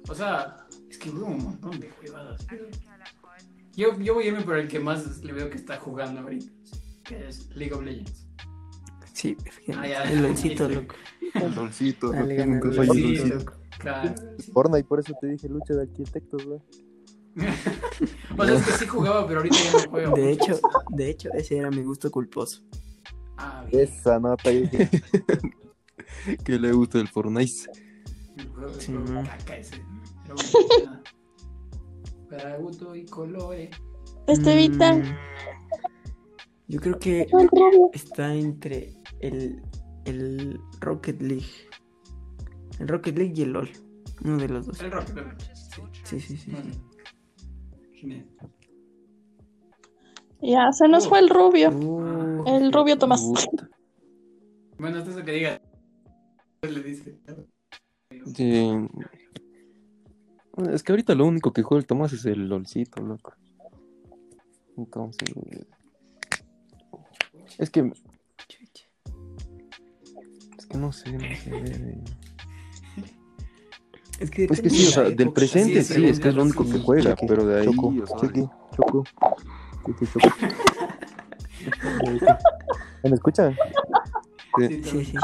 O 0.09 0.15
sea, 0.15 0.57
es 0.89 0.97
que 0.97 1.11
hubo 1.11 1.27
un 1.27 1.43
montón 1.43 1.79
de 1.79 1.89
jugadas. 1.91 2.43
pero 2.49 2.65
Yo, 3.75 3.97
yo 3.99 4.13
voy 4.13 4.25
a 4.25 4.27
irme 4.27 4.41
por 4.41 4.57
el 4.57 4.67
que 4.67 4.79
más 4.79 5.23
le 5.23 5.33
veo 5.33 5.49
que 5.49 5.55
está 5.57 5.77
jugando 5.77 6.21
ahorita, 6.21 6.51
que 7.03 7.27
es 7.27 7.49
League 7.55 7.73
of 7.73 7.81
Legends. 7.83 8.27
Sí, 9.13 9.35
Ah, 9.75 9.87
ya. 9.87 10.03
el 10.03 10.21
loncito, 10.23 10.67
loco. 10.69 10.95
El 11.33 11.55
Dale, 11.55 12.45
loco, 12.45 12.67
nunca 12.67 12.67
el 12.67 12.73
Sí, 12.91 13.15
dolcito. 13.15 13.35
loco, 13.39 13.53
claro. 13.79 14.15
Fortnite, 14.53 14.87
por 14.87 14.99
eso 14.99 15.13
te 15.19 15.27
dije 15.27 15.49
lucha 15.49 15.73
de 15.73 15.81
arquitectos, 15.83 16.45
güey. 16.45 16.59
O 18.37 18.45
sea, 18.45 18.55
es 18.55 18.65
que 18.65 18.71
sí 18.73 18.87
jugaba, 18.87 19.25
pero 19.27 19.39
ahorita 19.39 19.55
ya 19.57 19.71
no 19.71 19.79
juego. 19.91 20.15
De 20.15 20.31
hecho, 20.31 20.59
de 20.89 21.09
hecho, 21.09 21.29
ese 21.33 21.57
era 21.57 21.69
mi 21.71 21.81
gusto 21.83 22.09
culposo. 22.11 22.61
Ah, 23.37 23.63
bien. 23.71 23.83
Esa 23.83 24.19
nota, 24.19 24.51
yo 24.51 24.61
dije, 24.61 24.89
Que 26.43 26.59
le 26.59 26.71
gusta 26.71 26.99
el 26.99 27.07
Fortnite. 27.07 27.71
El 28.37 28.47
juego- 28.49 28.73
el 28.73 28.81
Sí, 28.81 28.91
no. 28.91 29.23
caca 29.23 29.57
ese. 29.57 29.75
Pero 30.23 30.35
bueno, 30.35 30.85
nada. 30.85 31.02
Para 32.37 32.57
gusto 32.57 32.95
y 32.95 33.05
colores. 33.05 33.69
Este 34.27 34.55
Vita. 34.55 34.95
Mm, 34.95 35.03
Yo 36.67 36.79
creo 36.79 36.97
que 36.97 37.27
está 37.93 38.33
entre 38.33 38.93
el, 39.19 39.61
el 40.05 40.59
Rocket 40.79 41.21
League. 41.21 41.45
El 42.79 42.87
Rocket 42.87 43.17
League 43.17 43.33
y 43.35 43.43
el 43.43 43.51
LOL. 43.51 43.69
Uno 44.23 44.37
de 44.37 44.49
los 44.49 44.65
dos. 44.65 44.81
El 44.81 44.91
rock, 44.91 45.09
el 45.09 45.25
rock. 45.25 45.39
Sí. 45.53 45.81
Sí, 46.03 46.19
sí, 46.19 46.37
sí. 46.37 46.51
Bueno. 46.51 46.71
Genial. 47.93 48.25
Ya, 50.41 50.71
se 50.71 50.87
nos 50.87 51.07
fue 51.07 51.19
el 51.19 51.29
rubio. 51.29 51.69
Uh, 51.69 52.43
El 52.47 52.73
rubio 52.73 52.97
Tomás. 52.97 53.21
Puta. 53.21 53.69
Bueno, 54.79 54.97
hasta 54.97 55.11
eso 55.11 55.23
que 55.23 55.31
diga. 55.31 55.61
Le 56.63 56.81
dice. 56.81 57.17
Sí. 58.35 58.71
Es 60.71 60.83
que 60.83 60.91
ahorita 60.91 61.15
lo 61.15 61.25
único 61.25 61.51
que 61.51 61.63
juega 61.63 61.79
el 61.79 61.87
Tomás 61.87 62.13
es 62.13 62.25
el 62.25 62.47
LOLcito, 62.47 63.01
loco. 63.01 63.33
Entonces. 64.77 65.29
Es 67.57 67.69
que. 67.69 67.91
Es 70.57 70.65
que 70.67 70.77
no 70.77 70.91
sé, 70.91 71.11
no 71.13 71.19
sé. 71.19 72.01
Es 74.19 74.29
que, 74.31 74.45
Es 74.45 74.61
que 74.61 74.69
sí, 74.69 74.87
o 74.87 74.91
sea, 74.91 75.03
del 75.03 75.13
época. 75.21 75.33
presente 75.33 75.83
sí, 75.83 75.93
sí, 75.95 76.05
es 76.05 76.19
que 76.19 76.29
es 76.29 76.35
lo 76.35 76.43
único 76.43 76.63
que 76.63 76.79
juega, 76.79 77.11
Chucky, 77.15 77.25
pero 77.27 77.45
de 77.45 77.59
ahí. 77.61 77.65
Choco, 77.65 77.87
o 77.87 78.05
sea, 78.05 78.17
Choco. 78.17 79.03
Chucky, 79.85 80.05
Choco. 80.05 80.35
¿Me 83.03 83.09
escuchan? 83.15 83.55
Sí, 84.59 84.83
Sí, 84.83 85.05
sí. 85.05 85.17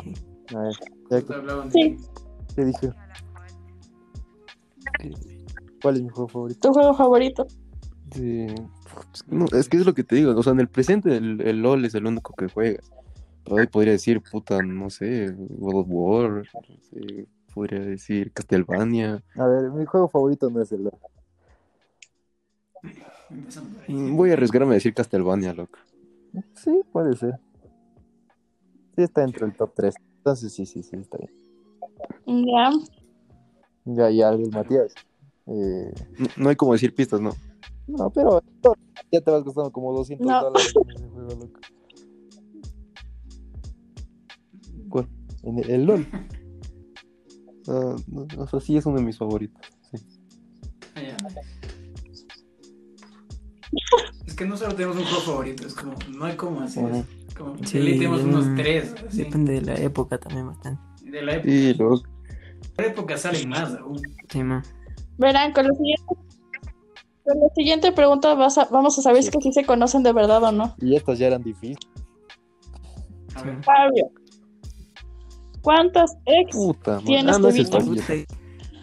A 0.56 0.60
ver, 0.60 0.74
ya 1.12 1.22
que 1.22 1.72
Sí. 1.72 1.98
te 2.56 2.66
dije. 2.66 2.92
¿Cuál 5.82 5.96
es 5.96 6.02
mi 6.04 6.10
juego 6.10 6.28
favorito? 6.28 6.60
Tu 6.68 6.74
juego 6.74 6.94
favorito. 6.94 7.48
Sí. 8.12 8.48
Es 9.14 9.24
que 9.24 9.36
no, 9.36 9.46
es 9.46 9.70
que 9.70 9.78
es 9.78 9.86
lo 9.86 9.94
que 9.94 10.04
te 10.04 10.16
digo, 10.16 10.36
o 10.36 10.44
sea, 10.44 10.54
en 10.54 10.60
el 10.60 10.68
presente 10.68 11.16
el, 11.16 11.42
el 11.42 11.62
LOL 11.62 11.86
es 11.86 11.96
el 11.96 12.06
único 12.06 12.34
que 12.34 12.48
juega. 12.48 12.82
Pero 13.44 13.58
ahí 13.58 13.68
podría 13.68 13.94
decir, 13.94 14.22
puta, 14.22 14.62
no 14.62 14.90
sé, 14.90 15.34
God 15.38 15.82
of 15.82 15.88
War, 15.90 16.30
no 16.32 16.44
sé, 16.44 17.28
podría 17.54 17.80
decir 17.80 18.32
Castlevania. 18.34 19.24
A 19.36 19.48
ver, 19.48 19.72
mi 19.72 19.86
juego 19.86 20.08
favorito 20.08 20.50
no 20.50 20.62
es 20.62 20.72
el 20.72 20.84
LoL. 20.84 20.98
Mm, 23.88 24.16
Voy 24.16 24.32
a 24.32 24.34
arriesgarme 24.34 24.72
a 24.72 24.74
decir 24.76 24.94
Castlevania, 24.94 25.54
loco. 25.54 25.80
Sí, 26.56 26.82
puede 26.92 27.16
ser. 27.16 27.40
Sí, 28.96 29.04
está 29.04 29.22
dentro 29.22 29.46
del 29.48 29.56
top 29.56 29.72
3. 29.76 29.96
Entonces, 30.18 30.54
sí, 30.54 30.66
sí, 30.66 30.84
sí, 30.84 30.96
está 30.98 31.18
bien. 31.18 32.46
Ya. 32.46 32.72
Ya, 33.96 34.10
ya, 34.10 34.30
el 34.30 34.50
Matías. 34.52 34.94
Eh, 35.48 35.92
No, 36.20 36.28
no 36.38 36.50
hay 36.50 36.56
como 36.56 36.74
decir 36.74 36.94
pistas, 36.94 37.20
¿no? 37.22 37.32
no, 37.88 38.10
pero 38.12 38.42
ya 39.12 39.22
te 39.22 39.32
vas 39.32 39.44
gastando 39.44 39.72
como 39.72 39.92
200 39.94 40.28
No. 40.28 40.44
dólares 40.44 40.74
en 40.76 40.96
ese 40.96 41.08
juego, 41.08 41.30
loco. 41.32 41.60
¿Cuál? 44.90 45.08
En 45.44 45.60
el, 45.60 45.70
el 45.72 45.86
LOL. 45.86 46.08
Ah, 47.68 47.96
no, 48.08 48.28
o 48.38 48.48
sea, 48.48 48.60
sí 48.60 48.78
es 48.78 48.86
uno 48.86 48.98
de 48.98 49.04
mis 49.04 49.18
favoritos. 49.18 49.62
sí. 49.92 49.98
Ah. 50.96 51.18
Es 54.26 54.36
que 54.36 54.46
no 54.46 54.56
solo 54.58 54.76
tenemos 54.76 54.98
un 54.98 55.04
juego 55.06 55.22
favorito, 55.22 55.66
es 55.68 55.74
como, 55.74 55.96
no 56.10 56.26
hay 56.26 56.36
como 56.36 56.62
así. 56.62 56.80
Es 57.28 57.34
como, 57.36 57.58
Sí, 57.66 57.80
tenemos 57.80 58.24
mm, 58.24 58.30
unos 58.30 58.56
tres, 58.56 58.96
así. 59.08 59.18
Depende 59.24 59.54
de 59.54 59.62
la 59.62 59.76
época 59.76 60.18
también 60.20 60.48
bastante. 60.48 60.82
De 61.04 61.22
la 61.22 61.36
época, 61.36 61.50
de 61.52 61.74
la 61.76 61.86
época 62.86 63.18
salen 63.18 63.50
más 63.50 63.74
aún. 63.76 64.02
Sí, 64.30 64.44
ma. 64.44 64.64
Verán, 65.18 65.52
con 65.54 65.68
la 65.68 65.74
siguiente, 65.74 66.04
con 67.26 67.40
la 67.40 67.50
siguiente 67.56 67.92
pregunta 67.92 68.34
vas 68.36 68.58
a- 68.58 68.66
vamos 68.72 68.98
a 68.98 69.02
saber 69.02 69.24
si 69.24 69.32
que 69.32 69.42
sí 69.42 69.52
se 69.54 69.66
conocen 69.66 70.04
de 70.04 70.14
verdad 70.14 70.44
o 70.44 70.52
no. 70.52 70.76
Y 70.80 70.96
estas 70.96 71.20
ya 71.20 71.28
eran 71.28 71.44
difíciles. 71.44 71.80
A 73.36 73.44
ver. 73.44 73.64
Fabio. 73.64 74.12
¿Cuántas 75.62 76.18
ex? 76.26 76.56
puta. 76.56 77.00
Tienes 77.06 77.36
Ah, 77.36 77.40
no. 77.40 77.50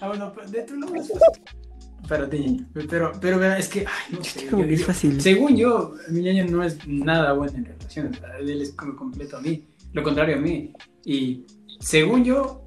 Ah, 0.01 0.09
bueno, 0.09 0.33
pero 0.35 0.51
de 0.51 0.63
tu 0.63 0.77
lado 0.77 0.95
es 0.95 1.09
fácil. 1.11 1.43
Para 2.07 2.29
ti, 2.31 2.65
pero, 2.89 3.11
pero 3.21 3.43
es 3.55 3.69
que, 3.69 3.81
ay, 3.81 4.17
no 4.17 4.23
sé. 4.23 4.47
Yo- 4.49 4.85
fácil. 4.85 5.21
Según 5.21 5.57
yo, 5.57 5.95
mi 6.11 6.21
ñaño 6.21 6.45
no 6.47 6.63
es 6.63 6.87
nada 6.87 7.33
bueno 7.33 7.57
en 7.59 7.65
relaciones. 7.65 8.21
Él 8.39 8.63
es 8.63 8.73
como 8.75 8.95
completo 8.95 9.39
a 9.39 9.41
mí. 9.41 9.67
Lo 9.93 10.03
contrario 10.05 10.37
a 10.37 10.39
mí. 10.39 10.73
Y 11.05 11.45
según 11.81 12.23
yo, 12.25 12.66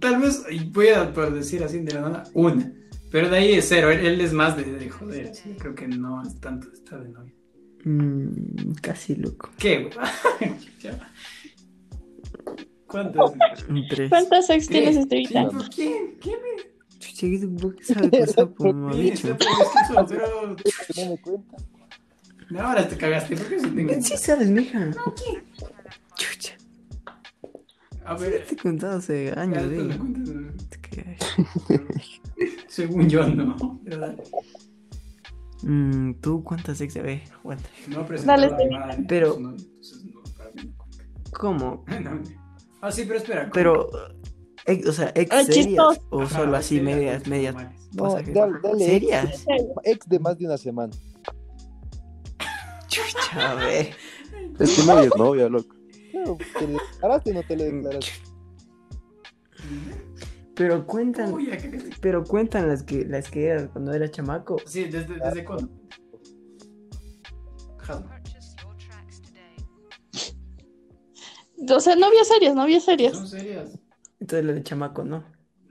tal 0.00 0.20
vez, 0.20 0.44
voy 0.72 0.88
a 0.88 1.12
por 1.12 1.32
decir 1.32 1.62
así 1.64 1.78
de 1.80 1.94
la 1.94 2.00
nada, 2.02 2.24
una. 2.34 2.72
Pero 3.10 3.28
de 3.30 3.36
ahí 3.38 3.52
es 3.52 3.66
cero. 3.68 3.90
Él, 3.90 4.04
él 4.04 4.20
es 4.20 4.32
más 4.32 4.56
de, 4.56 4.64
de 4.64 4.90
joder. 4.90 5.28
así, 5.28 5.54
creo 5.58 5.74
que 5.74 5.86
no 5.86 6.22
es 6.22 6.40
tanto 6.40 6.68
de 6.68 6.74
estar 6.74 7.02
de 7.02 7.10
novia. 7.10 7.34
Mm, 7.84 8.72
casi 8.80 9.14
loco. 9.14 9.50
¿Qué. 9.58 9.90
¿Cuántas? 12.86 13.32
Tres. 13.90 14.08
¿Cuántas 14.08 14.50
ex 14.50 14.68
¿Qué? 14.68 14.74
tienes, 14.80 14.96
Sí, 14.96 15.06
Vita? 15.10 15.48
¿por 15.48 15.68
¿Quién? 15.70 16.16
¿Quién 16.20 16.36
me 16.42 16.74
Chucha, 16.98 17.26
¿por 17.60 17.76
qué 17.76 17.84
sabe 17.84 18.10
cosa 18.10 18.24
está 18.24 18.44
No 21.02 21.10
me 21.10 21.18
cuenta. 21.20 21.56
ahora 22.58 22.88
te 22.88 22.96
cagaste. 22.96 23.36
¿Por 23.36 23.46
qué 23.46 23.60
se 23.60 23.68
te 23.68 24.02
Sí 24.02 24.16
sabes, 24.16 24.48
mija. 24.48 24.90
Chucha, 26.16 26.53
A 28.06 28.14
ver, 28.14 28.44
te 28.46 28.54
he 28.54 28.56
contado 28.56 28.98
hace 28.98 29.32
años, 29.36 29.62
eh. 29.70 29.98
Según 32.68 33.08
yo, 33.08 33.26
no. 33.28 33.80
Pero 33.84 33.98
dale. 33.98 34.22
Mm, 35.62 36.14
¿Tú 36.20 36.42
cuántas 36.44 36.80
ex? 36.80 36.96
A 36.96 37.02
ver, 37.02 37.22
aguanta. 37.40 37.68
No 37.88 38.04
Dale, 38.24 38.46
a 38.46 38.58
sí. 38.58 38.64
nadie, 38.70 39.04
Pero- 39.08 39.38
no, 39.40 39.50
entonces 39.50 40.04
no, 40.04 40.22
para 40.36 40.50
mí 40.50 40.62
no 40.64 40.74
cuenta. 40.76 41.04
¿Cómo? 41.38 41.84
Ah, 42.82 42.92
sí, 42.92 43.04
pero 43.06 43.16
espera. 43.18 43.42
¿cómo? 43.44 43.52
Pero, 43.54 43.88
ex- 44.66 44.86
o 44.86 44.92
sea, 44.92 45.10
ex 45.14 45.32
Ay, 45.32 45.46
serias 45.46 45.98
o 46.10 46.20
Ajá, 46.20 46.36
solo 46.38 46.54
así, 46.58 46.76
serias, 46.76 47.26
medias, 47.26 47.26
medias. 47.26 47.54
normales. 47.54 47.88
No, 47.94 48.12
dale, 48.44 48.60
dale. 48.62 48.84
¿Serias? 48.84 49.44
Ex 49.84 50.06
de 50.06 50.18
más 50.18 50.36
de 50.38 50.44
una 50.44 50.58
semana. 50.58 50.92
Chucha, 52.88 53.52
a 53.52 53.54
ver. 53.54 53.94
Es 54.60 54.76
que 54.78 54.86
nadie 54.86 55.06
es 55.06 55.16
novia, 55.16 55.48
loco. 55.48 55.74
Claro, 56.14 56.38
¿te 56.58 56.66
le 56.68 56.72
declaraste 56.74 57.30
o 57.30 57.34
no 57.34 57.42
te 57.42 57.56
le 57.56 57.72
declaraste? 57.72 58.12
Pero 60.54 60.86
cuentan, 60.86 61.34
Uy, 61.34 61.50
pero 62.00 62.22
cuentan 62.22 62.68
las 62.68 62.84
que 62.84 63.04
las 63.04 63.28
que 63.28 63.46
eras 63.46 63.68
cuando 63.72 63.92
era 63.92 64.08
chamaco. 64.08 64.56
Sí, 64.64 64.84
¿desde, 64.84 65.16
desde 65.16 65.44
cuándo? 65.44 65.68
Jalo. 67.78 68.08
O 71.68 71.80
sea, 71.80 71.96
novias 71.96 72.28
serias, 72.28 72.54
novias 72.54 72.84
serias. 72.84 73.14
¿Son 73.14 73.26
serias? 73.26 73.76
Entonces 74.20 74.44
la 74.44 74.52
de 74.52 74.62
chamaco, 74.62 75.02
¿no? 75.02 75.24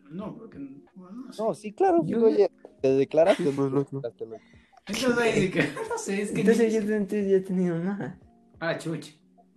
No, 0.10 0.36
porque. 0.36 0.58
Bueno, 0.96 1.28
no 1.28 1.32
sé. 1.34 1.41
No, 1.41 1.54
sí, 1.54 1.72
claro. 1.72 2.04
Yo-. 2.06 2.26
Oye, 2.26 2.52
te 2.82 2.89
declaraste. 2.89 3.44
Loco. 3.46 3.64
declaraste, 3.70 4.26
loco. 4.26 4.41
Entonces. 4.41 4.41
No 5.89 5.98
sé, 5.98 6.22
es 6.22 6.32
que. 6.32 6.41
Entonces 6.41 6.74
yo, 6.74 6.80
entonces 6.82 7.32
ya 7.32 7.38
he 7.38 7.39
tenido 7.39 7.78
más. 7.78 8.18
Ah, 8.60 8.78
chucha. 8.78 9.14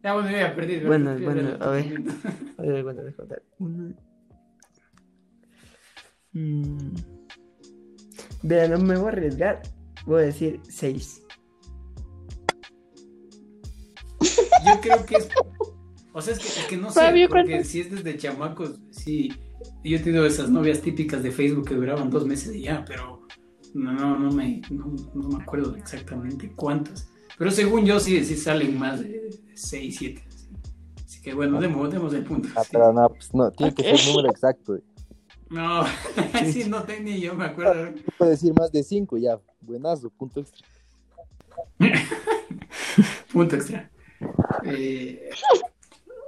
Ya, 0.06 0.14
bueno, 0.14 0.30
ya 0.30 0.54
perdí. 0.54 0.78
Bueno, 0.78 1.18
bueno, 1.18 1.56
a 1.58 1.70
ver. 1.70 2.00
A 2.58 2.62
ver, 2.62 2.84
bueno, 2.84 3.02
deja 3.02 3.16
contar. 3.16 3.42
Una. 3.58 3.92
Mm. 6.32 6.94
Vean, 8.44 8.70
no 8.70 8.78
me 8.78 8.96
voy 8.96 9.06
a 9.06 9.08
arriesgar. 9.08 9.62
Voy 10.04 10.22
a 10.22 10.26
decir 10.26 10.60
seis. 10.68 11.24
Yo 14.20 14.80
creo 14.80 15.04
que 15.06 15.16
es. 15.16 15.28
O 16.12 16.22
sea, 16.22 16.34
es 16.34 16.38
que, 16.38 16.46
es 16.46 16.66
que 16.68 16.76
no 16.76 16.88
sé. 16.88 17.00
Fabio, 17.00 17.28
porque 17.28 17.64
si 17.64 17.80
es 17.80 17.90
desde 17.90 18.16
chamacos, 18.16 18.78
sí. 18.92 19.32
Yo 19.82 19.96
he 19.96 20.00
tenido 20.00 20.24
esas 20.24 20.50
novias 20.50 20.82
típicas 20.82 21.24
de 21.24 21.32
Facebook 21.32 21.66
que 21.66 21.74
duraban 21.74 22.10
dos 22.10 22.24
meses 22.24 22.54
y 22.54 22.62
ya, 22.62 22.84
pero. 22.86 23.26
No, 23.74 23.92
no, 23.92 24.16
no 24.16 24.30
me, 24.30 24.62
no, 24.70 24.86
no 25.14 25.28
me 25.30 25.42
acuerdo 25.42 25.74
exactamente 25.74 26.52
cuántas. 26.54 27.10
Pero 27.38 27.50
según 27.50 27.84
yo, 27.84 28.00
sí, 28.00 28.24
sí 28.24 28.36
salen 28.36 28.78
más 28.78 29.00
de 29.00 29.30
6, 29.54 29.96
7. 29.98 30.24
Así 31.04 31.20
que 31.22 31.34
bueno, 31.34 31.60
demos, 31.60 31.90
demos 31.90 32.12
el 32.14 32.24
punto. 32.24 32.48
Ah, 32.56 32.62
sí. 32.64 32.70
pero 32.72 32.92
no, 32.92 33.08
pues 33.10 33.34
no, 33.34 33.50
tiene 33.50 33.74
que 33.74 33.82
ser 33.82 33.94
el 33.94 34.06
número 34.14 34.30
exacto. 34.30 34.72
güey. 34.72 34.82
No, 35.50 35.84
sí, 36.52 36.64
no 36.68 36.82
tenía, 36.84 37.16
yo 37.18 37.34
me 37.34 37.44
acuerdo. 37.44 37.92
Puedo 38.18 38.30
decir 38.30 38.52
más 38.58 38.72
de 38.72 38.82
cinco, 38.82 39.16
ya. 39.18 39.38
Buenazo, 39.60 40.10
punto 40.10 40.40
extra. 40.40 40.66
Punto 43.32 43.56
extra. 43.56 43.90
Eh, 44.64 45.28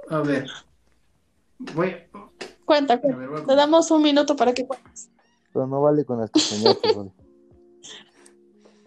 a 0.09 0.19
ver. 0.19 0.47
Voy. 1.73 1.95
Cuenta, 2.65 2.93
A 2.95 2.99
cuenta. 3.01 3.17
ver, 3.19 3.29
voy 3.29 3.41
a- 3.41 3.45
Te 3.45 3.55
damos 3.55 3.89
un 3.91 4.01
minuto 4.03 4.35
para 4.35 4.53
que 4.53 4.65
cuentes. 4.67 5.09
Pero 5.51 5.65
no 5.67 5.81
vale 5.81 6.05
con 6.05 6.19
las 6.19 6.29
castañetas, 6.31 6.93
güey. 6.95 7.09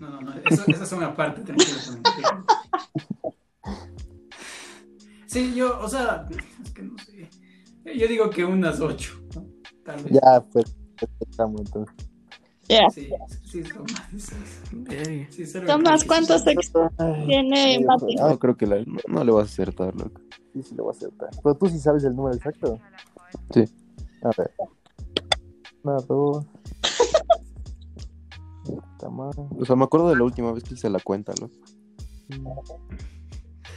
No, 0.02 0.10
no, 0.10 0.20
no. 0.20 0.32
Eso, 0.44 0.64
esas 0.66 0.88
son 0.88 1.04
aparte, 1.04 1.42
tranquilo. 1.42 1.78
tranquilo. 2.02 2.46
Sí, 5.26 5.54
yo, 5.54 5.78
o 5.80 5.88
sea, 5.88 6.26
es 6.64 6.72
que 6.72 6.82
no 6.82 6.98
sé. 6.98 7.30
Yo 7.96 8.08
digo 8.08 8.28
que 8.28 8.44
unas 8.44 8.80
ocho, 8.80 9.12
¿no? 9.36 9.46
Tal 9.84 10.02
vez. 10.02 10.12
Ya, 10.12 10.40
pues, 10.52 10.74
estamos 11.20 11.60
entonces. 11.60 11.94
Sí, 12.62 13.08
sí, 13.44 13.62
son 13.64 13.82
más. 13.82 15.30
sí, 15.30 15.44
Tomás, 15.66 16.04
¿cuántos 16.04 16.42
tiene 17.26 17.76
Sí, 17.78 17.84
Mati? 17.84 18.16
No, 18.16 18.38
creo 18.40 18.56
que 18.56 18.66
la- 18.66 18.80
no, 18.84 18.98
no 19.06 19.24
le 19.24 19.30
vas 19.30 19.42
a 19.44 19.52
acertar, 19.52 19.94
loco. 19.94 20.20
Sí, 20.52 20.62
sí, 20.64 20.74
lo 20.74 20.84
voy 20.84 20.94
a 20.94 20.96
aceptar. 20.96 21.30
Pero 21.42 21.54
tú 21.54 21.68
sí 21.68 21.78
sabes 21.78 22.02
el 22.02 22.16
número 22.16 22.34
exacto. 22.34 22.80
Sí. 23.54 23.64
A 24.22 24.30
ver. 24.36 24.50
Una, 25.84 25.96
dos. 26.08 26.44
Puta 29.02 29.10
madre. 29.10 29.42
O 29.58 29.64
sea, 29.64 29.74
me 29.76 29.84
acuerdo 29.84 30.10
de 30.10 30.16
la 30.16 30.22
última 30.24 30.52
vez 30.52 30.62
que 30.62 30.74
hice 30.74 30.88
la 30.88 31.00
cuenta. 31.00 31.32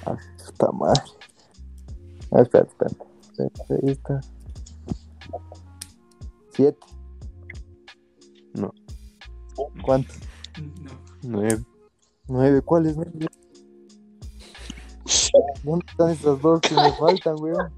Ah, 0.05 0.17
puta 0.45 0.71
madre. 0.71 1.01
Ah, 2.31 2.41
espera, 2.41 2.65
espera. 2.67 2.91
Espera, 3.31 3.79
Ahí 3.83 3.89
está. 3.91 4.21
Siete. 6.51 6.79
No. 8.53 8.71
¿Cuánto? 9.83 10.13
No. 10.61 10.91
Nueve. 11.23 11.63
Nueve. 12.27 12.61
¿Cuáles 12.61 12.95
nueve? 12.95 13.11
¿Dónde 15.63 15.85
están 15.89 16.09
esas 16.11 16.39
dos 16.41 16.61
que 16.61 16.75
me 16.75 16.91
faltan, 16.93 17.35
weón? 17.39 17.73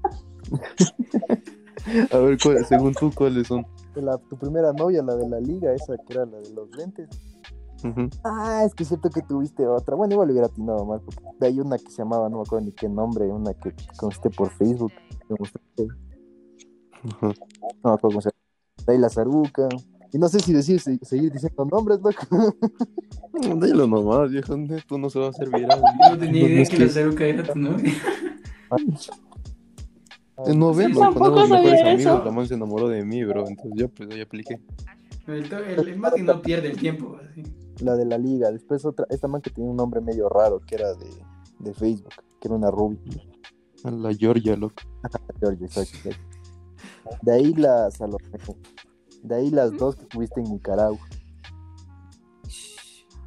A 2.12 2.18
ver, 2.18 2.38
¿cuál- 2.42 2.64
según 2.66 2.92
tú, 2.92 3.10
¿cuáles 3.14 3.46
son? 3.46 3.66
La- 3.94 4.18
tu 4.18 4.36
primera 4.36 4.72
novia, 4.74 5.02
la 5.02 5.16
de 5.16 5.26
la 5.28 5.40
liga, 5.40 5.72
esa 5.72 5.96
que 5.96 6.12
era 6.12 6.26
la 6.26 6.36
de 6.38 6.50
los 6.50 6.70
lentes. 6.76 7.08
Ah, 8.24 8.62
es 8.66 8.74
que 8.74 8.82
es 8.82 8.88
cierto 8.88 9.08
que 9.10 9.22
tuviste 9.22 9.66
otra. 9.66 9.94
Bueno, 9.94 10.14
igual 10.14 10.30
hubiera 10.30 10.46
atinado 10.46 10.84
más. 10.84 11.00
Porque 11.02 11.20
ahí 11.46 11.60
una 11.60 11.78
que 11.78 11.90
se 11.90 11.98
llamaba, 11.98 12.28
no 12.28 12.36
me 12.38 12.42
acuerdo 12.42 12.66
ni 12.66 12.72
qué 12.72 12.88
nombre, 12.88 13.26
una 13.26 13.54
que 13.54 13.72
conste 13.96 14.30
por 14.30 14.50
Facebook. 14.50 14.92
me 15.28 15.36
mostraste. 15.38 15.86
Ajá. 17.04 17.26
No 17.28 17.90
me 17.90 17.92
acuerdo 17.92 17.98
cómo 18.00 18.20
se 18.20 18.30
llama. 18.30 18.84
De 18.86 18.92
ahí 18.92 18.98
la 18.98 19.08
Zaruca. 19.10 19.68
Y 20.12 20.18
no 20.18 20.28
sé 20.28 20.40
si 20.40 20.52
decir, 20.54 20.80
se- 20.80 20.98
seguir 21.04 21.30
diciendo 21.32 21.64
nombres, 21.66 21.98
loco. 22.00 22.56
Dilo 23.60 23.86
nomás, 23.86 24.30
viejo, 24.30 24.54
esto 24.70 24.96
no 24.98 25.10
se 25.10 25.18
va 25.18 25.26
a 25.26 25.30
hacer 25.30 25.50
viral. 25.50 25.80
Yo 26.02 26.10
no 26.10 26.18
tenía 26.18 26.48
idea 26.48 26.62
es 26.62 26.70
que 26.70 26.78
la 26.78 26.88
Zaruca 26.88 27.24
era 27.26 27.42
tu 27.42 27.58
novia. 27.58 27.92
En 30.46 30.60
Tampoco 30.60 31.32
cuando 31.34 31.36
éramos 31.46 31.50
mejores 31.50 31.82
amigos, 31.82 32.00
eso. 32.14 32.24
la 32.24 32.30
man 32.30 32.46
se 32.46 32.54
enamoró 32.54 32.88
de 32.88 33.04
mí, 33.04 33.24
bro. 33.24 33.46
Entonces 33.48 33.72
yo, 33.74 33.88
pues, 33.88 34.08
ahí 34.10 34.20
apliqué. 34.20 34.60
El, 35.26 35.52
el, 35.52 35.88
el 35.88 35.96
Mati 35.98 36.22
no 36.22 36.40
pierde 36.40 36.68
el 36.70 36.76
tiempo. 36.78 37.16
Así. 37.20 37.42
La 37.80 37.96
de 37.96 38.04
la 38.04 38.18
liga. 38.18 38.50
Después 38.50 38.84
otra, 38.84 39.06
esta 39.10 39.28
man 39.28 39.40
que 39.40 39.50
tenía 39.50 39.70
un 39.70 39.76
nombre 39.76 40.00
medio 40.00 40.28
raro, 40.28 40.60
que 40.60 40.74
era 40.74 40.94
de, 40.94 41.10
de 41.58 41.74
Facebook, 41.74 42.14
que 42.40 42.48
era 42.48 42.54
una 42.54 42.70
Ruby. 42.70 42.98
A 43.84 43.90
la 43.90 44.12
Georgia, 44.12 44.56
loco. 44.56 44.82
Georgia, 45.40 45.66
exacto, 45.66 45.96
exacto. 45.96 46.38
De 47.22 47.32
ahí 47.32 47.54
las. 47.54 47.98
De 49.22 49.34
ahí 49.34 49.50
las 49.50 49.76
dos 49.76 49.96
que 49.96 50.04
tuviste 50.06 50.40
en 50.40 50.52
Nicaragua. 50.52 50.98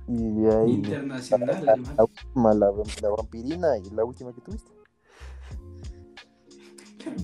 Y 0.08 0.18
de 0.18 0.56
ahí 0.56 0.72
Internacional, 0.72 1.66
la, 1.66 2.04
última, 2.04 2.54
la, 2.54 2.72
la 3.02 3.10
vampirina 3.10 3.78
y 3.78 3.90
la 3.92 4.04
última 4.04 4.34
que 4.34 4.42
tuviste. 4.42 4.72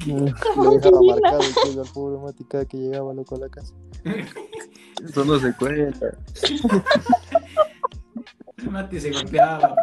Le 0.06 0.22
dejaba 0.22 1.02
marcado 1.02 1.42
el 1.66 1.80
al 1.80 1.86
pobre 1.94 2.20
Mati 2.20 2.44
cada 2.46 2.66
que 2.66 2.78
llegaba 2.78 3.14
loco 3.14 3.36
a 3.36 3.40
la 3.40 3.50
casa. 3.50 3.74
Eso 5.04 5.26
no 5.26 5.40
se 5.40 5.54
cuenta. 5.54 6.18
Mati 8.70 9.00
se 9.00 9.12
golpeaba. 9.12 9.76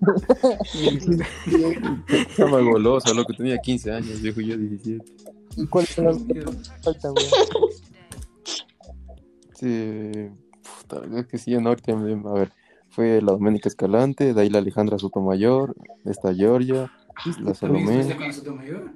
Estaba 2.08 2.60
golosa, 2.60 3.12
loco. 3.12 3.34
Tenía 3.34 3.58
15 3.58 3.92
años, 3.92 4.22
viejo, 4.22 4.40
yo 4.40 4.56
17. 4.56 5.04
¿Y 5.56 5.66
cuáles 5.66 5.90
son 5.90 6.04
las 6.06 6.16
que 6.18 6.42
faltan, 6.82 7.12
güey? 7.12 7.26
Sí, 9.54 10.30
puta, 10.80 11.06
la 11.06 11.20
es 11.20 11.26
que 11.26 11.38
sí, 11.38 11.54
en 11.54 11.64
norte, 11.64 11.92
a 11.92 11.96
ver, 11.96 12.52
fue 12.90 13.20
la 13.20 13.32
Doménica 13.32 13.68
Escalante, 13.68 14.34
de 14.34 14.40
ahí 14.40 14.50
la 14.50 14.58
Alejandra 14.58 14.98
Sotomayor, 14.98 15.74
esta 16.04 16.34
Georgia, 16.34 16.90
la 17.40 17.52
¿También 17.52 17.52
estuviste 17.52 17.54
Salomé. 17.54 18.16
con 18.16 18.32
Sotomayor? 18.32 18.90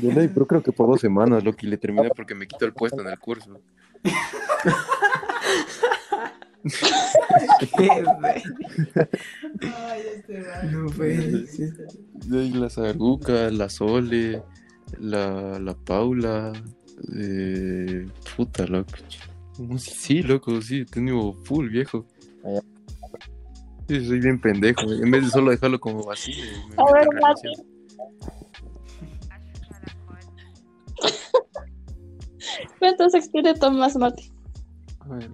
De 0.00 0.12
ley, 0.12 0.28
pero 0.28 0.46
creo 0.46 0.62
que 0.62 0.72
por 0.72 0.88
dos 0.88 1.00
semanas, 1.00 1.44
loco, 1.44 1.58
y 1.62 1.66
le 1.66 1.76
terminé 1.76 2.08
porque 2.16 2.34
me 2.34 2.46
quitó 2.46 2.64
el 2.64 2.72
puesto 2.72 3.02
en 3.02 3.08
el 3.08 3.18
curso. 3.18 3.60
Ay, 9.62 10.02
este 10.14 10.42
va. 10.42 10.62
No 10.64 10.90
puede 10.90 11.46
ser. 11.46 11.88
La 12.28 12.68
Zaruca, 12.68 13.50
la 13.50 13.68
Sole, 13.68 14.42
la, 14.98 15.58
la 15.58 15.74
Paula, 15.74 16.52
eh, 17.16 18.06
puta, 18.36 18.66
loco. 18.66 18.92
Sí, 19.78 20.22
loco, 20.22 20.60
sí, 20.60 20.80
he 20.80 20.84
tenido 20.84 21.32
full, 21.44 21.68
viejo. 21.68 22.06
Sí, 23.88 24.06
soy 24.06 24.20
bien 24.20 24.40
pendejo. 24.40 24.82
En 24.92 25.10
vez 25.10 25.24
de 25.24 25.30
solo 25.30 25.50
dejarlo 25.50 25.80
como 25.80 26.10
así, 26.10 26.32
A 26.76 26.92
ver, 26.92 27.08
relación. 32.58 32.78
¿Cuántos 32.78 33.14
ex 33.14 33.30
tiene 33.30 33.54
Tomás 33.54 33.96
Mati? 33.96 34.32
A 35.00 35.08
ver. 35.08 35.30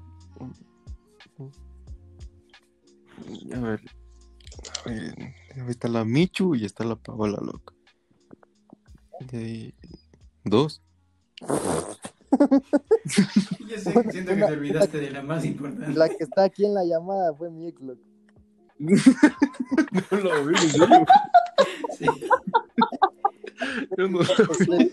A 3.55 3.59
ver. 3.61 3.81
A 4.85 4.89
ver, 4.89 5.15
Ahí 5.57 5.69
está 5.71 5.89
la 5.89 6.05
Michu 6.05 6.55
y 6.55 6.65
está 6.65 6.85
la 6.85 6.97
Paola, 6.97 7.39
loco. 7.41 7.75
De 9.31 9.39
ahí. 9.39 9.75
Dos. 10.45 10.83
Yo 11.45 11.49
sé, 13.79 13.93
siento 14.11 14.35
que 14.35 14.41
te 14.41 14.45
olvidaste 14.53 14.99
de 14.99 15.11
la 15.11 15.23
más 15.23 15.45
importante. 15.45 15.93
La 15.99 16.09
que 16.09 16.25
está 16.25 16.45
aquí 16.45 16.65
en 16.65 16.75
la 16.75 16.85
llamada 16.85 17.33
fue 17.35 17.51
mi 17.51 17.69
ex, 17.69 17.81
loco. 17.81 18.01
No 18.79 20.19
lo 20.19 20.47
vi, 20.47 20.57
serio. 20.57 21.07
Sí. 21.97 22.07
Yo 23.97 24.09
no- 24.09 24.19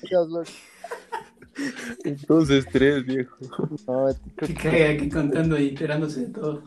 Dios, 0.08 0.30
loco. 0.30 0.50
Entonces 2.06 2.66
tres, 2.72 3.06
viejo. 3.06 3.36
No, 3.88 4.08
Que 4.38 4.54
caiga 4.54 4.90
aquí 4.92 5.10
contando 5.10 5.60
y 5.60 5.70
enterándose 5.70 6.22
de 6.22 6.28
todo. 6.28 6.64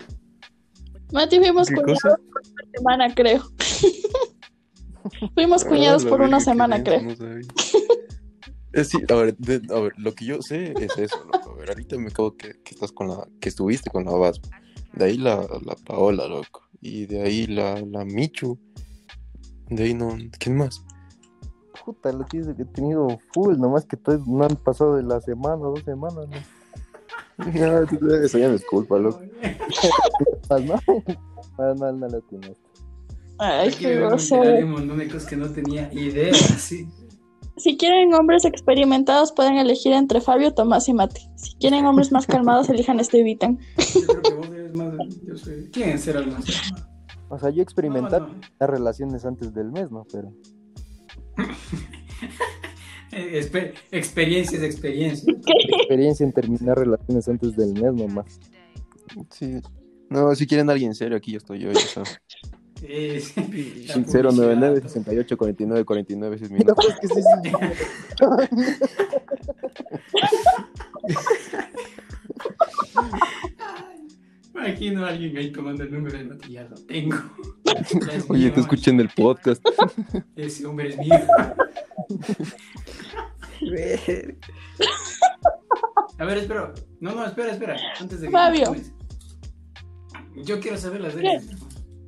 Mati, 1.13 1.39
fuimos 1.39 1.69
¿Qué 1.69 1.75
cuñados 1.75 2.03
cosa? 2.03 2.17
por 2.17 2.43
una 2.43 2.71
semana, 2.75 3.15
creo. 3.15 3.43
fuimos 5.35 5.65
cuñados 5.65 6.05
Ah, 6.07 6.09
por 6.09 6.21
una 6.23 6.41
semana, 6.41 6.83
creo. 6.83 7.03
no. 7.03 7.15
Eh, 8.73 8.85
sí, 8.85 8.99
a 9.09 9.15
ver, 9.15 9.37
de- 9.37 9.63
a 9.73 9.79
ver, 9.81 9.93
lo 9.99 10.13
que 10.15 10.25
yo 10.25 10.43
sé 10.43 10.73
es 10.77 10.99
eso, 10.99 11.17
loco. 11.33 11.53
A 11.53 11.57
ver, 11.61 11.69
ahorita 11.71 11.97
me 11.97 12.09
acabo 12.09 12.37
que, 12.37 12.55
que 12.65 12.75
estás 12.75 12.91
con 12.91 13.07
la, 13.09 13.25
que 13.41 13.49
estuviste 13.49 13.89
con 13.91 14.05
la 14.05 14.13
Vaz. 14.13 14.41
De 14.95 15.05
ahí 15.05 15.17
la, 15.17 15.37
la 15.65 15.77
Paola, 15.87 16.27
loco. 16.27 16.63
Y 16.81 17.07
de 17.07 17.23
ahí 17.23 17.47
la, 17.47 17.81
la 17.83 18.05
Michu. 18.05 18.59
De 19.69 19.85
ahí 19.85 19.95
no, 19.95 20.17
¿quién 20.41 20.57
más? 20.57 20.83
Puta, 21.85 22.13
lo 22.13 22.25
que 22.27 22.39
dice 22.39 22.55
que 22.55 22.63
he 22.63 22.67
tenido 22.67 23.09
full, 23.33 23.57
nomás 23.59 23.85
que 23.87 23.97
todos 23.97 24.27
no 24.27 24.45
han 24.45 24.57
pasado 24.57 24.97
de 24.97 25.03
la 25.03 25.21
semana, 25.21 25.57
dos 25.57 25.81
semanas, 25.85 26.27
¿no? 26.29 26.37
No, 27.39 28.15
eso 28.25 28.39
ya 28.39 28.49
no 28.49 28.55
es 28.55 28.65
culpa, 28.65 28.97
loco. 28.99 29.21
Más 30.51 30.63
no, 30.63 30.75
más 31.59 31.79
mal 31.81 31.99
no 32.01 32.09
lo 32.09 32.21
tienes. 32.23 32.57
Ay, 33.39 33.69
Aquí 33.69 33.79
qué 33.79 33.97
grosero. 33.97 34.43
enterar 34.45 34.59
de 34.59 34.65
un 34.65 34.71
montón 34.73 34.99
de 34.99 35.07
cosas 35.09 35.27
que 35.27 35.37
no 35.37 35.49
tenía 35.51 35.93
idea. 35.93 36.33
Sí. 36.35 36.89
Si 37.57 37.77
quieren 37.77 38.13
hombres 38.15 38.45
experimentados, 38.45 39.33
pueden 39.33 39.57
elegir 39.59 39.93
entre 39.93 40.21
Fabio, 40.21 40.55
Tomás 40.55 40.89
y 40.89 40.95
Mati. 40.95 41.29
Si 41.37 41.55
quieren 41.57 41.87
hombres 41.87 42.11
más 42.13 42.27
calmados, 42.27 42.69
elijan 42.69 42.99
este 43.01 43.23
Vitan. 43.23 43.59
Yo 43.79 44.07
creo 44.07 44.23
que 44.23 44.35
vos 44.35 44.47
eres 44.51 44.75
más. 44.77 44.95
Yo 45.25 45.37
soy. 45.37 45.71
¿Quién 45.73 45.91
es 45.91 46.03
ser 46.03 46.17
algo 46.17 46.33
más? 46.33 46.45
O 47.29 47.39
sea, 47.39 47.51
yo 47.51 47.63
experimentar 47.63 48.23
No, 48.23 48.29
no. 48.29 48.35
las 48.61 48.71
relaciones 48.71 49.25
antes 49.25 49.53
del 49.55 49.71
mes, 49.73 49.91
¿no? 49.91 50.05
Pero 50.13 50.33
Espe- 53.13 53.75
experiencias, 53.93 54.63
experiencias. 54.63 55.27
experiencia 55.79 56.25
en 56.25 56.33
terminar 56.33 56.77
relaciones 56.79 57.29
antes 57.29 57.57
del 57.57 57.73
mes 57.75 57.95
nomás. 57.95 58.41
Sí. 59.31 59.61
No, 60.11 60.35
si 60.35 60.47
quieren 60.47 60.69
alguien 60.71 60.95
serio, 60.95 61.17
aquí 61.17 61.33
yo 61.33 61.39
estoy 61.39 61.61
yo, 61.61 61.71
ya 61.73 61.81
sabes. 61.81 62.21
Sí, 62.81 63.21
sí. 63.21 63.87
099 63.87 64.81
publicidad, 64.81 64.83
68 64.83 65.37
49 65.39 65.85
49 65.85 66.37
ese 66.37 66.45
es 66.47 66.51
mi 66.51 66.59
número. 66.59 66.75
pues 66.75 66.99
que 67.01 67.09
sí, 67.09 67.15
sí. 67.23 67.53
Imagino 74.55 75.05
a 75.05 75.09
alguien 75.09 75.37
ahí 75.37 75.51
tomando 75.51 75.83
el 75.83 75.93
número 75.93 76.17
de 76.17 76.49
ya 76.49 76.63
lo 76.65 76.77
tengo. 76.87 77.17
Ya 77.65 78.23
Oye, 78.29 78.45
mío, 78.45 78.53
te 78.53 78.61
escuché 78.61 78.91
en 78.91 79.01
el 79.01 79.09
podcast. 79.09 79.65
Ese 80.37 80.65
hombre 80.67 80.91
es 80.91 80.99
mío. 80.99 81.15
Ver- 83.71 84.39
A 86.19 86.25
ver, 86.25 86.39
espera. 86.39 86.73
No, 87.01 87.15
no, 87.15 87.25
espera, 87.27 87.53
espera. 87.53 87.77
Antes 87.99 88.21
de 88.21 88.29
que 88.29 88.33
Fabio. 88.33 88.75
Yo 90.37 90.61
quiero 90.61 90.77
saber 90.79 91.01
las 91.01 91.15
reglas. 91.15 91.45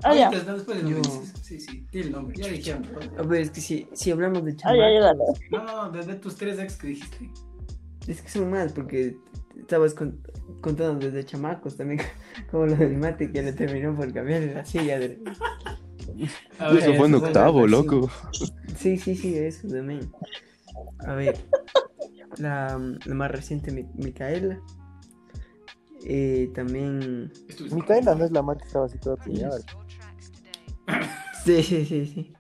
Ah, 0.05 0.15
ya. 0.15 0.29
Ahorita, 0.29 0.55
después 0.55 0.85
de. 0.85 1.03
Sí, 1.43 1.59
sí. 1.59 1.85
Di 1.91 2.01
el 2.01 2.13
nombre. 2.13 2.37
Ya 2.37 2.49
dijeron. 2.49 2.87
A 3.19 3.23
ver, 3.23 3.43
es 3.43 3.51
que 3.51 3.61
si, 3.61 3.89
si 3.93 4.11
hablamos 4.13 4.45
de 4.45 4.57
Ay, 4.63 4.81
ay, 4.81 4.99
chamacos, 4.99 5.19
dale. 5.19 5.49
No, 5.51 5.65
no, 5.65 5.85
no. 5.87 5.91
Desde 5.91 6.15
tus 6.17 6.37
tres 6.37 6.59
ex 6.61 6.77
que 6.77 6.89
dijiste. 6.89 7.31
es 8.07 8.23
que 8.23 8.29
son 8.29 8.51
más, 8.51 8.73
porque 8.73 9.17
estabas 9.59 9.95
con- 9.95 10.21
contando 10.61 11.07
desde 11.07 11.25
chamacos 11.25 11.77
también, 11.77 12.01
como 12.51 12.67
lo 12.67 12.77
del 12.77 12.97
mate 12.97 13.31
que 13.31 13.43
le 13.43 13.53
terminó 13.53 13.95
por 13.95 14.13
cambiar 14.13 14.43
la 14.43 14.65
silla 14.65 14.99
de... 14.99 15.21
A 16.59 16.69
ver, 16.73 16.83
Eso 16.83 16.95
fue 16.95 17.07
en 17.07 17.19
fue 17.19 17.29
octavo, 17.29 17.67
la 17.67 17.77
loco. 17.77 18.11
Sí, 18.79 18.97
sí, 18.99 19.15
sí, 19.17 19.37
eso 19.37 19.69
también. 19.69 20.11
A 21.01 21.15
ver, 21.15 21.37
la, 22.39 22.79
la 23.05 23.15
más 23.15 23.31
reciente, 23.31 23.71
Mi- 23.71 23.89
Micaela. 23.95 24.61
Eh, 26.05 26.51
también... 26.55 27.33
Micaela 27.73 28.15
no 28.15 28.25
es 28.25 28.31
la 28.31 28.43
man 28.43 28.59
que 28.59 28.67
estaba 28.67 28.87
así 28.87 28.99
toda 28.99 29.17
piñada. 29.17 29.59
Sí, 31.45 31.63
sí, 31.63 31.85
sí, 31.85 32.07
sí. 32.07 32.33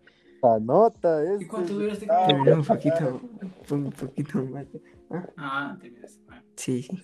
La 0.46 0.60
nota 0.60 1.22
es. 1.34 1.42
¿Y 1.42 1.46
cuánto 1.46 1.74
duraste? 1.74 2.06
Ah, 2.10 2.24
Terminó 2.28 2.54
un 2.56 2.64
poquito, 2.64 3.20
fue 3.64 3.78
un 3.78 3.90
poquito 3.90 4.44
más. 4.44 4.66
Ah, 5.36 5.76
te 5.80 5.90
miras. 5.90 6.20
Ah, 6.28 6.40
Sí, 6.54 6.82
sí. 6.82 7.02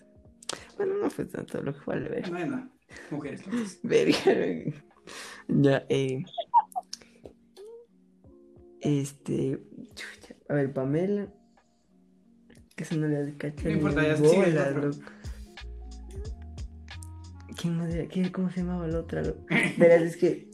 Bueno, 0.77 0.95
no 1.03 1.11
fue 1.11 1.25
tanto 1.25 1.61
lo 1.63 1.75
que 1.75 1.81
fue 1.81 1.95
al 1.95 2.05
ver. 2.09 2.29
Bueno, 2.31 2.71
mujeres 3.11 3.47
locas. 3.47 3.79
Verga. 3.83 4.17
Ya, 5.49 5.85
eh. 5.89 6.23
Este. 8.81 9.59
chucha, 9.95 10.35
A 10.49 10.55
ver, 10.55 10.73
Pamela. 10.73 11.29
Que 12.77 12.85
eso 12.85 12.97
no 12.97 13.09
le 13.09 13.37
caché. 13.37 13.65
No 13.65 13.71
importa, 13.73 14.03
ya 14.07 14.17
bola, 14.17 14.71
loco. 14.71 14.99
¿Quién 17.61 17.77
más 17.77 17.93
era? 17.95 18.09
¿Quién- 18.09 18.31
¿Cómo 18.31 18.51
se 18.51 18.61
llamaba 18.61 18.87
la 18.89 19.01
otra? 19.01 19.23
Verás, 19.79 20.03
es 20.03 20.17
que. 20.17 20.51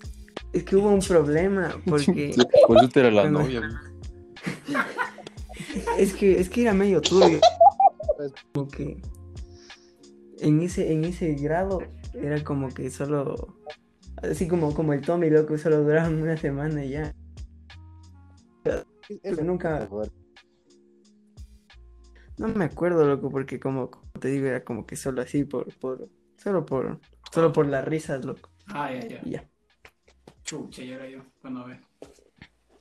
Es 0.53 0.64
que 0.64 0.76
hubo 0.76 0.88
un 0.88 1.01
problema. 1.01 1.74
Porque. 1.86 2.34
Por 2.66 2.78
eso 2.78 2.88
te 2.88 3.01
era 3.01 3.11
la 3.11 3.22
Bueno. 3.22 3.40
novia. 3.40 3.62
Es 5.99 6.14
que, 6.14 6.38
es 6.40 6.49
que 6.49 6.62
era 6.62 6.72
medio 6.72 7.01
turbio. 7.01 7.40
Como 8.55 8.68
que. 8.68 9.01
En 10.40 10.61
ese, 10.62 10.92
en 10.92 11.05
ese 11.05 11.34
grado. 11.34 11.80
Era 12.14 12.42
como 12.42 12.68
que 12.72 12.90
solo. 12.90 13.59
Así 14.22 14.49
como, 14.49 14.72
como 14.74 14.92
el 14.92 15.01
Tommy, 15.03 15.30
loco, 15.30 15.59
solo 15.59 15.82
duraron 15.82 16.22
una 16.22 16.36
semana 16.36 16.84
y 16.84 16.90
ya. 16.90 17.14
Pero 18.62 19.44
nunca. 19.44 19.88
No 22.38 22.49
me 22.49 22.64
acuerdo, 22.64 23.07
loco, 23.07 23.30
porque 23.30 23.59
como, 23.59 23.90
como 23.90 24.11
te 24.20 24.28
digo, 24.28 24.46
era 24.46 24.64
como 24.64 24.86
que 24.86 24.94
solo 24.96 25.22
así 25.22 25.44
por, 25.44 25.72
por, 25.78 26.09
solo 26.36 26.64
por, 26.64 27.01
solo 27.32 27.53
por 27.53 27.66
las 27.66 27.84
risas, 27.84 28.24
loco. 28.24 28.51
Ah, 28.68 28.92
ya, 28.92 29.07
ya. 29.09 29.20
Y 29.24 29.30
ya. 29.30 29.49
Chucha, 30.49 30.82
y 30.82 30.92
ahora 30.94 31.11
yo. 31.11 31.18
Bueno, 31.42 31.61
a 31.61 31.66
ver. 31.66 31.80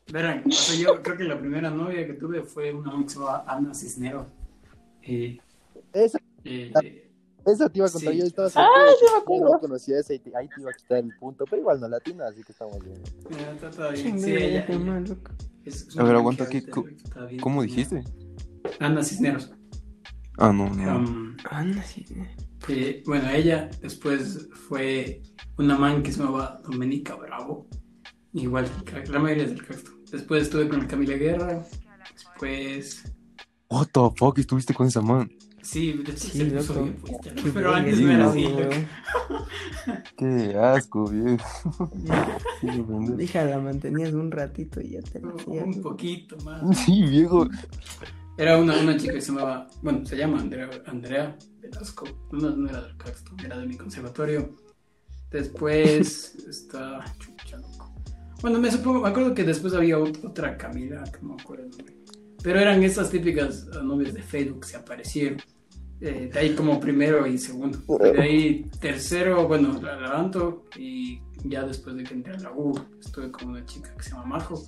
Verán, 0.09 0.41
o 0.47 0.51
sea, 0.53 0.73
yo 0.79 1.03
creo 1.03 1.17
que 1.17 1.25
la 1.25 1.37
primera 1.37 1.69
novia 1.69 2.07
que 2.07 2.13
tuve 2.13 2.41
fue 2.41 2.71
una 2.71 2.91
que 3.03 3.09
se 3.09 3.15
llamaba 3.19 3.43
Ana 3.45 3.73
Cisnero. 3.73 4.25
Eh, 5.01 5.37
Esa, 5.91 6.17
eh, 6.45 6.71
esa 7.45 7.67
te 7.69 7.79
iba 7.79 7.87
a 7.87 7.91
contar. 7.91 8.13
Sí. 8.13 8.19
Yo 8.19 8.25
estaba 8.25 8.47
Ah, 8.55 8.69
sí 8.97 9.05
me 9.11 9.17
acuerdo. 9.19 9.51
no 9.51 9.59
conocía 9.59 9.99
esa 9.99 10.13
y 10.13 10.19
te- 10.19 10.33
ahí 10.37 10.47
te 10.47 10.61
iba 10.61 10.71
a 10.71 10.73
quitar 10.73 10.99
el 10.99 11.13
punto. 11.17 11.43
Pero 11.43 11.57
igual 11.61 11.81
no 11.81 11.89
latina, 11.89 12.27
así 12.27 12.41
que 12.41 12.53
estamos 12.53 12.81
bien. 12.81 13.01
eh, 13.31 13.51
está 13.53 13.69
todo 13.69 13.91
bien. 13.91 14.01
¿Quién 14.01 14.19
Sí, 14.21 14.31
ella, 14.33 14.65
llama, 14.69 14.97
ella 14.99 15.09
loco? 15.09 15.31
es- 15.65 15.87
es 15.89 15.97
A 15.99 16.03
ver, 16.03 16.15
aguanta, 16.15 16.47
que 16.47 16.63
¿qué- 16.63 16.71
ahorita 16.71 17.03
está 17.03 17.25
bien 17.25 17.41
¿Cómo 17.41 17.63
dijiste? 17.63 18.01
Ana 18.79 19.03
Cisneros. 19.03 19.51
Ah, 20.37 20.53
no, 20.53 20.69
no. 20.69 20.95
Um, 20.99 21.35
no, 21.35 21.83
sí. 21.83 22.05
Eh, 22.67 23.03
bueno, 23.05 23.29
ella 23.29 23.69
después 23.81 24.47
fue 24.67 25.21
una 25.57 25.77
man 25.77 26.03
que 26.03 26.11
se 26.11 26.19
llamaba 26.19 26.59
Domenica 26.63 27.15
Bravo. 27.15 27.67
Igual, 28.33 28.69
la 29.09 29.19
mayoría 29.19 29.45
es 29.45 29.49
del 29.51 29.65
cacto. 29.65 29.91
Después 30.11 30.43
estuve 30.43 30.67
con 30.69 30.85
Camila 30.85 31.15
Guerra. 31.15 31.65
Después. 32.13 33.13
What 33.69 33.87
the 33.93 33.99
fuck, 34.15 34.37
estuviste 34.39 34.73
con 34.73 34.87
esa 34.87 35.01
man. 35.01 35.29
Sí, 35.61 35.91
de 35.93 36.11
hecho 36.11 36.27
Sí, 36.27 36.37
se 36.37 36.45
puso 36.45 36.73
loco. 36.73 36.83
bien 36.85 36.97
fuiste, 36.99 37.31
¿no? 37.33 37.43
Qué 37.43 37.51
Pero 37.51 37.75
antes 37.75 37.99
no 37.99 38.11
era 38.11 38.29
así. 38.29 38.47
Qué 40.17 40.55
asco, 40.57 41.09
viejo. 41.09 41.91
Hija, 43.19 43.45
la 43.45 43.59
mantenías 43.59 44.13
un 44.13 44.31
ratito 44.31 44.79
y 44.79 44.91
ya 44.91 45.01
te 45.01 45.19
la 45.19 45.33
Un 45.45 45.81
poquito 45.81 46.37
más. 46.45 46.77
Sí, 46.77 47.03
viejo. 47.03 47.49
Era 48.37 48.57
una, 48.57 48.79
una 48.79 48.95
chica 48.97 49.13
que 49.13 49.21
se 49.21 49.31
llamaba. 49.31 49.67
Bueno, 49.81 50.05
se 50.05 50.15
llama 50.15 50.39
Andrea, 50.39 50.69
Andrea 50.85 51.37
Velasco. 51.69 52.05
No, 52.31 52.49
no 52.55 52.69
era 52.69 52.81
del 52.81 52.97
cacto, 52.97 53.31
era 53.43 53.57
de 53.57 53.65
mi 53.65 53.75
conservatorio. 53.77 54.55
Después 55.31 56.35
está. 56.49 57.03
Chucha, 57.19 57.57
loco. 57.57 57.93
Bueno, 58.41 58.59
me 58.59 58.71
supongo, 58.71 59.01
me 59.01 59.09
acuerdo 59.09 59.33
que 59.33 59.43
después 59.43 59.73
había 59.73 59.97
ot- 59.97 60.23
otra 60.23 60.57
Camila, 60.57 61.03
que 61.05 61.19
no 61.21 61.35
me 61.35 61.41
acuerdo 61.41 61.65
el 61.65 61.69
nombre. 61.71 61.93
Pero 62.43 62.59
eran 62.59 62.83
esas 62.83 63.09
típicas 63.09 63.67
eh, 63.73 63.83
novias 63.83 64.13
de 64.13 64.21
Facebook 64.21 64.61
que 64.61 64.67
se 64.67 64.77
aparecieron. 64.77 65.41
Eh, 65.99 66.29
de 66.31 66.39
ahí 66.39 66.53
como 66.53 66.79
primero 66.79 67.25
y 67.25 67.39
segundo. 67.39 67.79
De 67.99 68.21
ahí 68.21 68.69
tercero, 68.79 69.47
bueno, 69.47 69.81
la 69.81 69.99
levanto 69.99 70.65
y 70.77 71.19
ya 71.43 71.65
después 71.65 71.95
de 71.95 72.03
que 72.03 72.13
entré 72.13 72.33
a 72.35 72.39
la 72.39 72.51
U, 72.51 72.79
estuve 72.99 73.31
con 73.31 73.49
una 73.49 73.65
chica 73.65 73.91
que 73.95 74.03
se 74.03 74.11
llama 74.11 74.25
Majo. 74.25 74.63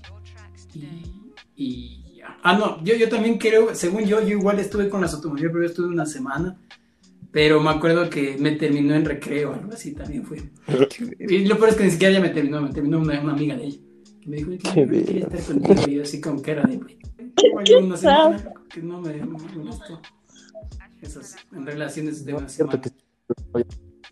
Y, 0.73 1.31
y 1.55 2.15
ya. 2.17 2.37
Ah, 2.43 2.57
no, 2.57 2.83
yo, 2.83 2.95
yo 2.95 3.07
también 3.09 3.37
creo, 3.37 3.75
según 3.75 4.05
yo, 4.05 4.19
yo 4.21 4.29
igual 4.39 4.59
estuve 4.59 4.89
con 4.89 5.01
la 5.01 5.07
sotomayor, 5.07 5.51
pero 5.51 5.63
yo 5.65 5.69
estuve 5.69 5.87
una 5.87 6.07
semana. 6.07 6.59
Pero 7.31 7.61
me 7.61 7.69
acuerdo 7.69 8.09
que 8.09 8.37
me 8.39 8.53
terminó 8.53 8.95
en 8.95 9.05
recreo, 9.05 9.53
algo 9.53 9.71
así 9.73 9.93
también 9.93 10.25
fue. 10.25 10.39
Y 11.19 11.45
lo 11.45 11.57
peor 11.57 11.69
es 11.69 11.75
que 11.75 11.83
ni 11.83 11.91
siquiera 11.91 12.11
ella 12.11 12.21
me 12.21 12.29
terminó, 12.29 12.61
me 12.61 12.71
terminó 12.71 12.99
una, 12.99 13.21
una 13.21 13.33
amiga 13.33 13.55
de 13.55 13.65
ella. 13.65 13.79
Que 14.21 14.29
me 14.29 14.37
dijo, 14.37 14.49
Qué 14.51 14.57
que 14.57 15.03
quería 15.03 15.27
estar 15.27 15.41
contigo. 15.43 15.81
Y 15.87 15.95
yo 15.95 16.01
así 16.01 16.19
con 16.21 16.39
cara 16.41 16.63
de, 16.63 16.77
"Güey, 16.77 17.83
una 17.83 17.97
semana, 17.97 18.53
que 18.73 18.81
no 18.81 18.99
me, 19.01 19.13
me 19.13 19.25
gustó. 19.63 20.01
Esas 21.01 21.35
en 21.53 21.65
relaciones 21.65 22.25
de 22.25 22.33
una 22.33 22.49
semana. 22.49 22.81
que 22.81 22.89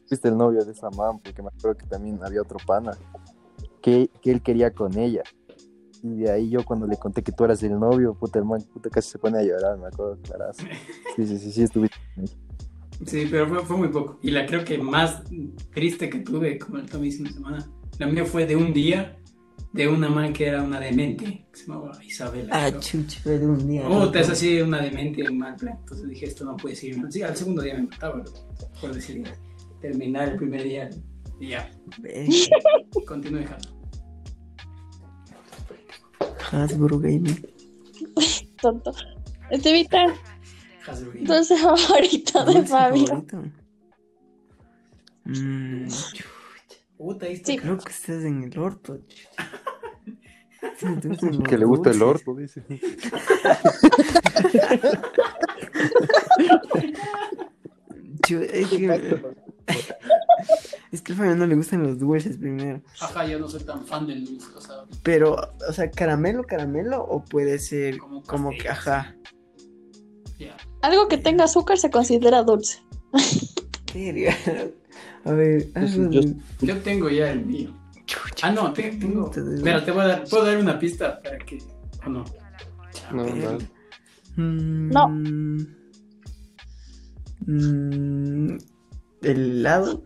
fuiste 0.07 0.27
el 0.29 0.37
novio 0.37 0.63
de 0.63 0.71
esa 0.71 0.89
man, 0.91 1.19
porque 1.19 1.41
me 1.41 1.49
acuerdo 1.49 1.77
que 1.77 1.85
también 1.87 2.19
había 2.23 2.41
otro 2.41 2.57
pana 2.65 2.91
que, 3.81 4.09
que 4.21 4.31
él 4.31 4.41
quería 4.41 4.71
con 4.71 4.97
ella. 4.97 5.23
Y 6.03 6.19
de 6.19 6.31
ahí 6.31 6.49
yo 6.49 6.63
cuando 6.63 6.85
le 6.87 6.95
conté 6.97 7.23
que 7.23 7.31
tú 7.31 7.43
eras 7.43 7.61
el 7.63 7.77
novio, 7.79 8.13
puta, 8.13 8.37
el 8.39 8.45
man 8.45 8.61
puta, 8.71 8.89
casi 8.89 9.09
se 9.09 9.17
pone 9.17 9.39
a 9.39 9.43
llorar, 9.43 9.77
me 9.79 9.87
acuerdo, 9.87 10.17
claras. 10.21 10.55
Sí, 11.15 11.25
sí, 11.27 11.37
sí, 11.39 11.51
sí, 11.51 11.63
estuviste. 11.63 11.97
Sí, 13.05 13.27
pero 13.29 13.47
fue, 13.47 13.65
fue 13.65 13.77
muy 13.77 13.87
poco. 13.89 14.19
Y 14.21 14.31
la 14.31 14.45
creo 14.45 14.63
que 14.63 14.77
más 14.77 15.23
triste 15.73 16.09
que 16.09 16.19
tuve, 16.19 16.57
como 16.57 16.79
el 16.79 16.89
Tommy 16.89 17.07
hizo 17.07 17.21
una 17.21 17.31
semana, 17.31 17.71
la 17.99 18.07
mía 18.07 18.25
fue 18.25 18.45
de 18.45 18.55
un 18.55 18.73
día 18.73 19.17
de 19.73 19.87
una 19.87 20.09
man 20.09 20.33
que 20.33 20.47
era 20.47 20.63
una 20.63 20.79
demente, 20.79 21.45
que 21.51 21.59
se 21.59 21.67
llamaba 21.67 21.91
Isabela. 22.03 22.49
Ah, 22.51 22.69
creo. 22.69 22.81
chucha, 22.81 23.19
fue 23.21 23.37
de 23.37 23.45
un 23.45 23.67
día. 23.67 23.87
Oh, 23.87 24.09
te 24.09 24.21
es 24.21 24.29
así 24.29 24.59
una 24.61 24.81
demente 24.81 25.21
en 25.21 25.37
mal 25.37 25.55
plan. 25.55 25.77
Entonces 25.79 26.09
dije, 26.09 26.25
esto 26.25 26.45
no 26.45 26.57
puede 26.57 26.75
seguir. 26.75 26.99
Sí, 27.09 27.21
al 27.21 27.35
segundo 27.35 27.61
día 27.61 27.75
me 27.75 27.83
mataba, 27.83 28.23
por 28.81 28.93
decir, 28.93 29.23
terminar 29.81 30.29
el 30.29 30.37
primer 30.37 30.63
día 30.63 30.89
y 31.39 31.49
ya, 31.49 31.69
continúe 33.07 33.39
dejando. 33.39 33.69
Hasbro 36.51 36.99
Gaming. 36.99 37.45
Tonto. 38.61 38.91
Estevita, 39.51 40.05
Hasbro. 40.05 40.36
Dulce 41.23 41.57
favorito 41.57 42.45
de 42.45 42.53
Dulce 42.53 42.67
Fabio. 42.67 43.05
favorito. 43.07 43.43
Mm, 45.25 45.87
Puta, 46.97 47.25
ahí 47.25 47.33
está. 47.33 47.51
Sí. 47.51 47.57
creo 47.57 47.77
que 47.77 47.91
estás 47.91 48.23
en 48.23 48.43
el 48.43 48.57
orto. 48.59 48.99
Que 51.49 51.57
le 51.57 51.65
gusta 51.65 51.91
el 51.91 52.01
orto, 52.03 52.35
dice. 52.35 52.63
Es 58.29 58.67
que, 58.69 59.21
es 60.91 61.01
que 61.01 61.11
al 61.13 61.17
Fabio 61.17 61.35
no 61.35 61.45
le 61.47 61.55
gustan 61.55 61.83
los 61.83 61.97
dulces 61.99 62.37
primero. 62.37 62.81
Ajá, 62.99 63.25
yo 63.25 63.39
no 63.39 63.47
soy 63.47 63.63
tan 63.63 63.85
fan 63.85 64.05
del 64.07 64.25
dulce, 64.25 64.47
o 64.55 64.61
sea, 64.61 64.75
Pero, 65.03 65.35
o 65.67 65.73
sea, 65.73 65.89
caramelo, 65.91 66.43
caramelo, 66.43 67.03
o 67.03 67.23
puede 67.23 67.59
ser 67.59 67.97
Como 67.97 68.23
como, 68.23 68.49
que, 68.51 68.67
ajá. 68.69 69.15
ya. 70.37 70.55
Algo 70.87 71.09
que 71.09 71.17
tenga 71.17 71.43
azúcar 71.43 71.77
se 71.77 71.89
considera 71.91 72.43
dulce. 72.43 72.79
Verga. 73.93 74.33
A 75.25 75.31
ver, 75.33 75.65
yo- 76.61 76.77
tengo 76.81 77.09
ya 77.09 77.31
el 77.33 77.45
mío. 77.45 77.75
Ah, 78.41 78.51
no, 78.51 78.71
te- 78.71 78.91
tengo. 78.91 79.29
Espera, 79.29 79.83
te 79.83 79.91
voy 79.91 80.01
a 80.03 80.07
dar, 80.07 80.23
¿puedo 80.29 80.45
dar 80.45 80.57
una 80.57 80.79
pista 80.79 81.21
para 81.21 81.39
que. 81.39 81.57
¿O 82.05 82.09
no? 82.09 82.23
No, 83.11 83.23
Verga. 83.25 83.57
no. 84.37 84.43
Mm, 84.43 84.89
No. 84.93 85.07
Mm, 87.45 88.57
el 89.23 89.37
helado. 89.59 90.05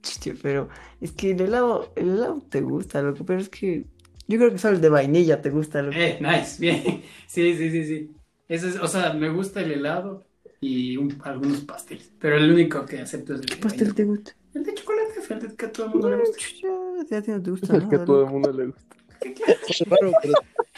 Chiste, 0.00 0.34
pero 0.40 0.70
es 1.02 1.12
que 1.12 1.32
el 1.32 1.40
helado, 1.42 1.92
el 1.96 2.08
helado 2.12 2.38
te 2.48 2.62
gusta, 2.62 3.02
loco, 3.02 3.26
pero 3.26 3.40
es 3.40 3.50
que 3.50 3.84
yo 4.26 4.38
creo 4.38 4.50
que 4.52 4.58
solo 4.58 4.76
el 4.76 4.80
de 4.80 4.88
vainilla 4.88 5.42
te 5.42 5.50
gusta, 5.50 5.82
loco. 5.82 5.96
Eh, 5.98 6.18
nice, 6.18 6.56
bien. 6.58 7.02
Sí, 7.26 7.54
sí, 7.58 7.70
sí, 7.70 7.84
sí. 7.84 8.10
Eso 8.48 8.68
es, 8.68 8.76
o 8.80 8.86
sea, 8.88 9.12
me 9.14 9.30
gusta 9.30 9.60
el 9.60 9.72
helado 9.72 10.24
y 10.60 10.96
un- 10.96 11.16
algunos 11.24 11.60
pasteles. 11.62 12.12
Pero 12.18 12.36
el 12.36 12.50
único 12.52 12.84
que 12.84 13.00
acepto 13.00 13.34
es 13.34 13.40
el 13.40 13.46
¿Qué 13.46 13.54
de 13.56 13.60
pastel 13.62 13.94
te 13.94 14.04
gusta? 14.04 14.32
El 14.54 14.64
de 14.64 14.74
chocolate, 14.74 15.12
el 15.34 15.40
de 15.40 15.56
que 15.56 15.66
a 15.66 15.72
todo 15.72 15.86
el 15.86 15.92
mundo 15.92 16.10
le 16.10 16.16
gusta. 16.18 16.36
Ya, 16.62 17.04
ya 17.10 17.18
a 17.18 17.22
ti 17.22 17.30
no 17.30 17.42
te 17.42 17.50
gusta 17.50 17.66
El 17.76 17.88
que 17.88 17.96
a 17.96 18.04
todo 18.04 18.24
el 18.24 18.30
mundo 18.30 18.52
le 18.52 18.66
gusta. 18.66 18.96
Es 19.68 19.80
raro, 19.88 20.12
pero 20.20 20.34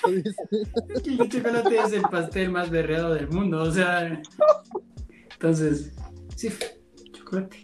el 1.04 1.28
chocolate 1.28 1.78
es 1.78 1.92
el 1.92 2.02
pastel 2.02 2.50
más 2.50 2.70
berreado 2.70 3.12
del 3.14 3.28
mundo, 3.28 3.60
o 3.62 3.70
sea. 3.72 4.22
Entonces, 5.32 5.92
sí, 6.36 6.48
chocolate. 7.12 7.60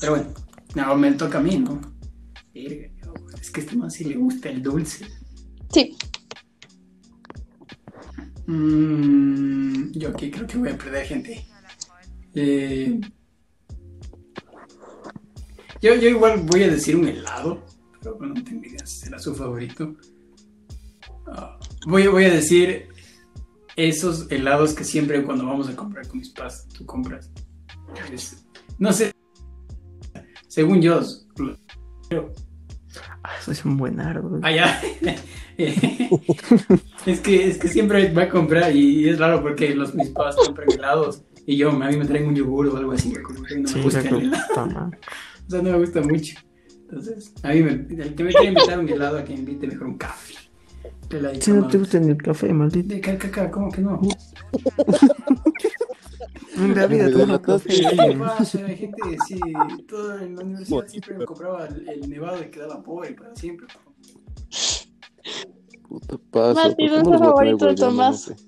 Pero 0.00 0.12
bueno, 0.16 0.34
no, 0.74 0.96
me 0.96 1.12
toca 1.12 1.38
a 1.38 1.40
mí, 1.40 1.56
¿no? 1.58 1.80
Es 2.52 3.50
que 3.52 3.60
a 3.60 3.64
este 3.64 3.76
man 3.76 3.90
sí 3.90 4.04
le 4.04 4.16
gusta 4.16 4.48
el 4.50 4.60
dulce. 4.62 5.06
Sí. 5.72 5.96
Mm, 8.48 9.90
yo 9.92 10.08
aquí 10.08 10.30
creo 10.30 10.46
que 10.46 10.56
voy 10.56 10.70
a 10.70 10.78
perder 10.78 11.06
gente. 11.06 11.46
Eh, 12.34 12.98
yo, 15.82 15.94
yo 15.94 16.08
igual 16.08 16.40
voy 16.46 16.62
a 16.62 16.68
decir 16.70 16.96
un 16.96 17.06
helado, 17.06 17.62
pero 18.00 18.16
bueno, 18.16 18.32
no 18.34 18.42
tengo 18.44 18.64
idea 18.64 18.86
si 18.86 19.00
será 19.00 19.18
su 19.18 19.34
favorito. 19.34 19.94
Ah, 21.26 21.58
voy, 21.86 22.06
voy 22.06 22.24
a 22.24 22.32
decir 22.32 22.88
esos 23.76 24.30
helados 24.32 24.72
que 24.72 24.82
siempre 24.84 25.22
cuando 25.24 25.44
vamos 25.44 25.68
a 25.68 25.76
comprar 25.76 26.08
con 26.08 26.18
mis 26.18 26.30
padres, 26.30 26.66
tú 26.76 26.86
compras. 26.86 27.30
Es- 28.10 28.46
no 28.78 28.92
sé, 28.94 29.12
según 30.48 30.80
yo, 30.80 31.00
pero 32.08 32.32
Ah, 33.22 33.32
eso 33.40 33.52
es 33.52 33.62
un 33.64 33.76
buen 33.76 34.00
árbol. 34.00 34.40
Allá. 34.42 34.80
es, 37.06 37.20
que, 37.20 37.48
es 37.48 37.58
que 37.58 37.68
siempre 37.68 38.12
va 38.12 38.22
a 38.22 38.28
comprar 38.28 38.74
y 38.74 39.08
es 39.08 39.18
raro 39.18 39.42
porque 39.42 39.74
los 39.74 39.94
mis 39.94 40.10
papás 40.10 40.36
compran 40.36 40.70
helados 40.72 41.22
y 41.46 41.56
yo, 41.56 41.70
a 41.70 41.72
mí 41.88 41.96
me 41.96 42.04
traen 42.04 42.28
un 42.28 42.34
yogur 42.36 42.68
o 42.68 42.76
algo 42.76 42.92
así. 42.92 43.12
como 43.14 43.42
que 43.42 43.56
No 43.56 43.62
me 43.62 43.68
Sí, 43.68 43.80
gusta 43.80 44.00
el 44.00 44.14
helado. 44.16 44.90
O 45.46 45.50
sea, 45.50 45.62
no 45.62 45.70
me 45.72 45.78
gusta 45.78 46.02
mucho. 46.02 46.38
Entonces, 46.68 47.32
a 47.42 47.48
mí 47.54 47.62
me, 47.62 47.70
el 47.72 48.14
que 48.14 48.22
me 48.24 48.30
quiere 48.32 48.48
invitar 48.48 48.78
un 48.78 48.88
helado, 48.88 49.18
a 49.18 49.24
que 49.24 49.32
me 49.32 49.38
invite 49.40 49.66
mejor 49.66 49.86
un 49.88 49.96
café. 49.98 50.34
Heladito, 51.10 51.44
Si 51.46 51.50
no 51.52 51.60
¿no? 51.62 51.68
te 51.68 51.78
gusta 51.78 51.98
ni 52.00 52.10
el 52.10 52.18
café, 52.18 52.52
maldito. 52.52 52.94
De 52.94 53.00
caca, 53.00 53.50
¿cómo 53.50 53.72
que 53.72 53.80
no? 53.80 54.00
En 56.56 56.74
la 56.74 56.86
vida 56.86 57.10
toma 57.10 57.40
café. 57.40 57.68
¿Qué 57.68 57.86
alguien. 57.86 58.18
pasa? 58.18 58.58
Hay 58.66 58.76
gente, 58.76 59.00
sí, 59.28 59.38
todo 59.88 60.18
en 60.18 60.34
la 60.36 60.42
universidad 60.42 60.86
siempre 60.88 61.16
me 61.16 61.24
compraba 61.24 61.66
el, 61.66 61.88
el 61.88 62.10
nevado 62.10 62.42
y 62.42 62.50
quedaba 62.50 62.82
pobre 62.82 63.12
para 63.12 63.34
siempre. 63.36 63.68
Puta 65.88 66.18
paso. 66.30 66.54
Mati, 66.54 66.70
¿por 66.70 66.76
qué 66.76 66.88
dulce 66.88 67.02
no 67.02 67.10
les 67.10 67.20
voy 67.20 67.24
a 67.28 67.30
favorito 67.30 67.66
de? 67.66 67.74
Tomás. 67.74 68.34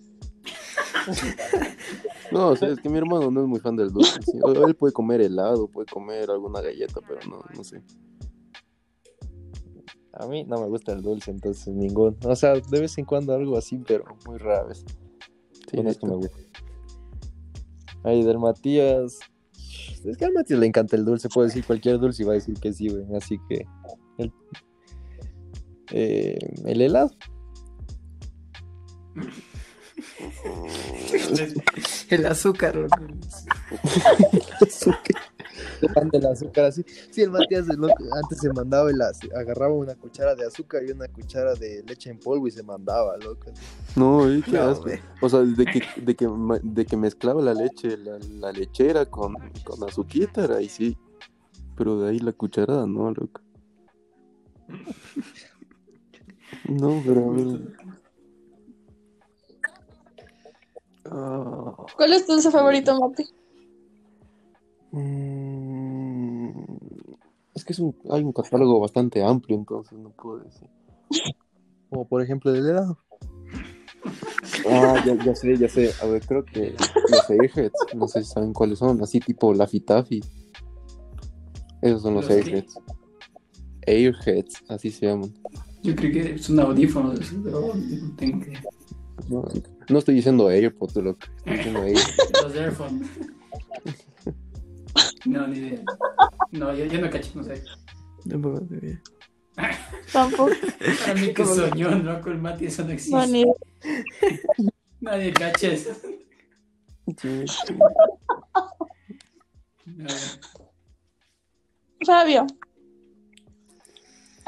No, 2.31 2.51
o 2.51 2.57
sea, 2.57 2.69
es 2.69 2.79
que 2.79 2.89
mi 2.89 2.99
hermano 2.99 3.31
no 3.31 3.43
es 3.43 3.49
muy 3.49 3.59
fan 3.59 3.77
del 3.77 3.91
dulce. 3.91 4.21
sí. 4.23 4.39
Él 4.67 4.75
puede 4.77 4.93
comer 4.93 5.21
helado, 5.21 5.67
puede 5.67 5.87
comer 5.87 6.31
alguna 6.31 6.61
galleta, 6.61 7.01
pero 7.07 7.21
no, 7.29 7.43
no 7.57 7.65
sé. 7.65 7.83
a 10.13 10.27
mí 10.27 10.45
no 10.45 10.61
me 10.61 10.69
gusta 10.69 10.93
el 10.93 11.03
dulce, 11.03 11.31
entonces 11.31 11.75
ningún. 11.75 12.17
O 12.25 12.37
sea, 12.37 12.55
de 12.55 12.81
vez 12.81 12.97
en 12.99 13.05
cuando 13.05 13.35
algo 13.35 13.57
así, 13.57 13.83
pero 13.87 14.05
muy 14.27 14.39
rara 14.39 14.65
vez. 14.65 14.85
Sí, 15.71 15.83
no 15.83 15.91
es 15.91 15.99
que 15.99 16.07
me 16.07 16.17
gusta. 16.17 16.37
Ay, 18.05 18.23
del 18.23 18.39
Matías. 18.39 19.19
Es 20.05 20.17
que 20.17 20.25
al 20.25 20.33
Matías 20.33 20.61
le 20.61 20.67
encanta 20.67 20.97
el 20.97 21.05
dulce, 21.05 21.29
puede 21.29 21.49
decir 21.49 21.65
cualquier 21.65 21.99
dulce 21.99 22.23
y 22.23 22.27
va 22.27 22.33
a 22.33 22.35
decir 22.35 22.55
que 22.61 22.73
sí, 22.73 22.89
güey. 22.89 23.05
Así 23.17 23.39
que. 23.49 23.67
El, 24.19 24.33
eh, 25.91 26.39
el 26.67 26.81
helado. 26.83 27.11
El 32.11 32.27
azúcar, 32.27 32.75
loco. 32.77 32.97
Del 36.13 36.27
azúcar 36.27 36.67
así. 36.67 36.85
Sí, 37.11 37.23
el 37.23 37.31
Matías 37.31 37.69
el 37.69 37.77
loco, 37.77 37.95
antes 38.23 38.39
se 38.39 38.53
mandaba 38.53 38.91
el 38.91 39.01
agarraba 39.01 39.75
una 39.75 39.95
cuchara 39.95 40.35
de 40.35 40.47
azúcar 40.47 40.83
y 40.87 40.91
una 40.93 41.09
cuchara 41.09 41.55
de 41.55 41.83
leche 41.87 42.11
en 42.11 42.19
polvo 42.19 42.47
y 42.49 42.51
se 42.51 42.63
mandaba, 42.63 43.17
loco. 43.19 43.53
No, 43.97 44.29
eh, 44.29 44.43
qué 44.45 44.53
No, 44.53 44.63
asco. 44.71 44.85
güey. 44.85 44.99
O 45.21 45.29
sea, 45.29 45.41
de 45.41 45.65
que, 45.67 45.83
de 46.01 46.15
que, 46.17 46.29
ma- 46.29 46.61
de 46.63 46.87
que 46.87 46.97
mezclaba 46.97 47.43
la 47.43 47.55
leche, 47.55 47.97
la, 47.97 48.19
la 48.39 48.53
lechera 48.53 49.07
con, 49.07 49.35
con 49.65 49.83
azuquita, 49.89 50.45
ahí 50.57 50.69
sí. 50.69 50.97
Pero 51.77 52.01
de 52.01 52.11
ahí 52.11 52.19
la 52.19 52.33
cucharada, 52.33 52.87
no, 52.87 53.11
loco. 53.11 53.41
No, 56.71 57.03
pero 57.05 57.31
a 57.31 57.33
mí... 57.33 57.65
Ah, 61.11 61.75
¿Cuál 61.97 62.13
es 62.13 62.27
tu 62.27 62.33
dulce 62.33 62.51
favorito, 62.51 62.99
Mati? 63.01 63.25
mm, 64.93 66.51
es 67.55 67.65
que 67.65 67.73
es 67.73 67.79
un, 67.81 67.97
hay 68.11 68.23
un 68.23 68.33
catálogo 68.33 68.79
bastante 68.79 69.23
amplio, 69.23 69.57
entonces 69.57 69.99
no 69.99 70.11
puedo 70.11 70.39
decir. 70.39 70.69
Como 71.91 72.07
por 72.07 72.23
ejemplo 72.23 72.55
el 72.55 72.65
helado. 72.65 72.99
Ah, 74.69 75.03
ya, 75.05 75.15
ya 75.25 75.35
sé, 75.35 75.57
ya 75.57 75.69
sé. 75.69 75.93
A 76.01 76.07
ver, 76.07 76.25
creo 76.25 76.45
que 76.45 76.77
los 77.09 77.31
Airheads, 77.31 77.87
no 77.95 78.07
sé 78.07 78.23
si 78.23 78.31
saben 78.31 78.53
cuáles 78.53 78.79
son, 78.79 79.03
así 79.03 79.19
tipo 79.19 79.53
Laffy 79.53 79.81
Taffy. 79.81 80.21
Esos 81.83 82.03
son 82.03 82.15
los, 82.15 82.29
¿Los 82.29 82.45
qué? 82.45 82.51
Airheads. 82.51 82.79
Airheads, 83.87 84.63
así 84.69 84.91
se 84.93 85.07
llaman. 85.07 85.35
Yo 85.83 85.97
creo 85.97 86.13
que 86.13 86.35
es 86.35 86.49
un 86.51 86.61
audífono, 86.61 87.15
pero 87.43 87.75
no 87.75 88.17
tengo 88.17 88.41
que. 88.41 88.53
No, 89.29 89.45
no 89.89 89.99
estoy 89.99 90.15
diciendo 90.17 90.51
AirPods, 90.51 90.97
lo 90.97 91.17
que 91.17 91.27
estoy 91.37 91.57
diciendo 91.57 91.83
Air. 91.85 91.99
Los 92.43 92.55
Airphone. 92.55 93.09
No, 95.25 95.47
ni 95.47 95.59
idea. 95.59 95.83
No, 96.53 96.75
yo, 96.75 96.85
yo 96.87 97.01
no 97.01 97.11
cacho, 97.11 97.31
no 97.35 97.45
sé. 97.45 97.63
Tampoco 98.29 98.61
te. 98.63 99.01
Tampoco. 100.13 100.51
Para 101.07 101.15
mí 101.15 101.33
que 101.33 101.45
soñó, 101.45 101.91
no 101.91 102.21
con 102.21 102.41
Mati, 102.41 102.67
eso 102.67 102.85
no 102.85 102.91
existe. 102.91 103.17
No, 103.17 103.27
ni 103.27 103.45
Nadie 105.01 105.33
cacha 105.33 105.69
eso. 105.69 105.93
Sí, 107.21 107.45
sí. 107.47 107.75
No, 109.87 110.09
Fabio. 112.07 112.47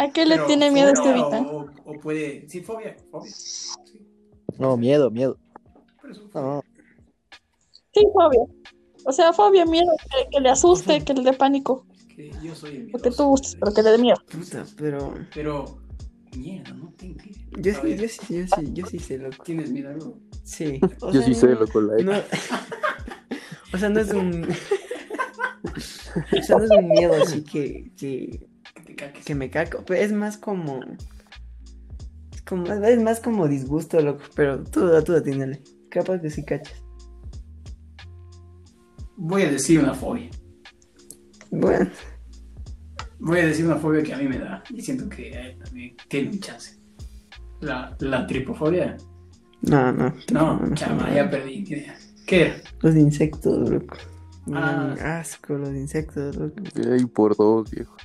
¿A 0.03 0.11
qué 0.13 0.27
le 0.27 0.35
pero 0.37 0.47
tiene 0.47 0.71
miedo 0.71 0.89
este 0.89 1.03
fobia 1.03 1.25
Vita? 1.25 1.41
O, 1.43 1.67
o 1.85 1.93
puede. 2.01 2.49
Sí, 2.49 2.61
fobia. 2.63 2.97
Fobia. 3.11 3.31
Sí, 3.33 3.69
No, 4.59 4.77
miedo, 4.77 5.11
miedo. 5.11 5.39
por 6.01 6.11
eso. 6.11 6.29
No, 6.35 6.63
Sí, 7.95 8.07
fobia. 8.13 8.41
O 9.05 9.13
sea, 9.13 9.33
fobia, 9.33 9.65
miedo, 9.67 9.91
que, 10.11 10.31
que 10.31 10.41
le 10.41 10.49
asuste, 10.49 11.05
que 11.05 11.13
le 11.15 11.23
dé 11.23 11.33
pánico. 11.33 11.87
Que 12.15 12.31
yo 12.43 12.55
soy 12.55 12.77
el 12.77 12.87
Lo 12.91 12.99
que 12.99 13.11
tú 13.11 13.25
miedoso. 13.25 13.27
gustes, 13.29 13.57
pero 13.61 13.75
que 13.75 13.83
le 13.83 13.91
dé 13.91 13.99
miedo. 13.99 14.17
Puta, 14.31 14.65
pero. 14.77 15.15
Pero. 15.35 15.79
Mierda, 16.37 16.73
no 16.73 16.91
tengo. 16.97 17.17
Yo 17.59 17.73
sí, 17.75 17.97
yo 17.97 18.09
sí, 18.09 18.21
yo 18.31 18.47
sí, 18.57 18.73
yo 18.73 18.87
sí 18.87 18.99
sé, 18.99 19.19
loco. 19.19 19.43
¿Tienes 19.45 19.71
miedo 19.71 19.91
a 19.91 19.93
algo? 19.93 20.19
Sí. 20.45 20.81
O 21.03 21.11
Yo 21.13 21.21
sea, 21.21 21.23
sí 21.25 21.35
sé, 21.35 21.47
no- 21.49 21.61
loco, 21.61 21.81
la 21.83 22.03
No. 22.03 22.13
O 23.75 23.79
sea, 23.79 23.89
no 23.91 24.01
es 24.01 24.11
un. 24.13 24.49
O 25.65 26.43
sea, 26.43 26.57
no 26.59 26.65
es 26.65 26.71
un 26.71 26.89
miedo 26.89 27.15
así 27.23 27.43
que, 27.43 27.91
que, 27.97 28.41
Que 28.41 28.47
te 28.95 29.05
caques. 29.05 29.25
que 29.25 29.35
me 29.35 29.51
caco. 29.51 29.85
Pero 29.87 30.01
es 30.01 30.13
más 30.13 30.37
como. 30.37 30.81
Es, 32.33 32.43
como, 32.43 32.67
es 32.67 33.03
más 33.03 33.21
como 33.21 33.49
disgusto, 33.49 34.01
loco. 34.01 34.23
Pero 34.35 34.63
tú, 34.65 34.91
tú 35.05 35.15
atínale. 35.15 35.63
Capaz 35.91 36.21
que 36.21 36.31
sí 36.31 36.45
cachas. 36.45 36.83
Voy 39.17 39.43
a 39.43 39.51
decir 39.51 39.79
una 39.79 39.95
fobia. 39.95 40.31
Bueno, 41.51 41.91
Voy 43.19 43.39
a 43.39 43.47
decir 43.47 43.65
una 43.65 43.77
fobia 43.77 44.03
que 44.03 44.13
a 44.13 44.19
mí 44.19 44.27
me 44.27 44.39
da. 44.39 44.65
Y 44.71 44.81
siento 44.83 45.09
que 45.09 45.37
a 45.37 45.47
él 45.47 45.59
también 45.63 45.97
tiene 46.09 46.31
un 46.31 46.41
chance. 46.41 46.77
La, 47.61 47.97
la 48.01 48.27
tripofobia. 48.27 48.97
no, 49.61 49.93
no. 49.93 50.13
No, 50.33 50.75
chama, 50.75 51.15
ya 51.15 51.31
perdí. 51.31 51.63
¿Qué 52.27 52.41
era? 52.43 52.57
Los 52.81 52.97
insectos, 52.97 53.71
loco. 53.71 53.97
Ah. 54.53 54.97
Mm, 54.99 55.05
asco, 55.05 55.55
los 55.55 55.71
insectos, 55.71 56.35
loco. 56.35 56.57
Ahí 56.91 57.05
por 57.07 57.37
dos, 57.37 57.71
viejo. 57.71 57.97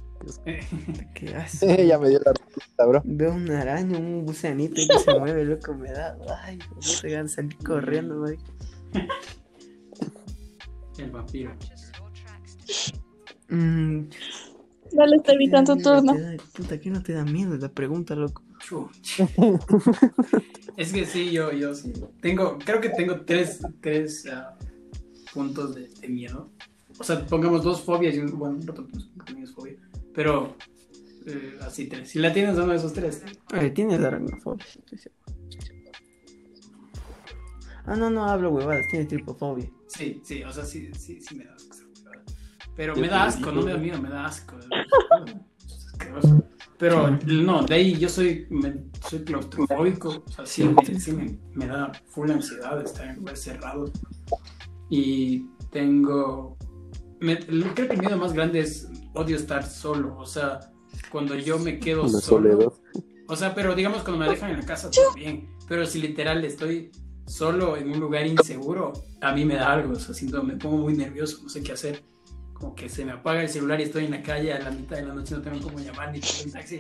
Qué 1.14 1.36
asco. 1.36 1.66
ya 1.88 1.98
me 2.00 2.10
dio 2.10 2.20
la 2.26 2.34
respuesta, 2.34 2.86
bro. 2.86 3.02
Veo 3.06 3.34
una 3.34 3.62
araña, 3.62 3.98
un 3.98 4.26
gusanito 4.26 4.76
que 4.76 5.00
se 5.00 5.20
mueve, 5.20 5.46
loco, 5.46 5.74
me 5.76 5.92
da. 5.92 6.18
Ay, 6.44 6.58
no 6.58 6.80
te 7.02 7.10
ganas 7.10 7.32
de 7.32 7.36
salir 7.36 7.58
corriendo, 7.60 8.20
güey. 8.20 8.38
El 10.98 11.12
vampiro. 11.12 11.52
Mm, 13.50 14.10
Dale, 14.92 15.16
está 15.18 15.34
evitando 15.34 15.76
tu 15.76 15.84
¿qué 15.84 15.90
no 15.90 15.96
turno. 16.02 16.14
te 16.14 16.22
da- 16.22 16.44
Puta, 16.54 16.80
¿qué 16.80 16.90
no 16.90 17.04
te 17.04 17.14
da 17.14 17.24
miedo 17.24 17.56
la 17.58 17.70
pregunta, 17.70 18.16
loco? 18.16 18.44
Es 20.78 20.92
que 20.94 21.06
sí, 21.06 21.32
yo, 21.32 21.52
yo 21.52 21.74
sí. 21.74 21.92
Tengo, 22.22 22.60
creo 22.60 22.80
que 22.82 22.90
tengo 22.90 23.22
tres, 23.22 23.60
tres 23.82 24.28
ah, 24.28 24.56
puntos 25.34 25.74
de, 25.76 25.88
de 26.02 26.08
miedo. 26.08 26.52
O 27.00 27.04
sea, 27.04 27.26
pongamos 27.26 27.64
dos 27.64 27.82
fobias 27.82 28.16
y 28.16 28.20
un, 28.20 28.38
bueno, 28.38 28.58
otro 28.62 28.86
también 29.26 29.44
es 29.44 29.52
fobia. 29.54 29.76
Pero 30.18 30.58
eh, 31.28 31.60
así 31.62 31.86
tres. 31.86 32.10
Si 32.10 32.18
la 32.18 32.34
tienes 32.34 32.56
uno 32.58 32.70
de 32.70 32.78
esos 32.78 32.92
tres. 32.92 33.24
A 33.54 33.60
ver, 33.60 33.72
tienes 33.72 34.00
aracnofobia. 34.02 34.66
Ah, 37.86 37.96
no, 37.96 38.10
no 38.10 38.26
hablo 38.28 38.50
huevadas, 38.50 38.88
tienes 38.90 39.10
tripofobia. 39.10 39.70
Sí, 39.90 40.20
sí, 40.26 40.42
o 40.44 40.52
sea, 40.52 40.66
sí, 40.66 40.90
sí, 40.98 41.22
sí 41.22 41.36
me 41.36 41.46
da 41.46 41.54
asco. 41.54 41.78
Pero 42.76 42.96
me 42.96 43.08
da 43.08 43.26
asco, 43.26 43.52
no 43.52 43.62
me 43.62 43.72
da 43.74 43.78
miedo, 43.78 44.02
me 44.02 44.10
da 44.10 44.26
asco. 44.26 44.56
Pero 46.80 47.12
no, 47.28 47.62
de 47.64 47.76
ahí 47.76 47.96
yo 48.00 48.10
soy, 48.10 48.48
me- 48.50 48.86
soy 49.08 49.20
claustrofóbico, 49.24 50.24
o 50.28 50.32
sea, 50.32 50.48
sí, 50.48 50.64
me, 50.64 51.00
sí 51.00 51.12
me, 51.12 51.38
me 51.54 51.68
da 51.68 51.92
full 52.08 52.32
ansiedad 52.32 52.82
estar 52.82 53.06
en 53.08 53.18
lugares 53.18 53.42
cerrados. 53.44 53.92
Y 54.90 55.46
tengo, 55.72 56.58
me- 57.20 57.38
creo 57.38 57.88
que 57.88 57.94
el 57.94 58.00
miedo 58.00 58.18
más 58.18 58.34
grande 58.34 58.62
es 58.62 58.88
odio 59.18 59.36
estar 59.36 59.66
solo, 59.66 60.18
o 60.18 60.26
sea, 60.26 60.60
cuando 61.12 61.36
yo 61.36 61.58
me 61.60 61.80
quedo 61.80 62.04
La 62.04 62.10
solo. 62.10 62.22
soledad. 62.22 62.74
O 63.28 63.36
sea, 63.36 63.54
pero 63.54 63.76
digamos 63.76 64.04
cuando 64.04 64.24
me 64.24 64.30
dejan 64.30 64.52
en 64.52 64.60
la 64.60 64.66
casa 64.66 64.90
todo 64.90 65.14
bien. 65.14 65.50
Pero 65.68 65.86
si 65.86 66.00
literal 66.00 66.46
estoy 66.46 66.92
solo 67.26 67.76
en 67.76 67.90
un 67.92 68.00
lugar 68.00 68.26
inseguro, 68.26 68.94
a 69.22 69.34
mí 69.34 69.44
me 69.44 69.56
da 69.56 69.74
algo. 69.74 69.94
O 69.94 70.00
sea, 70.00 70.16
siento, 70.16 70.42
me 70.44 70.56
pongo 70.56 70.78
muy 70.78 70.94
nervioso, 70.96 71.40
no 71.44 71.50
sé 71.50 71.62
qué 71.62 71.74
hacer. 71.74 72.04
Como 72.54 72.74
que 72.74 72.88
se 72.88 73.04
me 73.06 73.12
apaga 73.12 73.42
el 73.42 73.50
celular 73.50 73.80
y 73.82 73.84
estoy 73.84 74.06
en 74.06 74.12
la 74.12 74.24
calle 74.24 74.54
a 74.54 74.60
la 74.60 74.72
mitad 74.72 74.96
de 74.96 75.06
la 75.06 75.14
noche, 75.14 75.36
no 75.36 75.42
tengo 75.42 75.60
cómo 75.62 75.78
llamar 75.80 76.12
ni 76.12 76.20
un 76.46 76.52
taxi. 76.52 76.80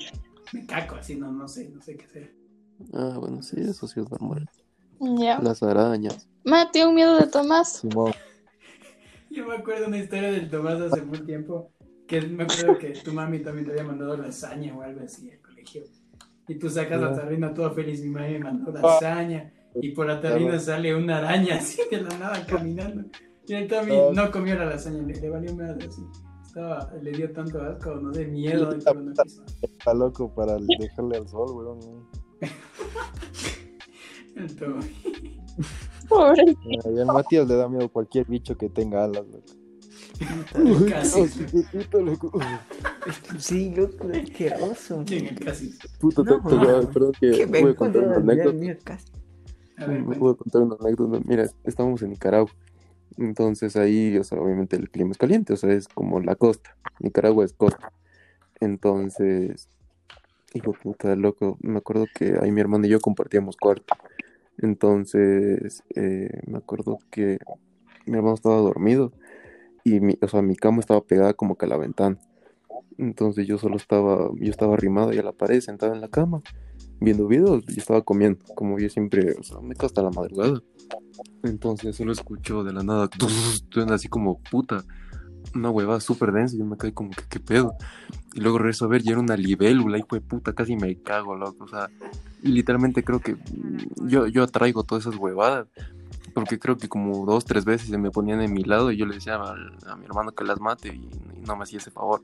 Me 0.54 0.66
caco 0.66 0.96
así, 0.96 1.16
no, 1.16 1.32
no 1.32 1.48
sé, 1.50 1.70
no 1.70 1.82
sé 1.82 1.98
qué 1.98 2.06
hacer. 2.06 2.34
Ah, 2.94 3.18
bueno, 3.20 3.44
sí, 3.44 3.58
eso 3.60 3.88
sí 3.88 4.00
es 4.00 4.10
normal. 4.10 4.50
Ya. 5.00 5.40
Las 5.40 5.62
arañas. 5.62 6.28
Mati, 6.46 6.82
un 6.82 6.96
miedo 6.96 7.18
de 7.18 7.28
Tomás. 7.28 7.80
Simón. 7.80 8.14
Yo 9.30 9.46
me 9.46 9.56
acuerdo 9.58 9.88
una 9.88 9.98
historia 9.98 10.32
del 10.32 10.50
Tomás 10.50 10.80
hace 10.82 11.02
mucho 11.02 11.26
tiempo, 11.26 11.72
que 12.08 12.22
me 12.22 12.44
acuerdo 12.44 12.78
que 12.78 12.90
tu 12.92 13.14
mami 13.14 13.40
también 13.40 13.66
te 13.66 13.72
había 13.74 13.84
mandado 13.84 14.16
lasaña 14.18 14.76
o 14.78 14.82
algo 14.82 15.02
así 15.04 15.30
al 15.32 15.40
colegio. 15.40 15.84
Y 16.48 16.56
tú 16.56 16.70
sacas 16.70 17.00
la 17.02 17.10
Ya. 17.12 17.16
tarrina 17.22 17.54
toda 17.54 17.72
feliz, 17.72 18.02
mi 18.02 18.10
mami 18.10 18.34
me 18.34 18.40
mandó 18.40 18.72
lasaña. 18.72 19.52
Y 19.82 19.92
por 19.92 20.08
la 20.08 20.20
tarrina 20.22 20.58
sale 20.60 20.96
una 20.96 21.18
araña 21.18 21.56
así 21.60 21.82
de 21.92 22.02
la 22.02 22.18
nada 22.18 22.46
caminando. 22.46 23.04
Y 23.46 23.54
el 23.54 23.68
Tommy 23.68 23.92
Ah. 23.96 24.10
no 24.14 24.32
comió 24.32 24.56
la 24.56 24.66
lasaña, 24.66 25.04
le, 25.04 25.14
le 25.16 25.30
valió 25.30 25.54
miedo 25.56 25.76
así. 25.88 26.02
Estaba, 26.46 26.92
le 27.02 27.12
dio 27.12 27.32
tanto 27.32 27.62
asco, 27.62 27.96
no 27.96 28.14
sé, 28.14 28.26
miedo. 28.26 28.72
no. 28.72 29.14
Está 29.62 29.94
loco 29.94 30.34
para 30.34 30.58
dejarle 30.58 31.18
al 31.18 31.28
sol, 31.28 31.52
weón. 31.52 32.08
El 34.36 34.56
Tommy. 34.56 35.38
Pobre. 36.10 36.56
Y 36.66 37.00
al 37.00 37.06
Matías 37.08 37.48
le 37.48 37.56
da 37.56 37.68
miedo 37.68 37.90
cualquier 37.90 38.26
bicho 38.26 38.58
que 38.58 38.70
tenga 38.70 39.04
alas, 39.04 39.24
loco. 40.20 40.86
Casi. 40.90 41.30
Chiquitito, 41.30 42.02
loco. 42.02 42.32
Sí, 43.40 43.74
loco, 43.76 44.10
asqueroso. 44.14 45.04
¿Quién 45.06 45.36
casi? 45.36 45.74
Puta, 46.00 46.24
te- 46.24 46.32
No, 46.32 46.42
te 46.48 46.56
voy 46.56 46.68
a- 46.68 46.90
perdón 46.90 47.12
que 47.20 47.46
voy 47.46 47.72
a 47.72 47.76
contar 47.76 48.04
una 48.04 48.16
anécdota. 48.18 48.58
voy 50.20 50.32
a 50.32 50.36
contar 50.36 50.62
una 50.64 50.76
anécdota. 50.80 51.20
Mira, 51.26 51.50
estábamos 51.64 52.02
en 52.02 52.10
Nicaragua. 52.12 52.52
Entonces 53.18 53.76
ahí, 53.76 54.18
o 54.18 54.24
sea, 54.24 54.40
obviamente 54.40 54.76
el 54.76 54.90
clima 54.90 55.12
es 55.12 55.18
caliente, 55.18 55.54
o 55.54 55.58
sea, 55.58 55.72
es 55.74 55.88
como 55.88 56.20
la 56.20 56.36
costa. 56.36 56.76
Nicaragua 57.00 57.46
es 57.46 57.54
costa. 57.54 57.92
Entonces, 58.60 59.70
hijo 60.54 60.72
de 60.74 60.78
puta, 60.80 61.16
loco, 61.16 61.58
me 61.62 61.78
acuerdo 61.78 62.06
que 62.14 62.36
ahí 62.42 62.52
mi 62.52 62.62
hermano 62.62 62.86
y 62.86 62.90
yo 62.90 63.00
compartíamos 63.00 63.56
cuarto. 63.58 63.96
Entonces, 64.60 65.84
eh, 65.96 66.42
me 66.48 66.58
acuerdo 66.58 67.00
que 67.12 67.38
mi 68.06 68.18
hermano 68.18 68.36
estaba 68.36 68.58
dormido 68.58 69.12
y 69.88 70.02
mi, 70.02 70.18
o 70.22 70.28
sea, 70.28 70.42
mi 70.42 70.56
cama 70.56 70.80
estaba 70.82 71.02
pegada 71.02 71.34
como 71.34 71.58
que 71.58 71.66
a 71.66 71.70
la 71.70 71.78
ventana. 71.78 72.18
Entonces 72.98 73.48
yo 73.48 73.58
solo 73.58 73.78
estaba, 73.78 74.30
yo 74.36 74.52
estaba 74.52 74.74
arrimado 74.74 75.14
y 75.14 75.18
a 75.18 75.24
la 75.24 75.32
pared, 75.32 75.62
sentado 75.62 75.94
en 75.94 76.02
la 76.02 76.10
cama, 76.10 76.42
viendo 77.00 77.28
videos 77.28 77.64
y 77.70 77.80
estaba 77.80 78.02
comiendo, 78.02 78.40
como 78.56 78.80
yo 78.80 78.90
siempre, 78.90 79.36
o 79.40 79.44
sea, 79.44 79.62
me 79.62 79.76
quedo 79.76 79.86
hasta 79.86 80.02
la 80.02 80.10
madrugada. 80.10 80.62
Entonces 81.44 81.96
solo 81.96 82.12
escucho 82.12 82.66
de 82.66 82.74
la 82.74 82.84
nada, 82.84 83.10
así 83.92 84.10
como 84.10 84.42
puta, 84.42 84.84
una 85.56 85.70
huevada 85.70 86.02
súper 86.02 86.34
densa 86.34 86.58
yo 86.58 86.66
me 86.66 86.76
caí 86.76 86.92
como 86.92 87.12
que 87.12 87.24
qué 87.30 87.40
pedo. 87.40 87.76
Y 88.34 88.42
luego 88.42 88.58
regreso 88.58 88.86
a 88.86 88.88
ver 88.90 89.02
y 89.06 89.10
era 89.10 89.20
una 89.20 89.38
libélula, 89.38 89.98
hijo 89.98 90.16
de 90.16 90.22
puta, 90.22 90.54
casi 90.54 90.76
me 90.76 91.02
cago, 91.02 91.36
loco, 91.36 91.64
o 91.64 91.68
sea, 91.68 91.90
y 92.44 92.50
literalmente 92.50 93.04
creo 93.04 93.20
que 93.20 93.38
yo, 94.04 94.28
yo 94.28 94.44
atraigo 94.44 94.84
todas 94.84 95.06
esas 95.06 95.18
huevadas. 95.18 95.68
Porque 96.34 96.60
creo 96.60 96.78
que 96.78 96.88
como 96.88 97.26
dos, 97.26 97.46
tres 97.46 97.66
veces 97.66 97.90
se 97.90 97.98
me 97.98 98.12
ponían 98.12 98.42
en 98.42 98.54
mi 98.54 98.64
lado 98.64 98.92
y 98.92 98.98
yo 98.98 99.06
le 99.06 99.16
decía 99.16 99.36
a, 99.36 99.56
a 99.92 99.96
mi 99.96 100.06
hermano 100.06 100.32
que 100.34 100.44
las 100.44 100.60
mate 100.60 100.90
y, 100.90 101.10
y 101.38 101.42
no 101.46 101.56
me 101.56 101.64
hacía 101.64 101.80
ese 101.80 101.90
favor. 101.92 102.22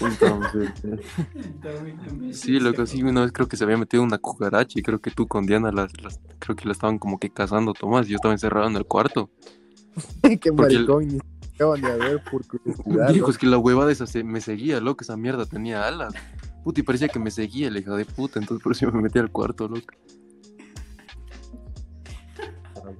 Entonces, 0.00 0.70
eh, 0.84 0.98
El 1.34 1.54
Tommy 1.60 1.92
también. 1.94 2.34
Sí, 2.34 2.58
loco, 2.60 2.86
sí, 2.86 3.02
una 3.02 3.22
vez 3.22 3.32
creo 3.32 3.48
que 3.48 3.56
se 3.56 3.64
había 3.64 3.76
metido 3.76 4.02
una 4.02 4.18
cucaracha 4.18 4.78
y 4.78 4.82
creo 4.82 4.98
que 5.00 5.10
tú 5.10 5.26
con 5.26 5.46
Diana 5.46 5.70
las, 5.72 5.90
las- 6.02 6.20
creo 6.38 6.56
que 6.56 6.66
la 6.66 6.72
estaban 6.72 6.98
como 6.98 7.18
que 7.18 7.30
cazando, 7.30 7.74
Tomás, 7.74 8.06
y 8.06 8.10
yo 8.10 8.16
estaba 8.16 8.34
encerrado 8.34 8.68
en 8.68 8.76
el 8.76 8.84
cuarto. 8.84 9.30
Qué 10.40 10.52
Porque 10.52 10.76
el- 10.76 10.86
maricón, 10.86 11.18
acaban 11.54 11.80
de 11.80 11.98
ver 11.98 12.20
por. 12.30 12.42
Dijo, 13.12 13.30
es 13.30 13.38
que 13.38 13.46
la 13.46 13.58
huevada 13.58 13.90
esa 13.92 14.06
se, 14.06 14.24
me 14.24 14.40
seguía, 14.40 14.80
loco, 14.80 15.02
esa 15.04 15.16
mierda 15.16 15.44
tenía 15.46 15.86
alas. 15.86 16.14
Puta, 16.64 16.80
y 16.80 16.82
parecía 16.82 17.08
que 17.08 17.18
me 17.18 17.30
seguía, 17.30 17.70
la 17.70 17.78
hija 17.78 17.94
de 17.96 18.04
puta, 18.04 18.38
entonces 18.38 18.62
por 18.62 18.72
eso 18.72 18.86
yo 18.86 18.92
me 18.92 19.00
metí 19.02 19.18
al 19.18 19.30
cuarto, 19.30 19.66
loco. 19.68 19.94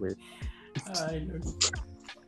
Güey. 0.00 0.14
Ay, 1.08 1.26
loco. 1.26 1.54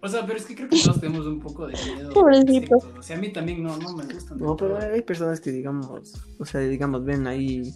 O 0.04 0.08
sea, 0.08 0.26
pero 0.26 0.36
es 0.38 0.46
que 0.46 0.54
creo 0.56 0.68
que 0.68 0.80
todos 0.82 1.00
tenemos 1.00 1.26
un 1.26 1.38
poco 1.40 1.66
de 1.66 1.74
miedo. 1.74 2.10
Pobrecito. 2.14 2.76
O 2.98 3.02
sea, 3.02 3.16
a 3.16 3.20
mí 3.20 3.32
también 3.32 3.62
no, 3.62 3.76
no 3.76 3.96
me 3.96 4.04
gustan. 4.04 4.38
No, 4.38 4.56
pero 4.56 4.78
hay 4.78 5.02
personas 5.02 5.40
que 5.40 5.52
digamos, 5.52 6.12
o 6.38 6.44
sea, 6.44 6.60
digamos, 6.60 7.04
ven 7.04 7.26
ahí 7.26 7.72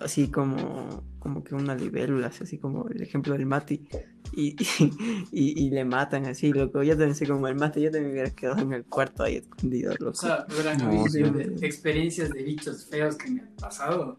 así 0.00 0.28
como, 0.30 1.04
como 1.20 1.42
que 1.44 1.54
una 1.54 1.74
libélula, 1.74 2.26
así 2.26 2.58
como 2.58 2.88
el 2.88 3.00
ejemplo 3.02 3.32
del 3.34 3.46
Mati, 3.46 3.88
y, 4.32 4.56
y, 5.32 5.64
y 5.66 5.70
le 5.70 5.84
matan 5.84 6.26
así, 6.26 6.52
loco. 6.52 6.82
Yo 6.82 6.92
también 6.94 7.14
sé 7.14 7.26
como 7.26 7.46
el 7.48 7.54
Mati, 7.54 7.80
yo 7.80 7.90
también 7.90 8.08
me 8.08 8.12
hubiera 8.20 8.30
quedado 8.34 8.60
en 8.62 8.72
el 8.72 8.84
cuarto 8.84 9.22
ahí 9.22 9.36
escondido, 9.36 9.92
O 9.92 10.04
loco. 10.04 10.14
sea, 10.16 10.44
verán, 10.56 10.82
a 10.82 10.92
No, 10.92 11.06
sí. 11.08 11.22
de 11.22 11.64
experiencias 11.66 12.30
de 12.30 12.42
bichos 12.42 12.86
feos 12.86 13.16
que 13.16 13.30
me 13.30 13.40
han 13.42 13.54
pasado. 13.56 14.18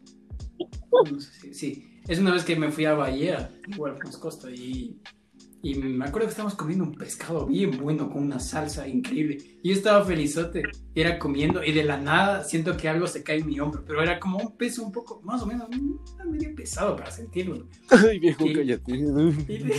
No 1.12 1.20
sé 1.20 1.32
si, 1.42 1.54
sí. 1.54 1.87
Es 2.08 2.20
una 2.20 2.32
vez 2.32 2.46
que 2.46 2.56
me 2.56 2.72
fui 2.72 2.86
a 2.86 2.94
Bahía, 2.94 3.52
igual 3.68 3.96
Costa, 4.22 4.50
y, 4.50 4.98
y 5.72 5.76
me 5.76 6.06
acuerdo 6.06 6.28
que 6.28 6.32
estábamos 6.32 6.56
comiendo 6.56 6.86
un 6.86 6.94
pescado 6.96 7.46
bien 7.46 7.78
bueno 7.78 8.10
con 8.10 8.24
una 8.24 8.40
salsa 8.40 8.88
increíble. 8.88 9.38
Y 9.62 9.70
yo 9.70 9.76
estaba 9.76 10.06
felizote, 10.06 10.64
y 10.96 11.02
era 11.02 11.20
comiendo, 11.20 11.64
y 11.64 11.72
de 11.74 11.84
la 11.84 11.98
nada 11.98 12.44
siento 12.44 12.78
que 12.78 12.88
algo 12.88 13.08
se 13.08 13.24
cae 13.24 13.40
en 13.40 13.48
mi 13.48 13.60
hombro, 13.60 13.84
pero 13.86 14.02
era 14.02 14.20
como 14.20 14.38
un 14.38 14.56
peso 14.56 14.84
un 14.84 14.92
poco, 14.92 15.22
más 15.24 15.42
o 15.42 15.46
menos, 15.46 15.68
medio 16.26 16.56
pesado 16.56 16.96
para 16.96 17.12
sentirlo. 17.12 17.68
Ay, 17.90 18.20
viejo, 18.20 18.46
Sí. 18.46 18.54
cállate. 18.54 18.92
Y 18.92 19.58
de, 19.58 19.76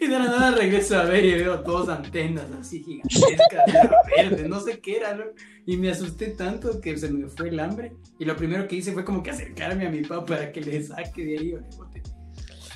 y 0.00 0.06
de 0.06 0.18
la 0.18 0.26
nada 0.26 0.50
regreso 0.52 0.96
a 0.98 1.04
ver 1.04 1.24
y 1.24 1.32
veo 1.34 1.56
dos 1.58 1.88
antenas 1.88 2.46
así 2.60 2.82
gigantescas, 2.82 3.68
era 3.68 3.90
verde, 4.16 4.48
no 4.48 4.60
sé 4.60 4.80
qué 4.80 4.96
era, 4.96 5.14
loco. 5.14 5.32
Y 5.64 5.76
me 5.76 5.90
asusté 5.90 6.28
tanto 6.28 6.80
que 6.80 6.98
se 6.98 7.08
me 7.10 7.28
fue 7.28 7.48
el 7.48 7.60
hambre. 7.60 7.92
Y 8.18 8.24
lo 8.24 8.36
primero 8.36 8.66
que 8.66 8.76
hice 8.76 8.92
fue 8.92 9.04
como 9.04 9.22
que 9.22 9.30
acercarme 9.30 9.86
a 9.86 9.90
mi 9.90 10.02
papá 10.02 10.26
para 10.26 10.52
que 10.52 10.60
le 10.60 10.82
saque 10.82 11.24
de 11.24 11.38
ahí. 11.38 11.54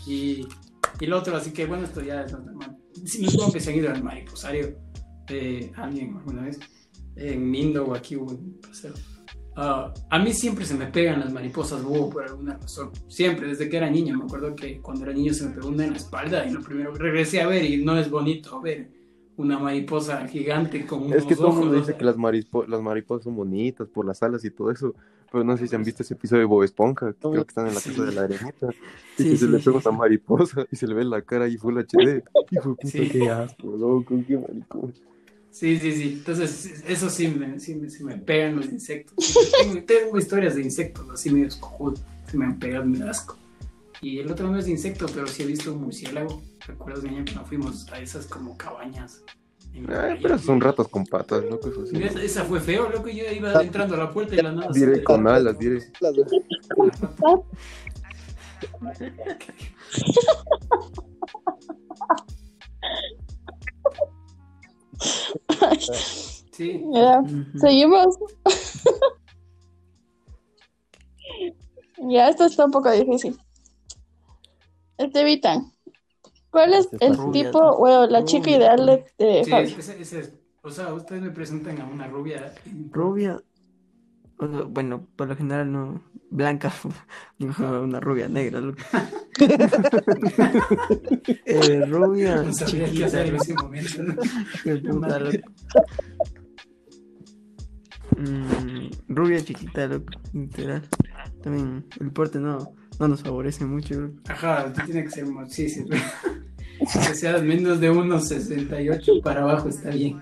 Y, 0.07 0.47
y 1.01 1.05
el 1.05 1.13
otro, 1.13 1.37
así 1.37 1.53
que 1.53 1.67
bueno, 1.67 1.85
esto 1.85 2.03
ya 2.03 2.23
es 2.23 2.33
normal. 2.33 2.77
Sí, 3.05 3.21
me 3.21 3.29
supongo 3.29 3.53
que 3.53 3.61
se 3.61 3.71
han 3.71 3.77
ido 3.77 3.91
al 3.91 4.03
mariposario, 4.03 4.79
eh, 5.29 5.73
alguien 5.77 6.17
alguna 6.17 6.43
vez, 6.43 6.59
en 7.17 7.51
Mindo 7.51 7.85
o 7.85 7.95
aquí 7.95 8.17
hubo 8.17 8.33
un 8.33 8.61
paseo. 8.61 8.95
Ah, 9.59 9.93
a 10.11 10.19
mí 10.19 10.35
siempre 10.35 10.67
se 10.67 10.75
me 10.75 10.87
pegan 10.87 11.21
las 11.21 11.33
mariposas 11.33 11.83
búho 11.83 12.11
por 12.11 12.25
alguna 12.25 12.59
razón. 12.59 12.91
Siempre, 13.09 13.49
desde 13.49 13.71
que 13.71 13.79
era 13.79 13.89
niño. 13.89 14.17
Me 14.19 14.25
acuerdo 14.25 14.55
que 14.55 14.83
cuando 14.83 15.05
era 15.05 15.15
niño 15.15 15.33
se 15.33 15.47
me 15.47 15.55
pegó 15.55 15.69
una 15.69 15.85
en 15.85 15.93
la 15.93 15.97
espalda 15.97 16.45
y 16.45 16.51
lo 16.51 16.61
primero 16.61 16.93
que 16.93 16.99
regresé 16.99 17.41
a 17.41 17.47
ver 17.47 17.65
y 17.65 17.83
no 17.83 17.99
es 17.99 18.11
bonito 18.11 18.61
ver 18.61 18.91
una 19.37 19.59
mariposa 19.59 20.27
gigante 20.29 20.87
con 20.87 21.03
unos 21.05 21.19
Es 21.19 21.25
que 21.25 21.37
todo 21.37 21.49
el 21.51 21.55
mundo 21.59 21.75
dice 21.75 21.97
que 21.97 22.05
las, 22.05 22.17
las 22.69 22.81
mariposas 22.83 23.25
son 23.25 23.37
bonitas 23.37 23.89
por 23.89 24.07
las 24.07 24.23
alas 24.23 24.45
y 24.45 24.51
todo 24.51 24.71
eso, 24.71 24.95
pero 25.31 25.45
no 25.45 25.57
sé 25.57 25.67
si 25.67 25.75
han 25.77 25.85
visto 25.85 26.03
ese 26.03 26.15
episodio 26.15 26.41
de 26.41 26.47
Bob 26.47 26.63
Esponja, 26.63 27.13
que 27.13 27.19
creo 27.19 27.45
que 27.45 27.51
están 27.51 27.67
en 27.69 27.75
la 27.75 27.81
Sí. 27.81 27.91
casa 27.91 28.05
de 28.05 28.13
la 28.13 28.23
arenita, 28.23 28.69
y 29.19 29.23
Sí, 29.23 29.31
que 29.31 29.37
se 29.37 29.49
le 29.49 29.59
pega 29.59 29.79
una 29.79 29.91
mariposa 29.99 30.67
y 30.71 30.77
se 30.77 30.87
le 30.87 30.95
ve 30.95 31.05
la 31.05 31.23
cara 31.23 31.49
y 31.49 31.57
full 31.57 31.77
HD. 31.79 32.23
Hijo 32.51 32.71
de 32.71 32.75
puta, 32.77 32.89
Sí. 32.89 33.09
qué 33.11 33.31
asco, 33.31 33.77
loco, 33.77 34.15
qué 34.27 34.39
maricón. 34.39 34.95
Sí, 35.51 35.79
sí, 35.79 35.93
sí. 35.93 36.15
Entonces, 36.19 36.85
eso 36.87 37.09
sí 37.09 37.29
me, 37.29 37.59
sí 37.61 37.75
me, 37.75 37.89
sí 37.89 38.05
me 38.05 38.17
pegan 38.19 38.57
los 38.57 38.67
insectos. 38.67 39.15
Tengo, 39.63 39.83
tengo 39.85 40.19
historias 40.19 40.55
de 40.55 40.63
insectos 40.63 41.09
así 41.11 41.31
medio 41.31 41.49
cojudos. 41.61 42.03
Se 42.31 42.37
me 42.37 42.45
han 42.45 42.59
pegado, 42.59 42.85
me 42.85 43.03
asco. 43.09 43.37
Y 44.03 44.19
el 44.19 44.31
otro 44.31 44.49
no 44.51 44.59
es 44.59 44.67
de 44.67 44.73
insecto, 44.73 45.07
pero 45.15 45.27
sí 45.27 45.43
he 45.43 45.47
visto 45.47 45.73
un 45.73 45.81
murciélago. 45.83 46.43
¿Recuerdas, 46.67 47.05
niña, 47.05 47.25
que 47.25 47.35
nos 47.35 47.47
fuimos 47.47 47.93
a 47.93 48.01
esas 48.01 48.27
como 48.27 48.57
cabañas? 48.57 49.23
Ay, 49.73 49.83
playa? 49.83 50.19
pero 50.23 50.39
son 50.39 50.61
ratas 50.61 50.89
con 50.89 51.05
patas, 51.05 51.45
loco, 51.45 51.69
eso 51.69 51.87
sí. 51.87 51.97
Y 51.99 52.03
esa, 52.03 52.23
esa 52.23 52.45
fue 52.45 52.61
feo, 52.61 52.89
loco. 52.89 53.09
Yo 53.09 53.25
iba 53.31 53.63
entrando 53.63 53.95
a 53.95 53.99
la 53.99 54.11
puerta 54.13 54.35
y 54.35 54.43
la 54.43 54.53
nada. 54.53 54.73
Diré 54.73 55.05
con 55.05 55.29
alas, 55.29 55.59
diré. 55.59 55.81
Sí. 66.53 66.83
Ya, 66.91 67.21
Ujú. 67.21 67.59
seguimos. 67.59 68.17
ya, 72.09 72.29
esto 72.31 72.47
está 72.47 72.65
un 72.65 72.71
poco 72.71 72.91
difícil. 72.91 73.39
Estevitan, 74.97 75.76
¿cuál 76.57 76.73
es 76.75 76.89
Este 76.91 77.07
el 77.07 77.17
rubia, 77.17 77.45
tipo, 77.45 77.77
bueno, 77.79 78.07
la 78.07 78.25
chica 78.25 78.45
rubia. 78.47 78.57
ideal 78.57 78.87
de, 78.87 79.05
de 79.25 79.45
Sí, 79.45 79.53
ese, 79.79 80.01
ese. 80.01 80.35
O 80.63 80.71
sea, 80.71 80.93
ustedes 80.95 81.23
me 81.23 81.31
presentan 81.31 81.81
a 81.81 81.87
una 81.87 82.07
rubia. 82.09 82.53
Rubia. 82.91 83.41
o 84.39 84.49
sea, 84.49 84.63
Bueno, 84.63 85.07
por 85.17 85.29
lo 85.29 85.37
general 85.37 85.71
no. 85.71 86.03
Blanca. 86.31 86.73
no, 87.39 87.83
Una 87.83 88.01
rubia 88.01 88.29
negra. 88.29 88.61
loco. 88.61 88.79
Eh, 91.45 91.85
rubia. 91.87 92.43
No 92.43 92.53
sabía 92.53 92.85
qué 92.87 92.91
chiquita, 92.91 93.07
hacer 93.07 93.27
en 93.27 93.37
ese 93.37 93.55
momento. 93.55 94.03
¿no? 94.03 94.15
Qué 94.65 94.77
puta, 94.77 95.19
loco. 95.21 95.39
Mm, 98.17 98.89
rubia 99.09 99.45
chiquita, 99.45 99.87
loco. 99.87 100.07
Literal. 100.33 100.83
También 101.43 101.87
el 102.01 102.11
porte 102.13 102.39
no, 102.41 102.73
no 102.99 103.09
nos 103.09 103.23
favorece 103.23 103.65
mucho, 103.67 103.95
loco. 104.01 104.15
Ajá, 104.29 104.73
tú 104.73 104.83
tienes 104.87 105.05
que 105.05 105.11
ser 105.11 105.27
más. 105.27 105.53
Sí, 105.53 105.69
sí. 105.69 105.85
Que 106.93 107.15
seas 107.15 107.43
menos 107.43 107.81
de 107.81 107.91
unos 107.91 108.29
68 108.29 109.21
para 109.23 109.43
abajo 109.43 109.69
está 109.69 109.91
bien. 109.91 110.21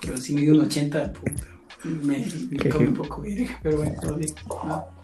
Pero 0.00 0.16
si 0.16 0.34
mide 0.34 0.52
un 0.52 0.60
80, 0.60 1.12
puta. 1.12 1.42
Me, 1.84 2.26
me 2.50 2.70
come 2.70 2.88
un 2.88 2.94
poco 2.94 3.22
verga, 3.22 3.58
pero 3.62 3.78
bueno, 3.78 3.94
todo 4.00 4.16
bien. 4.16 4.34
¿no? 4.48 4.98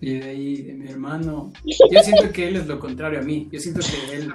Y 0.00 0.18
de 0.18 0.24
ahí, 0.24 0.62
de 0.62 0.74
mi 0.74 0.88
hermano. 0.88 1.52
Yo 1.64 2.00
siento 2.02 2.30
que 2.32 2.48
él 2.48 2.56
es 2.56 2.66
lo 2.66 2.78
contrario 2.78 3.20
a 3.20 3.22
mí. 3.22 3.48
Yo 3.50 3.58
siento 3.60 3.80
que 3.80 4.16
él. 4.16 4.32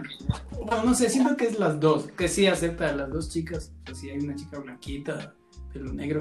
Bueno, 0.66 0.84
no 0.84 0.94
sé, 0.96 1.10
siento 1.10 1.38
que 1.38 1.46
es 1.46 1.60
las 1.60 1.80
dos. 1.80 2.08
Que 2.12 2.28
sí 2.28 2.48
acepta 2.48 2.90
a 2.90 2.94
las 2.94 3.10
dos 3.10 3.30
chicas. 3.30 3.72
O 3.84 3.86
sea, 3.86 3.96
si 3.96 4.10
hay 4.10 4.20
una 4.20 4.36
chica 4.36 4.60
blanquita, 4.60 5.36
pelo 5.72 5.94
negro, 5.94 6.20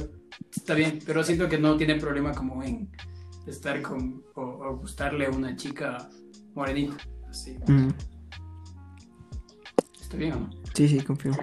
está 0.54 0.74
bien. 0.74 0.98
Pero 1.06 1.24
siento 1.24 1.48
que 1.48 1.58
no 1.58 1.76
tiene 1.76 1.96
problema 1.96 2.32
como 2.32 2.62
en 2.62 2.90
estar 3.46 3.80
con. 3.80 4.22
o, 4.34 4.42
o 4.42 4.76
gustarle 4.76 5.26
a 5.26 5.30
una 5.30 5.56
chica 5.56 6.08
morenita. 6.54 6.96
Así. 7.28 7.56
Mm, 7.66 7.88
¿Está 10.10 10.16
bien 10.18 10.32
o 10.32 10.40
no? 10.40 10.50
sí, 10.74 10.88
sí, 10.88 10.98
confío. 11.04 11.30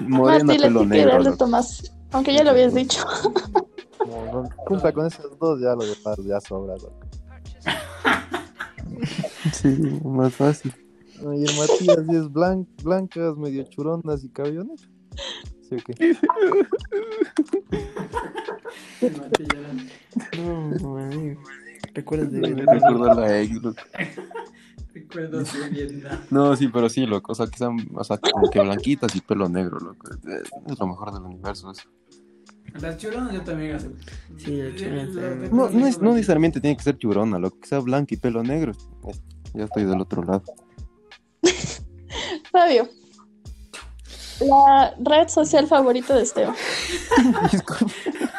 Morena, 0.00 0.52
la 0.54 0.62
pelo 0.64 0.84
negro. 0.84 1.18
loco. 1.22 1.36
Tomás. 1.38 1.90
Aunque 2.12 2.34
ya 2.34 2.44
lo 2.44 2.50
habías 2.50 2.74
dicho. 2.74 3.02
Como 3.98 4.24
no 4.26 4.48
cumpla 4.66 4.92
con 4.92 5.06
esas 5.06 5.26
dos, 5.38 5.58
ya 5.60 5.70
lo 5.74 5.84
demás 5.86 6.16
ya 6.24 6.38
sobra. 6.40 6.74
loco. 6.76 6.92
Sí, 9.52 9.68
más 10.04 10.34
fácil. 10.34 10.74
No, 11.22 11.32
Y 11.32 11.44
el 11.44 11.56
Matías 11.56 12.04
sí 12.06 12.16
es 12.16 12.24
blan- 12.24 12.66
blancas, 12.82 13.36
medio 13.38 13.62
churonas 13.62 14.22
y 14.24 14.28
cabello 14.28 14.64
negro. 14.64 14.84
¿Sí 15.62 15.76
o 15.76 15.78
qué? 15.78 15.94
Mate, 19.16 19.44
ya 19.54 20.42
No, 20.42 20.98
amigo. 20.98 21.40
Recuerdas 21.96 22.30
de 22.30 22.40
Me 22.40 22.62
recuerdo 22.62 23.14
la 23.14 23.40
ex, 23.40 23.52
loco. 23.62 23.82
Recuerdo 24.94 25.42
de 25.42 25.68
Vietnam. 25.70 26.20
No, 26.30 26.54
sí, 26.56 26.68
pero 26.68 26.88
sí, 26.88 27.06
loco. 27.06 27.32
O 27.32 27.34
sea, 27.34 27.46
que 27.46 27.56
sean, 27.58 27.76
o 27.94 28.04
sea, 28.04 28.18
como 28.18 28.48
que 28.50 28.60
blanquitas 28.60 29.14
y 29.16 29.20
pelo 29.20 29.48
negro, 29.48 29.78
loco. 29.80 30.08
Eh, 30.28 30.42
Es 30.68 30.78
lo 30.78 30.86
mejor 30.86 31.12
del 31.12 31.22
universo 31.22 31.70
eso. 31.70 31.88
Las 32.80 32.98
choronas 32.98 33.32
yo 33.32 33.40
también 33.42 33.76
acepto. 33.76 34.12
Sí, 34.36 34.56
las 34.56 34.74
choronas 34.76 35.14
también. 35.14 35.56
No, 35.56 35.70
no, 35.70 35.86
es- 35.86 36.00
no 36.00 36.12
necesariamente 36.12 36.60
tiene 36.60 36.76
que 36.76 36.82
ser 36.82 36.98
churona, 36.98 37.38
loco. 37.38 37.58
Que 37.60 37.66
sea 37.68 37.78
blanca 37.80 38.14
y 38.14 38.18
pelo 38.18 38.42
negro. 38.42 38.72
Ya 39.54 39.64
estoy 39.64 39.84
del 39.84 40.00
otro 40.00 40.22
lado. 40.22 40.42
Fabio, 42.52 42.88
la 44.40 44.94
red 45.00 45.28
social 45.28 45.66
favorita 45.66 46.14
de 46.14 46.22
Esteban. 46.22 46.54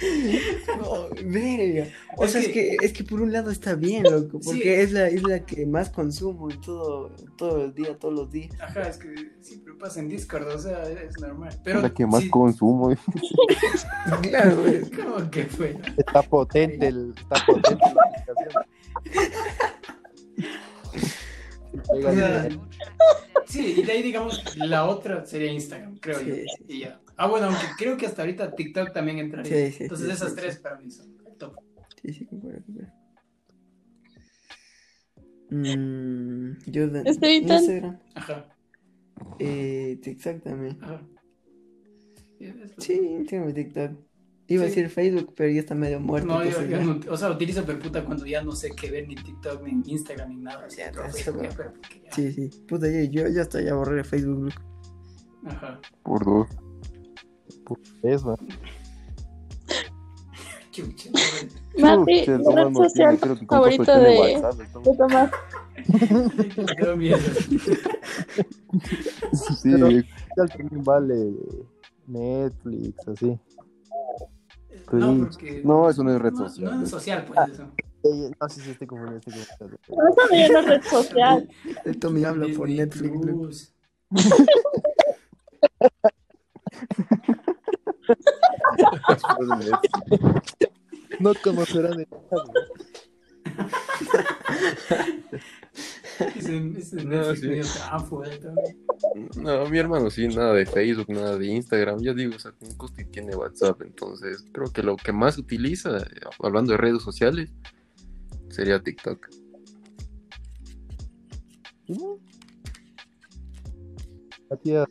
No, 0.78 1.08
verga. 1.24 1.88
O 2.16 2.24
Es 2.24 2.32
sea, 2.32 2.40
es 2.40 2.48
que- 2.48 2.76
es 2.82 2.92
que 2.92 3.02
por 3.04 3.20
un 3.20 3.32
lado 3.32 3.50
está 3.50 3.74
bien, 3.74 4.02
loco, 4.10 4.38
Sí. 4.40 4.46
porque 4.50 4.82
es, 4.82 4.92
la, 4.92 5.08
es 5.08 5.22
la 5.24 5.40
que 5.44 5.66
más 5.66 5.90
consumo 5.90 6.48
y 6.50 6.56
todo, 6.60 7.10
todo 7.36 7.64
el 7.64 7.74
día, 7.74 7.98
todos 7.98 8.14
los 8.14 8.30
días. 8.30 8.50
Ajá, 8.60 8.82
es 8.82 8.96
que 8.98 9.32
siempre 9.40 9.74
pasa 9.74 10.00
en 10.00 10.08
Discord, 10.08 10.46
o 10.48 10.58
sea, 10.58 10.82
es 10.88 11.18
normal. 11.20 11.58
Pero 11.64 11.80
la 11.82 11.92
que 11.92 12.06
más 12.06 12.22
sí, 12.22 12.30
consumo. 12.30 12.94
Claro, 14.22 14.62
güey. 14.62 14.82
¿Cómo 14.90 15.30
que 15.30 15.44
fue? 15.44 15.76
Está 15.96 16.22
potente, 16.22 16.86
el, 16.88 17.14
está 17.16 17.44
potente 17.46 17.84
la 17.94 18.02
aplicación. 18.02 18.64
O 21.88 22.12
sea, 22.12 22.48
sí, 23.46 23.74
y 23.78 23.82
de 23.82 23.92
ahí 23.92 24.02
digamos, 24.02 24.56
la 24.56 24.84
otra 24.86 25.24
sería 25.24 25.52
Instagram, 25.52 25.96
creo 25.98 26.18
Sí, 26.20 26.26
yo. 26.26 26.34
sí. 26.34 26.44
Y 26.68 26.80
ya. 26.80 27.00
Ah, 27.16 27.26
bueno, 27.26 27.46
aunque 27.46 27.66
creo 27.76 27.96
que 27.96 28.06
hasta 28.06 28.22
ahorita 28.22 28.54
TikTok 28.54 28.92
también 28.92 29.18
entraría. 29.18 29.52
Sí, 29.70 29.72
sí, 29.76 29.82
Entonces 29.84 30.06
sí, 30.06 30.12
esas 30.12 30.30
sí, 30.30 30.36
tres 30.36 30.54
sí. 30.54 30.60
para 30.60 30.76
mí 30.78 30.90
son 30.90 31.06
el 31.26 31.36
top. 31.36 31.56
Sí, 32.02 32.12
sí, 32.12 32.26
concuerdo, 32.26 32.62
concuerdo. 32.64 32.92
Mm, 35.50 36.58
yo 36.66 36.88
de 36.88 37.02
Estevitan. 37.08 37.56
Instagram, 37.58 37.98
Ajá, 38.14 38.44
eh, 39.38 39.98
TikTok 40.02 40.42
también. 40.42 40.78
ajá. 40.82 41.02
Sí, 42.78 43.24
tengo 43.28 43.52
TikTok. 43.52 43.92
Iba 44.50 44.62
a 44.62 44.66
decir 44.66 44.88
Facebook, 44.88 45.34
pero 45.36 45.50
ya 45.50 45.60
está 45.60 45.74
medio 45.74 46.00
muerto. 46.00 46.26
No, 46.26 46.42
yo, 46.42 46.82
no, 46.82 47.00
o 47.10 47.16
sea, 47.18 47.30
utilizo 47.30 47.66
perputa 47.66 48.02
cuando 48.02 48.24
ya 48.24 48.42
no 48.42 48.52
sé 48.52 48.70
qué 48.70 48.90
ver 48.90 49.06
ni 49.06 49.14
TikTok, 49.14 49.62
ni 49.62 49.92
Instagram, 49.92 50.30
ni 50.30 50.36
nada. 50.36 50.66
Facebook, 50.70 51.42
ya. 51.42 51.50
pero 51.54 51.74
ya. 52.02 52.12
Sí, 52.12 52.32
sí. 52.32 52.50
Puta, 52.66 52.86
yo, 52.88 53.02
yo 53.10 53.28
ya 53.28 53.42
hasta 53.42 53.60
ya 53.60 53.74
borré 53.74 54.02
Facebook. 54.04 54.54
Ajá. 55.44 55.78
Por 56.02 56.24
dos. 56.24 56.48
Eso. 58.02 58.38
Chucha, 60.70 61.10
Mati, 61.78 62.20
Chucha, 62.20 62.32
el 62.32 62.44
red 62.56 62.74
social 62.74 63.18
favorita 63.18 63.98
de, 63.98 64.18
WhatsApp, 64.18 64.54
de 64.54 64.94
Tomás. 64.96 65.30
Sí, 69.32 69.70
Pero- 69.72 69.88
vale 70.84 71.32
Netflix, 72.06 73.08
así. 73.08 73.38
No, 74.92 75.26
porque. 75.26 75.62
No, 75.64 75.90
eso 75.90 76.02
no 76.02 76.14
es 76.14 76.20
red 76.20 76.32
no, 76.32 76.48
social. 76.48 76.76
No 76.76 76.82
es 76.82 76.90
social, 76.90 77.24
pues 77.26 77.40
eso. 77.52 77.70
Eh, 78.04 78.30
No, 78.40 78.48
sí, 78.48 78.60
sí, 78.60 78.70
estoy 78.70 78.86
confundiendo, 78.86 79.28
estoy 79.28 79.68
confundiendo. 79.68 79.78
No 79.88 80.08
está 80.08 80.22
bien 80.30 80.52
la 80.52 80.62
red 80.62 80.82
social. 80.82 81.48
El 81.84 81.98
Tommy 81.98 82.24
habla 82.24 82.46
por 82.56 82.68
Netflix. 82.68 83.74
No 91.20 91.32
conocerán 91.42 91.96
de 91.96 92.06
Ese, 96.36 96.72
ese 96.76 96.96
No, 97.04 97.34
sí. 97.34 97.46
medio 97.48 97.64
mi 99.70 99.78
hermano 99.78 100.10
sí, 100.10 100.28
nada 100.28 100.52
de 100.54 100.66
Facebook, 100.66 101.08
nada 101.10 101.36
de 101.36 101.46
Instagram. 101.46 102.00
Ya 102.00 102.12
digo, 102.14 102.36
o 102.36 102.38
sea, 102.38 102.52
con 102.52 102.72
Custi 102.74 103.04
tiene 103.06 103.34
WhatsApp, 103.36 103.80
entonces 103.82 104.44
creo 104.52 104.72
que 104.72 104.82
lo 104.82 104.96
que 104.96 105.12
más 105.12 105.38
utiliza, 105.38 105.90
hablando 106.42 106.72
de 106.72 106.78
redes 106.78 107.02
sociales, 107.02 107.50
sería 108.50 108.80
TikTok. 108.80 109.28
Matías, 114.50 114.86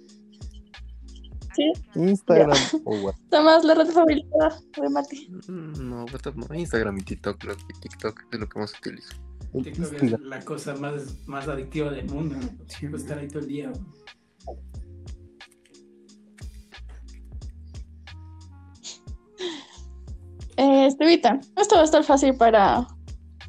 Sí. 1.56 1.72
Instagram 1.96 2.56
o 2.86 2.96
WhatsApp. 2.98 3.22
Tomás, 3.32 3.66
la 3.66 3.74
red 3.74 3.88
favorita 3.88 4.60
de 4.80 4.90
Mati. 4.90 5.28
Mm, 5.48 5.90
No, 5.90 6.06
WhatsApp 6.06 6.36
no, 6.36 6.54
Instagram 6.56 7.00
y 7.00 7.02
TikTok, 7.02 7.38
creo 7.40 7.56
que 7.58 7.74
TikTok 7.82 8.22
es 8.32 8.40
lo 8.40 8.48
que 8.48 8.60
más 8.60 8.74
utilizo. 8.78 9.16
El 9.54 9.64
TikTok 9.64 9.94
es 9.94 10.20
la 10.22 10.40
cosa 10.42 10.76
más, 10.76 11.26
más 11.28 11.48
adictiva 11.48 11.90
del 11.92 12.08
mundo. 12.10 12.36
Sí, 12.68 12.88
Puedes 12.88 13.04
estar 13.04 13.18
ahí 13.20 13.28
todo 13.28 13.40
el 13.40 13.48
día. 13.48 13.72
Eh, 20.58 20.88
Estevitan, 20.88 21.42
esto 21.56 21.76
va 21.76 21.82
a 21.82 21.86
estar 21.86 22.04
fácil 22.04 22.36
para, 22.36 22.88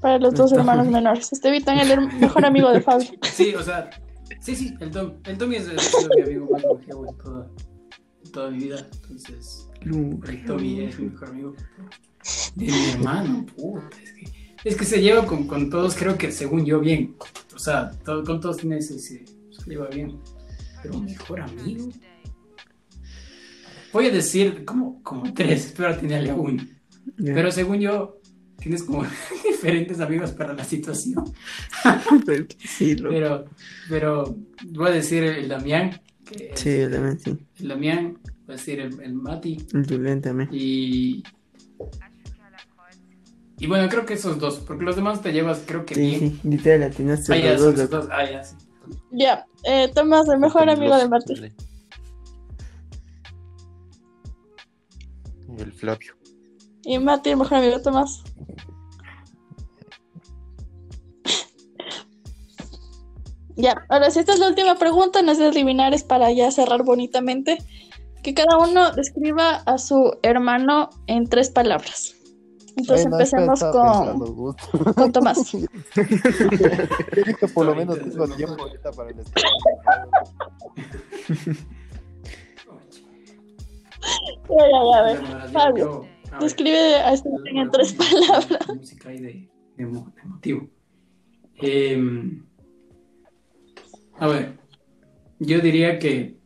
para 0.01 0.18
los 0.18 0.34
dos 0.34 0.53
hermanos 0.53 0.88
menores. 0.88 1.32
Estevitan, 1.32 1.78
el 1.78 1.90
her- 1.90 2.12
mejor 2.20 2.44
amigo 2.44 2.70
de 2.70 2.80
Fabio. 2.82 3.09
Sí, 3.22 3.55
o 3.55 3.62
sea, 3.62 3.88
sí, 4.40 4.55
sí, 4.55 4.74
el, 4.80 4.90
Tom, 4.90 5.12
el 5.24 5.38
Tommy 5.38 5.57
es, 5.57 5.68
es 5.68 6.09
mi 6.16 6.22
amigo 6.22 6.49
más 6.53 6.62
longevo 6.64 7.07
en 7.09 7.16
toda, 7.16 7.51
en 8.24 8.32
toda 8.32 8.51
mi 8.51 8.59
vida. 8.59 8.86
Entonces, 9.03 9.68
el 9.80 10.44
Tommy 10.44 10.80
es 10.82 10.99
mi 10.99 11.09
mejor 11.09 11.28
amigo. 11.30 11.55
De 12.57 12.66
mi 12.66 12.90
hermano, 12.90 13.46
puta, 13.57 13.88
es 14.03 14.12
que, 14.12 14.26
es 14.69 14.77
que 14.77 14.85
se 14.85 15.01
lleva 15.01 15.27
con, 15.27 15.47
con 15.47 15.71
todos, 15.71 15.95
creo 15.97 16.16
que 16.19 16.31
según 16.33 16.64
yo, 16.64 16.81
bien. 16.81 17.14
O 17.55 17.59
sea, 17.59 17.91
todo- 18.05 18.23
con 18.25 18.41
todos 18.41 18.59
tiene 18.59 18.79
ese, 18.79 18.99
se 18.99 19.25
lleva 19.66 19.89
bien. 19.89 20.19
Pero 20.83 21.01
mejor 21.01 21.41
amigo. 21.41 21.89
Voy 23.93 24.07
a 24.07 24.11
decir 24.11 24.64
como, 24.64 25.03
como 25.03 25.33
tres, 25.35 25.73
pero 25.77 25.97
tenerle 25.97 26.33
uno. 26.33 26.62
Ya. 27.16 27.35
Pero 27.35 27.51
según 27.51 27.81
yo, 27.81 28.21
tienes 28.61 28.83
como 28.83 29.05
diferentes 29.45 29.99
amigos 30.01 30.31
para 30.33 30.53
la 30.53 30.62
situación. 30.64 31.25
sí, 32.59 32.95
loco. 32.97 33.14
Pero, 33.14 33.45
pero 33.89 34.37
voy 34.66 34.89
a 34.89 34.93
decir 34.93 35.25
el 35.25 35.49
Damián. 35.49 36.01
Que 36.25 36.53
Sí, 36.55 36.79
yo 36.81 36.91
también 36.91 37.19
sí. 37.19 37.39
El 37.61 37.69
Damián, 37.69 38.19
voy 38.47 38.55
a 38.55 38.59
decir 38.59 38.79
el, 38.81 39.01
el 39.01 39.14
Mati. 39.14 39.57
El 39.73 39.87
Julián 39.87 40.21
también. 40.21 40.51
Y. 40.53 41.23
Y 43.61 43.66
bueno, 43.66 43.88
creo 43.88 44.06
que 44.06 44.14
esos 44.14 44.38
dos, 44.38 44.56
porque 44.61 44.84
los 44.84 44.94
demás 44.96 45.20
te 45.20 45.32
llevas, 45.32 45.62
creo 45.66 45.84
que 45.84 45.94
Sí, 45.94 46.00
bien. 46.00 46.20
sí, 46.20 46.40
literal, 46.48 46.84
atinaste 46.84 47.34
Ah, 47.34 47.38
ya, 47.38 47.52
los 47.54 47.90
dos. 47.90 48.09
Ah, 48.11 48.24
ya, 48.24 48.44
sí. 48.44 48.54
Ya, 49.11 49.46
eh, 49.64 49.90
Tomás, 49.94 50.28
el 50.28 50.38
mejor 50.38 50.68
amigo 50.68 50.96
de. 50.96 51.09
Dale. 51.09 51.52
El 55.59 55.72
Flavio. 55.72 56.14
Y 56.84 56.98
Mati, 56.98 57.30
el 57.30 57.36
mejor 57.36 57.59
amigo 57.59 57.78
de 57.78 57.82
Tomás. 57.82 58.22
Ya, 63.56 63.84
ahora 63.88 64.11
si 64.11 64.20
esta 64.20 64.34
es 64.34 64.38
la 64.38 64.48
última 64.48 64.76
pregunta, 64.76 65.20
no 65.22 65.32
es 65.32 65.38
de 65.38 65.46
adivinar, 65.46 65.92
es 65.92 66.04
para 66.04 66.30
ya 66.30 66.50
cerrar 66.52 66.84
bonitamente. 66.84 67.59
Que 68.22 68.34
cada 68.34 68.56
uno 68.59 68.92
describa 68.92 69.56
a 69.66 69.78
su 69.78 70.16
hermano 70.22 70.90
en 71.06 71.28
tres 71.28 71.50
palabras. 71.50 72.14
Entonces 72.79 73.07
Ay, 73.07 73.11
no, 73.11 73.16
empecemos 73.16 73.61
con, 73.61 74.95
con 74.95 75.12
Tomás. 75.12 75.39
Por 77.55 77.66
lo 77.66 77.74
menos 77.74 77.99
tengo 77.99 78.29
tiempo 78.29 78.62
ahorita 78.62 78.93
para 78.93 79.11
el 79.11 79.18
estudio. 79.18 79.49
Ya, 84.49 84.99
a 84.99 85.03
ver. 85.03 85.18
Ver. 85.74 85.87
Describe 86.41 86.97
a 86.97 87.12
este 87.14 87.29
en 87.47 87.70
tres 87.70 87.95
palabras. 87.95 88.68
Música 88.68 89.09
ahí 89.09 89.18
de, 89.18 89.51
de, 89.76 89.85
de 89.85 90.24
motivo. 90.24 90.68
Em, 91.57 92.45
a 94.18 94.26
ver, 94.29 94.59
yo 95.41 95.59
diría 95.61 95.99
que 95.99 96.39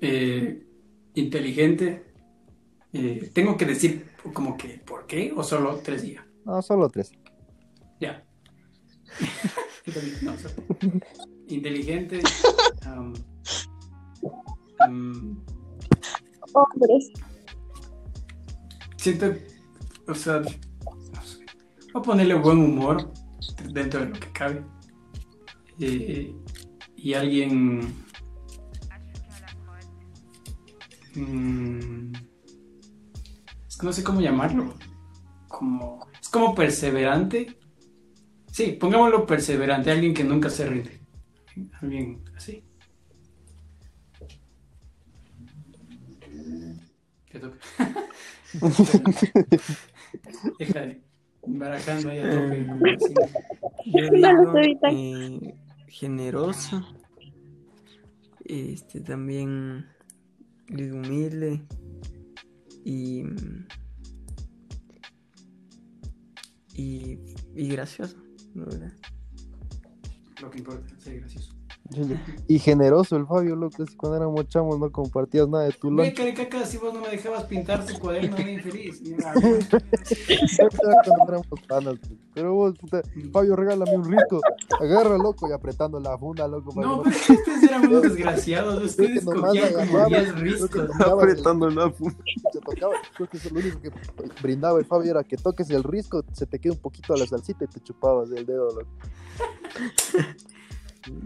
eh, 0.00 0.66
inteligente. 1.14 2.04
eh, 2.92 3.30
tengo 3.32 3.56
que 3.56 3.66
decir 3.66 4.13
como 4.32 4.56
que 4.56 4.78
por 4.78 5.06
qué 5.06 5.32
o 5.36 5.42
solo 5.42 5.76
tres 5.82 6.02
días. 6.02 6.24
No, 6.44 6.60
solo 6.62 6.88
tres. 6.88 7.12
Ya. 8.00 8.24
No, 10.22 10.34
solo- 10.38 10.54
inteligente. 11.48 12.22
Hombres. 16.54 17.10
siento, 18.96 19.34
o 20.08 20.14
sea, 20.14 20.40
no 20.40 21.22
sé, 21.22 21.44
voy 21.92 22.00
a 22.00 22.02
ponerle 22.02 22.34
buen 22.34 22.58
humor 22.58 23.12
dentro 23.72 24.00
de 24.00 24.06
lo 24.06 24.12
que 24.18 24.32
cabe. 24.32 24.64
Eh, 25.80 26.34
y 26.96 27.14
alguien... 27.14 27.80
mm, 31.14 32.12
no 33.84 33.92
sé 33.92 34.02
cómo 34.02 34.20
llamarlo. 34.20 34.74
Como, 35.48 36.06
es 36.20 36.28
como 36.28 36.54
perseverante. 36.54 37.56
Sí, 38.50 38.76
pongámoslo 38.80 39.26
perseverante, 39.26 39.90
alguien 39.90 40.14
que 40.14 40.24
nunca 40.24 40.50
se 40.50 40.66
rinde. 40.66 41.00
Alguien 41.80 42.22
así. 42.36 42.64
Te 47.30 47.38
toca. 47.38 47.56
Deja 50.58 50.80
de 50.80 51.00
barajando 51.46 52.10
ahí 52.10 52.18
a 52.20 52.30
tope. 52.30 52.60
Eh, 52.60 52.66
así. 52.96 53.14
Yo 53.86 54.10
digo, 54.10 54.54
eh, 54.90 55.54
generoso. 55.88 56.86
Este 58.44 59.00
también 59.00 59.86
es 60.68 60.92
humilde. 60.92 61.62
Y, 62.84 63.24
y, 66.74 67.18
y 67.54 67.68
gracioso. 67.68 68.16
Lo 68.54 70.50
que 70.50 70.58
importa, 70.58 71.00
ser 71.00 71.20
gracioso. 71.20 71.53
Y 72.48 72.58
generoso 72.58 73.16
el 73.16 73.26
Fabio, 73.26 73.56
loco, 73.56 73.82
así 73.82 73.94
cuando 73.94 74.16
éramos 74.16 74.48
chamos 74.48 74.78
no 74.78 74.90
compartías 74.90 75.46
nada 75.48 75.64
de 75.64 75.72
tu 75.72 75.94
Ve, 75.94 76.04
lunch. 76.04 76.14
caricaca, 76.14 76.64
si 76.64 76.78
vos 76.78 76.94
no 76.94 77.00
me 77.00 77.10
dejabas 77.10 77.44
pintar 77.44 77.84
tu 77.84 77.98
cuaderno, 77.98 78.36
bien 78.36 78.62
feliz. 78.62 79.02
Mira, 79.02 79.32
cuando 81.04 81.24
éramos 81.28 81.60
panas. 81.68 81.94
Pero 82.32 82.54
vos, 82.54 82.76
puta, 82.78 83.02
Fabio, 83.32 83.54
regálame 83.54 83.96
un 83.96 84.10
risco. 84.10 84.40
Agarra, 84.80 85.18
loco, 85.18 85.48
y 85.48 85.52
apretando 85.52 86.00
la 86.00 86.16
funda, 86.18 86.48
loco. 86.48 86.72
No, 86.80 87.02
pero 87.02 87.16
ustedes 87.16 87.62
eran 87.62 87.86
unos 87.86 88.02
desgraciados. 88.02 88.82
Ustedes 88.82 89.24
cogían 89.24 89.72
como 89.72 89.98
agarrabas, 89.98 90.08
10 90.08 90.22
creo 90.22 90.34
que 90.34 90.40
riscos. 90.40 91.00
Apretando 91.00 91.70
la 91.70 91.90
punta. 91.90 92.24
se 92.52 92.60
tocaba, 92.60 92.94
creo 93.14 93.28
que 93.28 93.36
eso 93.36 93.50
lo 93.50 93.60
único 93.60 93.80
que 93.80 93.90
brindaba 94.42 94.78
el 94.78 94.86
Fabio 94.86 95.10
era 95.10 95.22
que 95.22 95.36
toques 95.36 95.70
el 95.70 95.84
risco, 95.84 96.24
se 96.32 96.46
te 96.46 96.58
quede 96.58 96.72
un 96.72 96.78
poquito 96.78 97.14
a 97.14 97.18
la 97.18 97.26
salsita 97.26 97.64
y 97.64 97.68
te 97.68 97.80
chupabas 97.80 98.30
el 98.30 98.46
dedo, 98.46 98.70
loco. 98.70 98.90
Sí. 101.04 101.12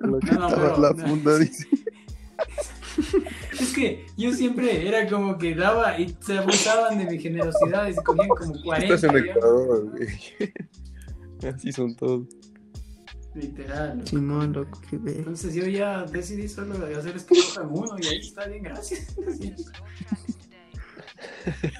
No, 0.00 0.08
no, 0.08 0.18
Estaba 0.18 0.48
pero- 0.48 0.78
la 0.80 0.90
no. 0.92 1.06
funda, 1.08 1.38
dice. 1.38 1.66
Es 3.60 3.72
que 3.74 4.06
yo 4.16 4.32
siempre 4.32 4.86
era 4.88 5.08
como 5.08 5.38
que 5.38 5.54
daba 5.54 5.98
y 5.98 6.16
se 6.20 6.38
abusaban 6.38 6.98
de 6.98 7.04
mi 7.06 7.18
generosidad 7.18 7.86
y 7.88 7.94
se 7.94 8.02
cogían 8.02 8.28
como 8.28 8.60
40. 8.62 8.94
Estás 8.94 9.10
en. 9.10 9.16
Ecuador, 9.24 9.90
güey. 9.90 10.08
Así 11.54 11.72
son 11.72 11.94
todos. 11.96 12.26
Literal. 13.34 14.06
Simón, 14.06 14.52
loco, 14.52 14.80
que 14.90 14.96
ve. 14.98 15.18
Entonces 15.18 15.54
yo 15.54 15.64
ya 15.66 16.04
decidí 16.04 16.48
solo 16.48 16.74
hacer 16.96 17.16
esto 17.16 17.34
cojan 17.34 17.68
uno 17.70 17.96
y 18.00 18.06
ahí 18.06 18.18
está 18.18 18.46
bien, 18.46 18.62
gracias. 18.64 19.14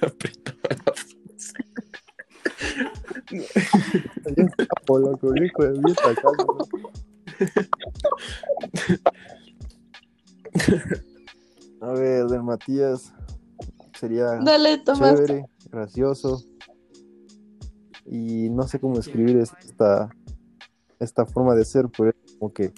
Apretaba 0.03 0.59
la 0.87 0.93
loco, 4.89 5.35
hijo 5.37 5.65
de. 5.65 5.81
A 11.81 11.93
ver, 11.93 12.27
del 12.27 12.43
Matías 12.43 13.13
sería 13.99 14.39
Dale, 14.43 14.83
chévere, 14.83 15.47
gracioso. 15.71 16.43
Y 18.05 18.49
no 18.51 18.67
sé 18.67 18.81
cómo 18.81 18.99
escribir 18.99 19.37
esta, 19.37 20.11
esta 20.99 21.27
forma 21.27 21.55
de 21.55 21.65
ser, 21.65 21.89
pero 21.97 22.11
es 22.11 22.17
como 22.39 22.53
que 22.53 22.73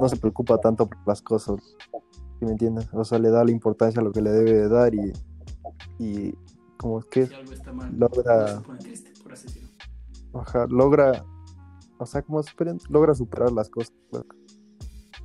no 0.00 0.08
se 0.08 0.16
preocupa 0.16 0.58
tanto 0.58 0.86
por 0.86 0.98
las 1.06 1.22
cosas. 1.22 1.56
¿Sí 2.38 2.44
me 2.44 2.50
entiendes? 2.52 2.88
O 2.92 3.04
sea, 3.04 3.18
le 3.18 3.30
da 3.30 3.44
la 3.44 3.52
importancia 3.52 4.00
a 4.00 4.04
lo 4.04 4.12
que 4.12 4.20
le 4.20 4.30
debe 4.30 4.52
de 4.52 4.68
dar 4.68 4.94
y, 4.94 5.12
y 5.98 6.34
como 6.84 7.00
que 7.00 7.26
Si 7.26 7.32
algo 7.32 7.54
está 7.54 7.72
mal, 7.72 7.90
Logra- 7.98 8.52
no 8.52 8.58
se 8.58 8.64
pone 8.66 8.82
triste, 8.84 9.22
por 9.22 9.32
así 9.32 9.46
decirlo. 9.46 9.70
Ajá, 10.34 10.66
logra, 10.68 11.24
o 11.98 12.04
sea, 12.04 12.20
como 12.20 12.42
superen- 12.42 12.78
logra 12.90 13.14
superar 13.14 13.50
las 13.52 13.70
cosas, 13.70 13.94
loco. 14.12 14.36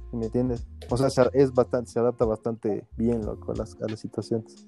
¿Sí 0.09 0.15
¿Me 0.15 0.27
entiendes? 0.27 0.65
O 0.89 0.95
sea, 0.95 1.09
se, 1.09 1.23
es 1.33 1.51
bastante, 1.53 1.91
se 1.91 1.99
adapta 1.99 2.23
bastante 2.23 2.87
bien, 2.95 3.25
loco, 3.25 3.51
a 3.51 3.55
las, 3.55 3.75
a 3.81 3.89
las 3.89 3.99
situaciones. 3.99 4.65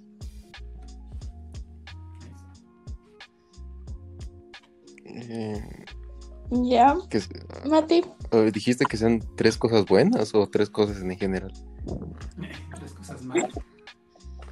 Eh, 5.06 5.62
Ya, 6.52 6.98
se- 7.10 7.70
Mati. 7.70 8.04
eh, 8.32 8.52
¿Dijiste 8.54 8.86
que 8.86 8.98
sean 8.98 9.20
tres 9.38 9.58
cosas 9.58 9.86
buenas 9.86 10.36
o 10.36 10.48
tres 10.50 10.70
cosas 10.70 11.02
en 11.02 11.18
general? 11.18 11.54
Tres 12.76 12.92
cosas 12.94 13.22
malas. 13.24 13.52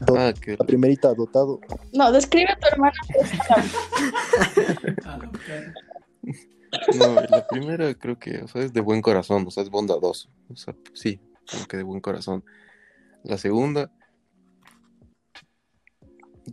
Ah, 0.08 0.34
La 0.46 0.66
primerita, 0.66 1.14
dotado. 1.14 1.60
No, 1.94 2.12
describe 2.12 2.52
a 2.52 2.58
tu 2.58 2.68
hermano. 2.68 2.94
Ah, 5.06 5.20
no, 6.98 7.16
la 7.16 7.48
primera 7.48 7.94
creo 7.96 8.20
que, 8.20 8.44
o 8.44 8.48
sea, 8.48 8.62
es 8.62 8.74
de 8.74 8.82
buen 8.82 9.02
corazón, 9.02 9.46
o 9.48 9.52
sea, 9.52 9.64
es 9.64 9.70
bondadoso. 9.70 10.30
O 10.50 10.56
sea, 10.56 10.76
sí, 10.94 11.20
como 11.52 11.66
que 11.66 11.78
de 11.78 11.84
buen 11.84 12.00
corazón. 12.00 12.44
La 13.24 13.38
segunda, 13.38 13.92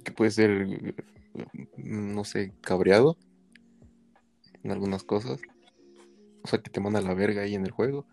que 0.05 0.13
puede 0.13 0.31
ser, 0.31 0.67
mm, 1.77 2.15
no 2.15 2.25
sé, 2.25 2.53
cabreado 2.61 3.17
en 4.63 4.73
algunas 4.73 5.05
cosas. 5.05 5.41
O 6.43 6.49
sea, 6.49 6.61
que 6.61 6.71
te 6.71 6.81
manda 6.81 6.99
a 6.99 7.03
la 7.03 7.15
verga 7.15 7.43
ahí 7.43 7.55
en 7.55 7.65
el 7.65 7.71
juego. 7.71 8.07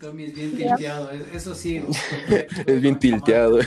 Tommy 0.00 0.24
es 0.24 0.34
bien 0.34 0.56
tilteado, 0.56 1.10
es- 1.10 1.34
eso 1.34 1.54
sí. 1.54 1.82
Es 2.66 2.80
bien 2.80 2.98
tilteado. 2.98 3.58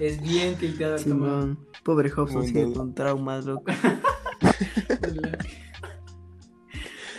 Es 0.00 0.20
bien 0.22 0.56
tilteado 0.56 0.96
el 0.96 1.04
Tomás. 1.04 1.30
Simón. 1.42 1.66
Pobre 1.84 2.10
Hobson 2.10 2.44
sigue 2.46 2.72
con 2.72 2.94
traumas, 2.94 3.44
loco. 3.44 3.64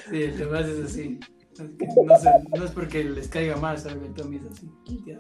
Sí, 0.10 0.24
el 0.24 0.38
Tomás 0.40 0.66
es 0.66 0.86
así. 0.86 1.20
No, 1.60 2.18
sé, 2.18 2.30
no 2.58 2.64
es 2.66 2.72
porque 2.72 3.04
les 3.04 3.28
caiga 3.28 3.58
mal, 3.58 3.78
solo 3.78 4.00
que 4.02 4.08
el 4.08 4.14
Tommy 4.14 4.38
es 4.38 4.46
así. 4.46 4.72
tilteado. 4.86 5.20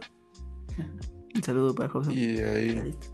Un 1.35 1.43
saludo 1.43 1.75
para 1.75 1.89
Hobson. 1.91 2.13
Y 2.17 2.39
ahí, 2.39 2.81
Listo. 2.81 3.07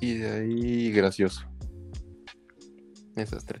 Y 0.00 0.14
de 0.14 0.30
ahí 0.30 0.92
gracioso. 0.92 1.42
Esas 3.16 3.44
tres. 3.44 3.60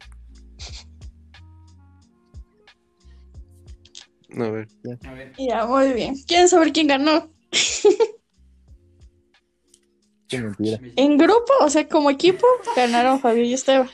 A 4.36 4.50
ver, 4.50 4.68
ya. 4.84 4.98
A 5.10 5.14
ver. 5.14 5.32
Ya, 5.38 5.66
muy 5.66 5.92
bien. 5.92 6.14
¿Quieren 6.26 6.48
saber 6.48 6.72
quién 6.72 6.86
ganó? 6.88 7.30
Qué 10.28 10.38
mentira. 10.40 10.78
En 10.96 11.16
grupo, 11.16 11.52
o 11.60 11.70
sea, 11.70 11.88
como 11.88 12.10
equipo, 12.10 12.46
ganaron 12.76 13.20
Fabio 13.20 13.44
y 13.44 13.54
Esteban. 13.54 13.88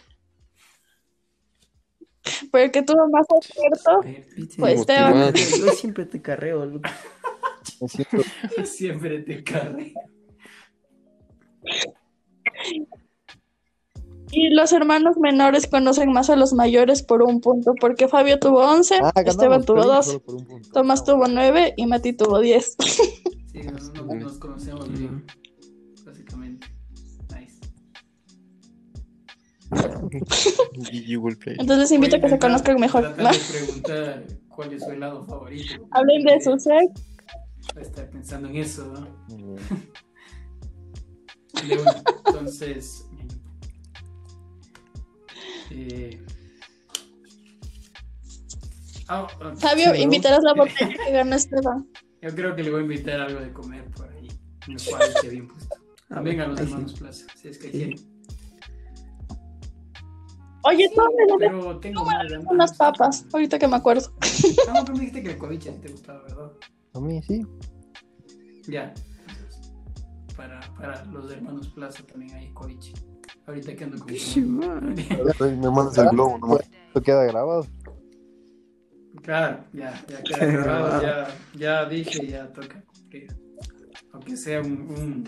Pero 2.51 2.65
el 2.65 2.71
que 2.71 2.83
tuvo 2.83 3.09
más 3.11 3.27
acierto 3.31 4.01
fue 4.59 4.73
Esteban. 4.73 5.33
Yo 5.35 5.69
siempre 5.73 6.07
te 6.07 6.21
carreo. 6.23 6.67
Me 7.81 7.89
siento- 7.89 8.23
Siempre 8.65 9.21
te 9.21 9.45
carré. 9.45 9.95
Y 14.37 14.49
los 14.51 14.73
hermanos 14.73 15.17
menores 15.17 15.67
conocen 15.69 16.13
más 16.13 16.29
a 16.29 16.35
los 16.37 16.53
mayores 16.55 17.03
por 17.03 17.23
un 17.23 17.41
punto, 17.41 17.75
porque 17.81 18.09
Fabio 18.09 18.39
tuvo 18.41 18.61
11, 18.61 18.97
Ah, 18.97 19.13
ganamos, 19.15 19.31
Esteban 19.35 19.65
tuvo 19.65 19.77
pero 19.83 19.95
2, 19.95 20.07
solo 20.07 20.21
por 20.21 20.35
un 20.35 20.45
punto. 20.47 20.69
Tomás 20.73 21.05
tuvo 21.05 21.29
9 21.29 21.75
y 21.77 21.87
Mati 21.87 22.13
tuvo 22.15 22.41
10. 22.41 22.77
Sí, 22.81 23.63
nos, 23.73 23.93
nos- 23.93 24.39
conocemos 24.39 24.89
bien, 24.91 25.25
básicamente. 26.05 26.67
Nice. 27.33 27.61
Entonces 31.61 31.79
les 31.79 31.93
invito 31.93 32.17
a 32.17 32.21
que 32.21 32.29
se 32.29 32.39
conozcan 32.39 32.81
mejor. 32.81 33.15
de 33.17 33.23
preguntar 33.25 34.25
cuál 34.49 34.73
es 34.73 34.83
su 34.83 34.91
helado 34.91 35.25
favorito. 35.27 35.87
Hablen 35.93 36.25
de 36.25 36.41
su 36.41 36.59
sex. 36.59 36.91
Voy 37.75 37.83
a 37.83 37.87
estar 37.87 38.11
pensando 38.11 38.49
en 38.49 38.57
eso, 38.57 38.85
¿no? 38.93 39.07
Entonces. 42.27 43.07
Eh... 45.71 46.25
ah, 49.09 49.27
ah, 49.41 49.55
Fabio, 49.57 49.95
Sí, 49.95 50.03
invitarás 50.03 50.43
la 50.43 50.55
botella 50.57 50.95
que 51.07 51.13
ganó 51.13 51.35
Esteban. 51.37 51.89
yo 52.23 52.35
creo 52.35 52.55
que 52.57 52.63
le 52.63 52.71
voy 52.71 52.81
a 52.81 52.83
invitar 52.83 53.21
algo 53.21 53.41
de 53.41 53.53
comer 53.53 53.85
por 53.91 54.09
ahí. 54.13 54.29
El 54.69 54.83
cual 54.83 55.03
esté 55.15 55.29
bien 55.29 55.49
puesto. 55.49 55.75
Ah, 56.11 56.15
También 56.17 56.41
a 56.41 56.47
bueno, 56.47 56.53
los 56.53 56.61
ahí 56.61 56.67
sí. 56.67 56.73
hermanos 56.73 56.99
Plaza, 56.99 57.27
si 57.41 57.49
es 57.49 57.59
que 57.59 57.65
Sí. 57.67 57.71
quieren. 57.73 58.15
Oye, 60.67 60.91
tú 60.95 61.03
me 61.03 61.37
Pero 61.39 61.79
tengo 61.79 62.07
unas 62.51 62.75
papas, 62.79 63.27
ahorita 63.33 63.59
que 63.59 63.69
me 63.69 63.77
acuerdo. 63.77 64.11
Ah, 64.69 64.73
no, 64.75 64.85
pero 64.85 64.95
me 64.95 65.01
dijiste 65.01 65.23
que 65.23 65.31
el 65.33 65.39
coviche 65.39 65.73
sí 65.73 65.79
te 65.81 65.89
gustaba, 65.91 66.23
¿verdad? 66.23 66.53
A 66.95 67.01
mí 67.01 67.21
sí. 67.23 67.43
Ya. 68.67 68.95
Para, 70.37 70.61
para 70.75 71.05
los 71.07 71.31
hermanos 71.31 71.69
Plaza 71.69 72.03
también 72.07 72.35
hay 72.35 72.51
coviche. 72.55 72.93
Ahorita 73.47 73.75
que 73.77 73.85
ando 73.85 73.99
con 73.99 74.15
Me 75.61 75.71
mandas 75.71 75.99
el 75.99 76.09
globo 76.11 76.39
nomás. 76.39 76.61
Esto 76.89 77.03
queda 77.03 77.25
grabado. 77.25 77.67
Claro, 79.23 79.65
ya, 79.73 80.05
ya 80.09 80.23
queda 80.23 80.47
grabado, 80.47 81.03
ya, 81.03 81.29
ya 81.55 81.85
dije, 81.87 82.27
ya 82.27 82.53
toca 82.53 82.83
cumplir. 82.83 83.29
Aunque 84.13 84.37
sea 84.37 84.61
un, 84.61 84.73
un, 84.73 85.25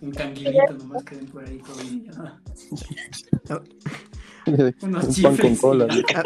un 0.00 0.10
canguilito 0.12 0.72
nomás 0.78 1.04
que 1.04 1.16
den 1.16 1.26
por 1.26 1.44
ahí 1.44 1.58
con. 1.58 1.76
Unos 4.48 4.72
Un 4.82 4.92
pan 5.22 5.36
con 5.36 5.46
chifles. 5.52 5.60
cola. 5.60 5.86
y 5.90 6.02
ya. 6.10 6.20
Ah, 6.20 6.22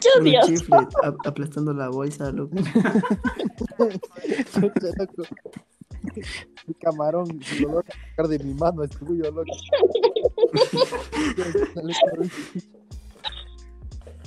¡Qué 0.00 0.08
unos 0.20 0.46
chifles 0.46 0.86
aplastando 1.24 1.72
la 1.72 1.88
bolsa, 1.88 2.30
loco. 2.30 2.54
El 6.04 6.76
camarón, 6.80 7.40
el 7.56 7.66
olor 7.66 7.84
a 7.88 7.92
sacar 8.10 8.28
de 8.28 8.38
mi 8.38 8.54
mano 8.54 8.82
es 8.84 8.90
tuyo, 8.90 9.30
loco. 9.30 9.44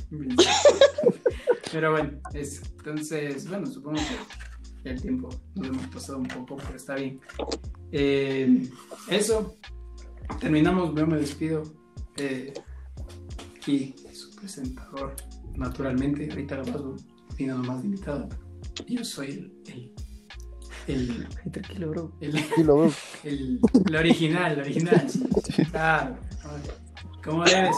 Pero 1.72 1.92
bueno, 1.92 2.20
es, 2.34 2.62
entonces, 2.78 3.48
bueno, 3.48 3.68
supongo 3.68 4.00
que 4.84 4.90
el 4.90 5.02
tiempo 5.02 5.30
nos 5.56 5.68
hemos 5.68 5.88
pasado 5.88 6.18
un 6.20 6.28
poco, 6.28 6.58
pero 6.58 6.76
está 6.76 6.96
bien. 6.96 7.20
Eh, 7.92 8.68
eso, 9.10 9.56
terminamos, 10.40 10.96
yo 10.96 11.06
me 11.06 11.18
despido. 11.18 11.64
Eh, 12.18 12.54
aquí, 13.56 13.96
su 14.14 14.36
presentador, 14.36 15.16
naturalmente, 15.56 16.28
ahorita 16.30 16.58
lo 16.58 16.66
paso, 16.66 16.96
vino 17.38 17.58
nomás 17.58 17.84
invitado. 17.84 18.28
Yo 18.88 19.04
soy 19.04 19.28
el, 19.28 19.54
el, 19.68 19.94
el, 20.94 21.28
Ay, 21.46 21.52
tranquilo, 21.52 21.90
bro. 21.90 22.12
el, 22.22 22.34
Sí, 22.40 22.64
lo 22.64 22.80
veo. 22.82 22.92
el, 23.24 23.60
el 23.88 23.96
original, 23.96 24.52
el 24.54 24.60
original. 24.62 25.08
Claro. 25.72 26.18
¿Cómo 27.24 27.44
debes? 27.44 27.76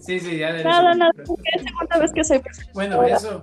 Sí, 0.00 0.20
sí, 0.20 0.38
ya 0.38 0.48
debes. 0.48 0.64
Nada, 0.64 0.94
nada, 0.94 1.10
es 1.18 1.28
la 1.28 1.68
segunda 1.70 1.98
vez 1.98 2.12
que 2.12 2.24
soy 2.24 2.40
Bueno, 2.74 3.02
eso. 3.04 3.42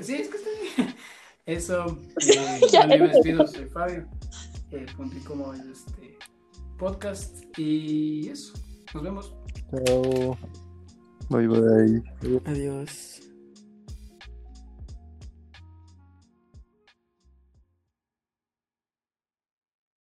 Sí, 0.00 0.14
es 0.14 0.28
que 0.28 0.36
está 0.36 0.50
bien. 0.76 0.94
Eso. 1.46 1.98
Eh, 2.20 2.60
Ya. 2.72 2.86
bueno, 2.86 2.96
yo 2.96 3.04
me 3.04 3.12
despido, 3.12 3.46
soy 3.46 3.64
Fabio. 3.66 4.06
Eh, 4.72 4.86
cumplí 4.96 5.20
como 5.20 5.52
el 5.54 5.70
este, 5.72 6.16
podcast. 6.78 7.44
Y 7.58 8.28
eso. 8.28 8.54
Nos 8.94 9.02
vemos. 9.02 9.34
Chao. 9.86 10.36
Bye 11.28 11.46
bye. 11.46 12.02
Adiós. 12.46 13.29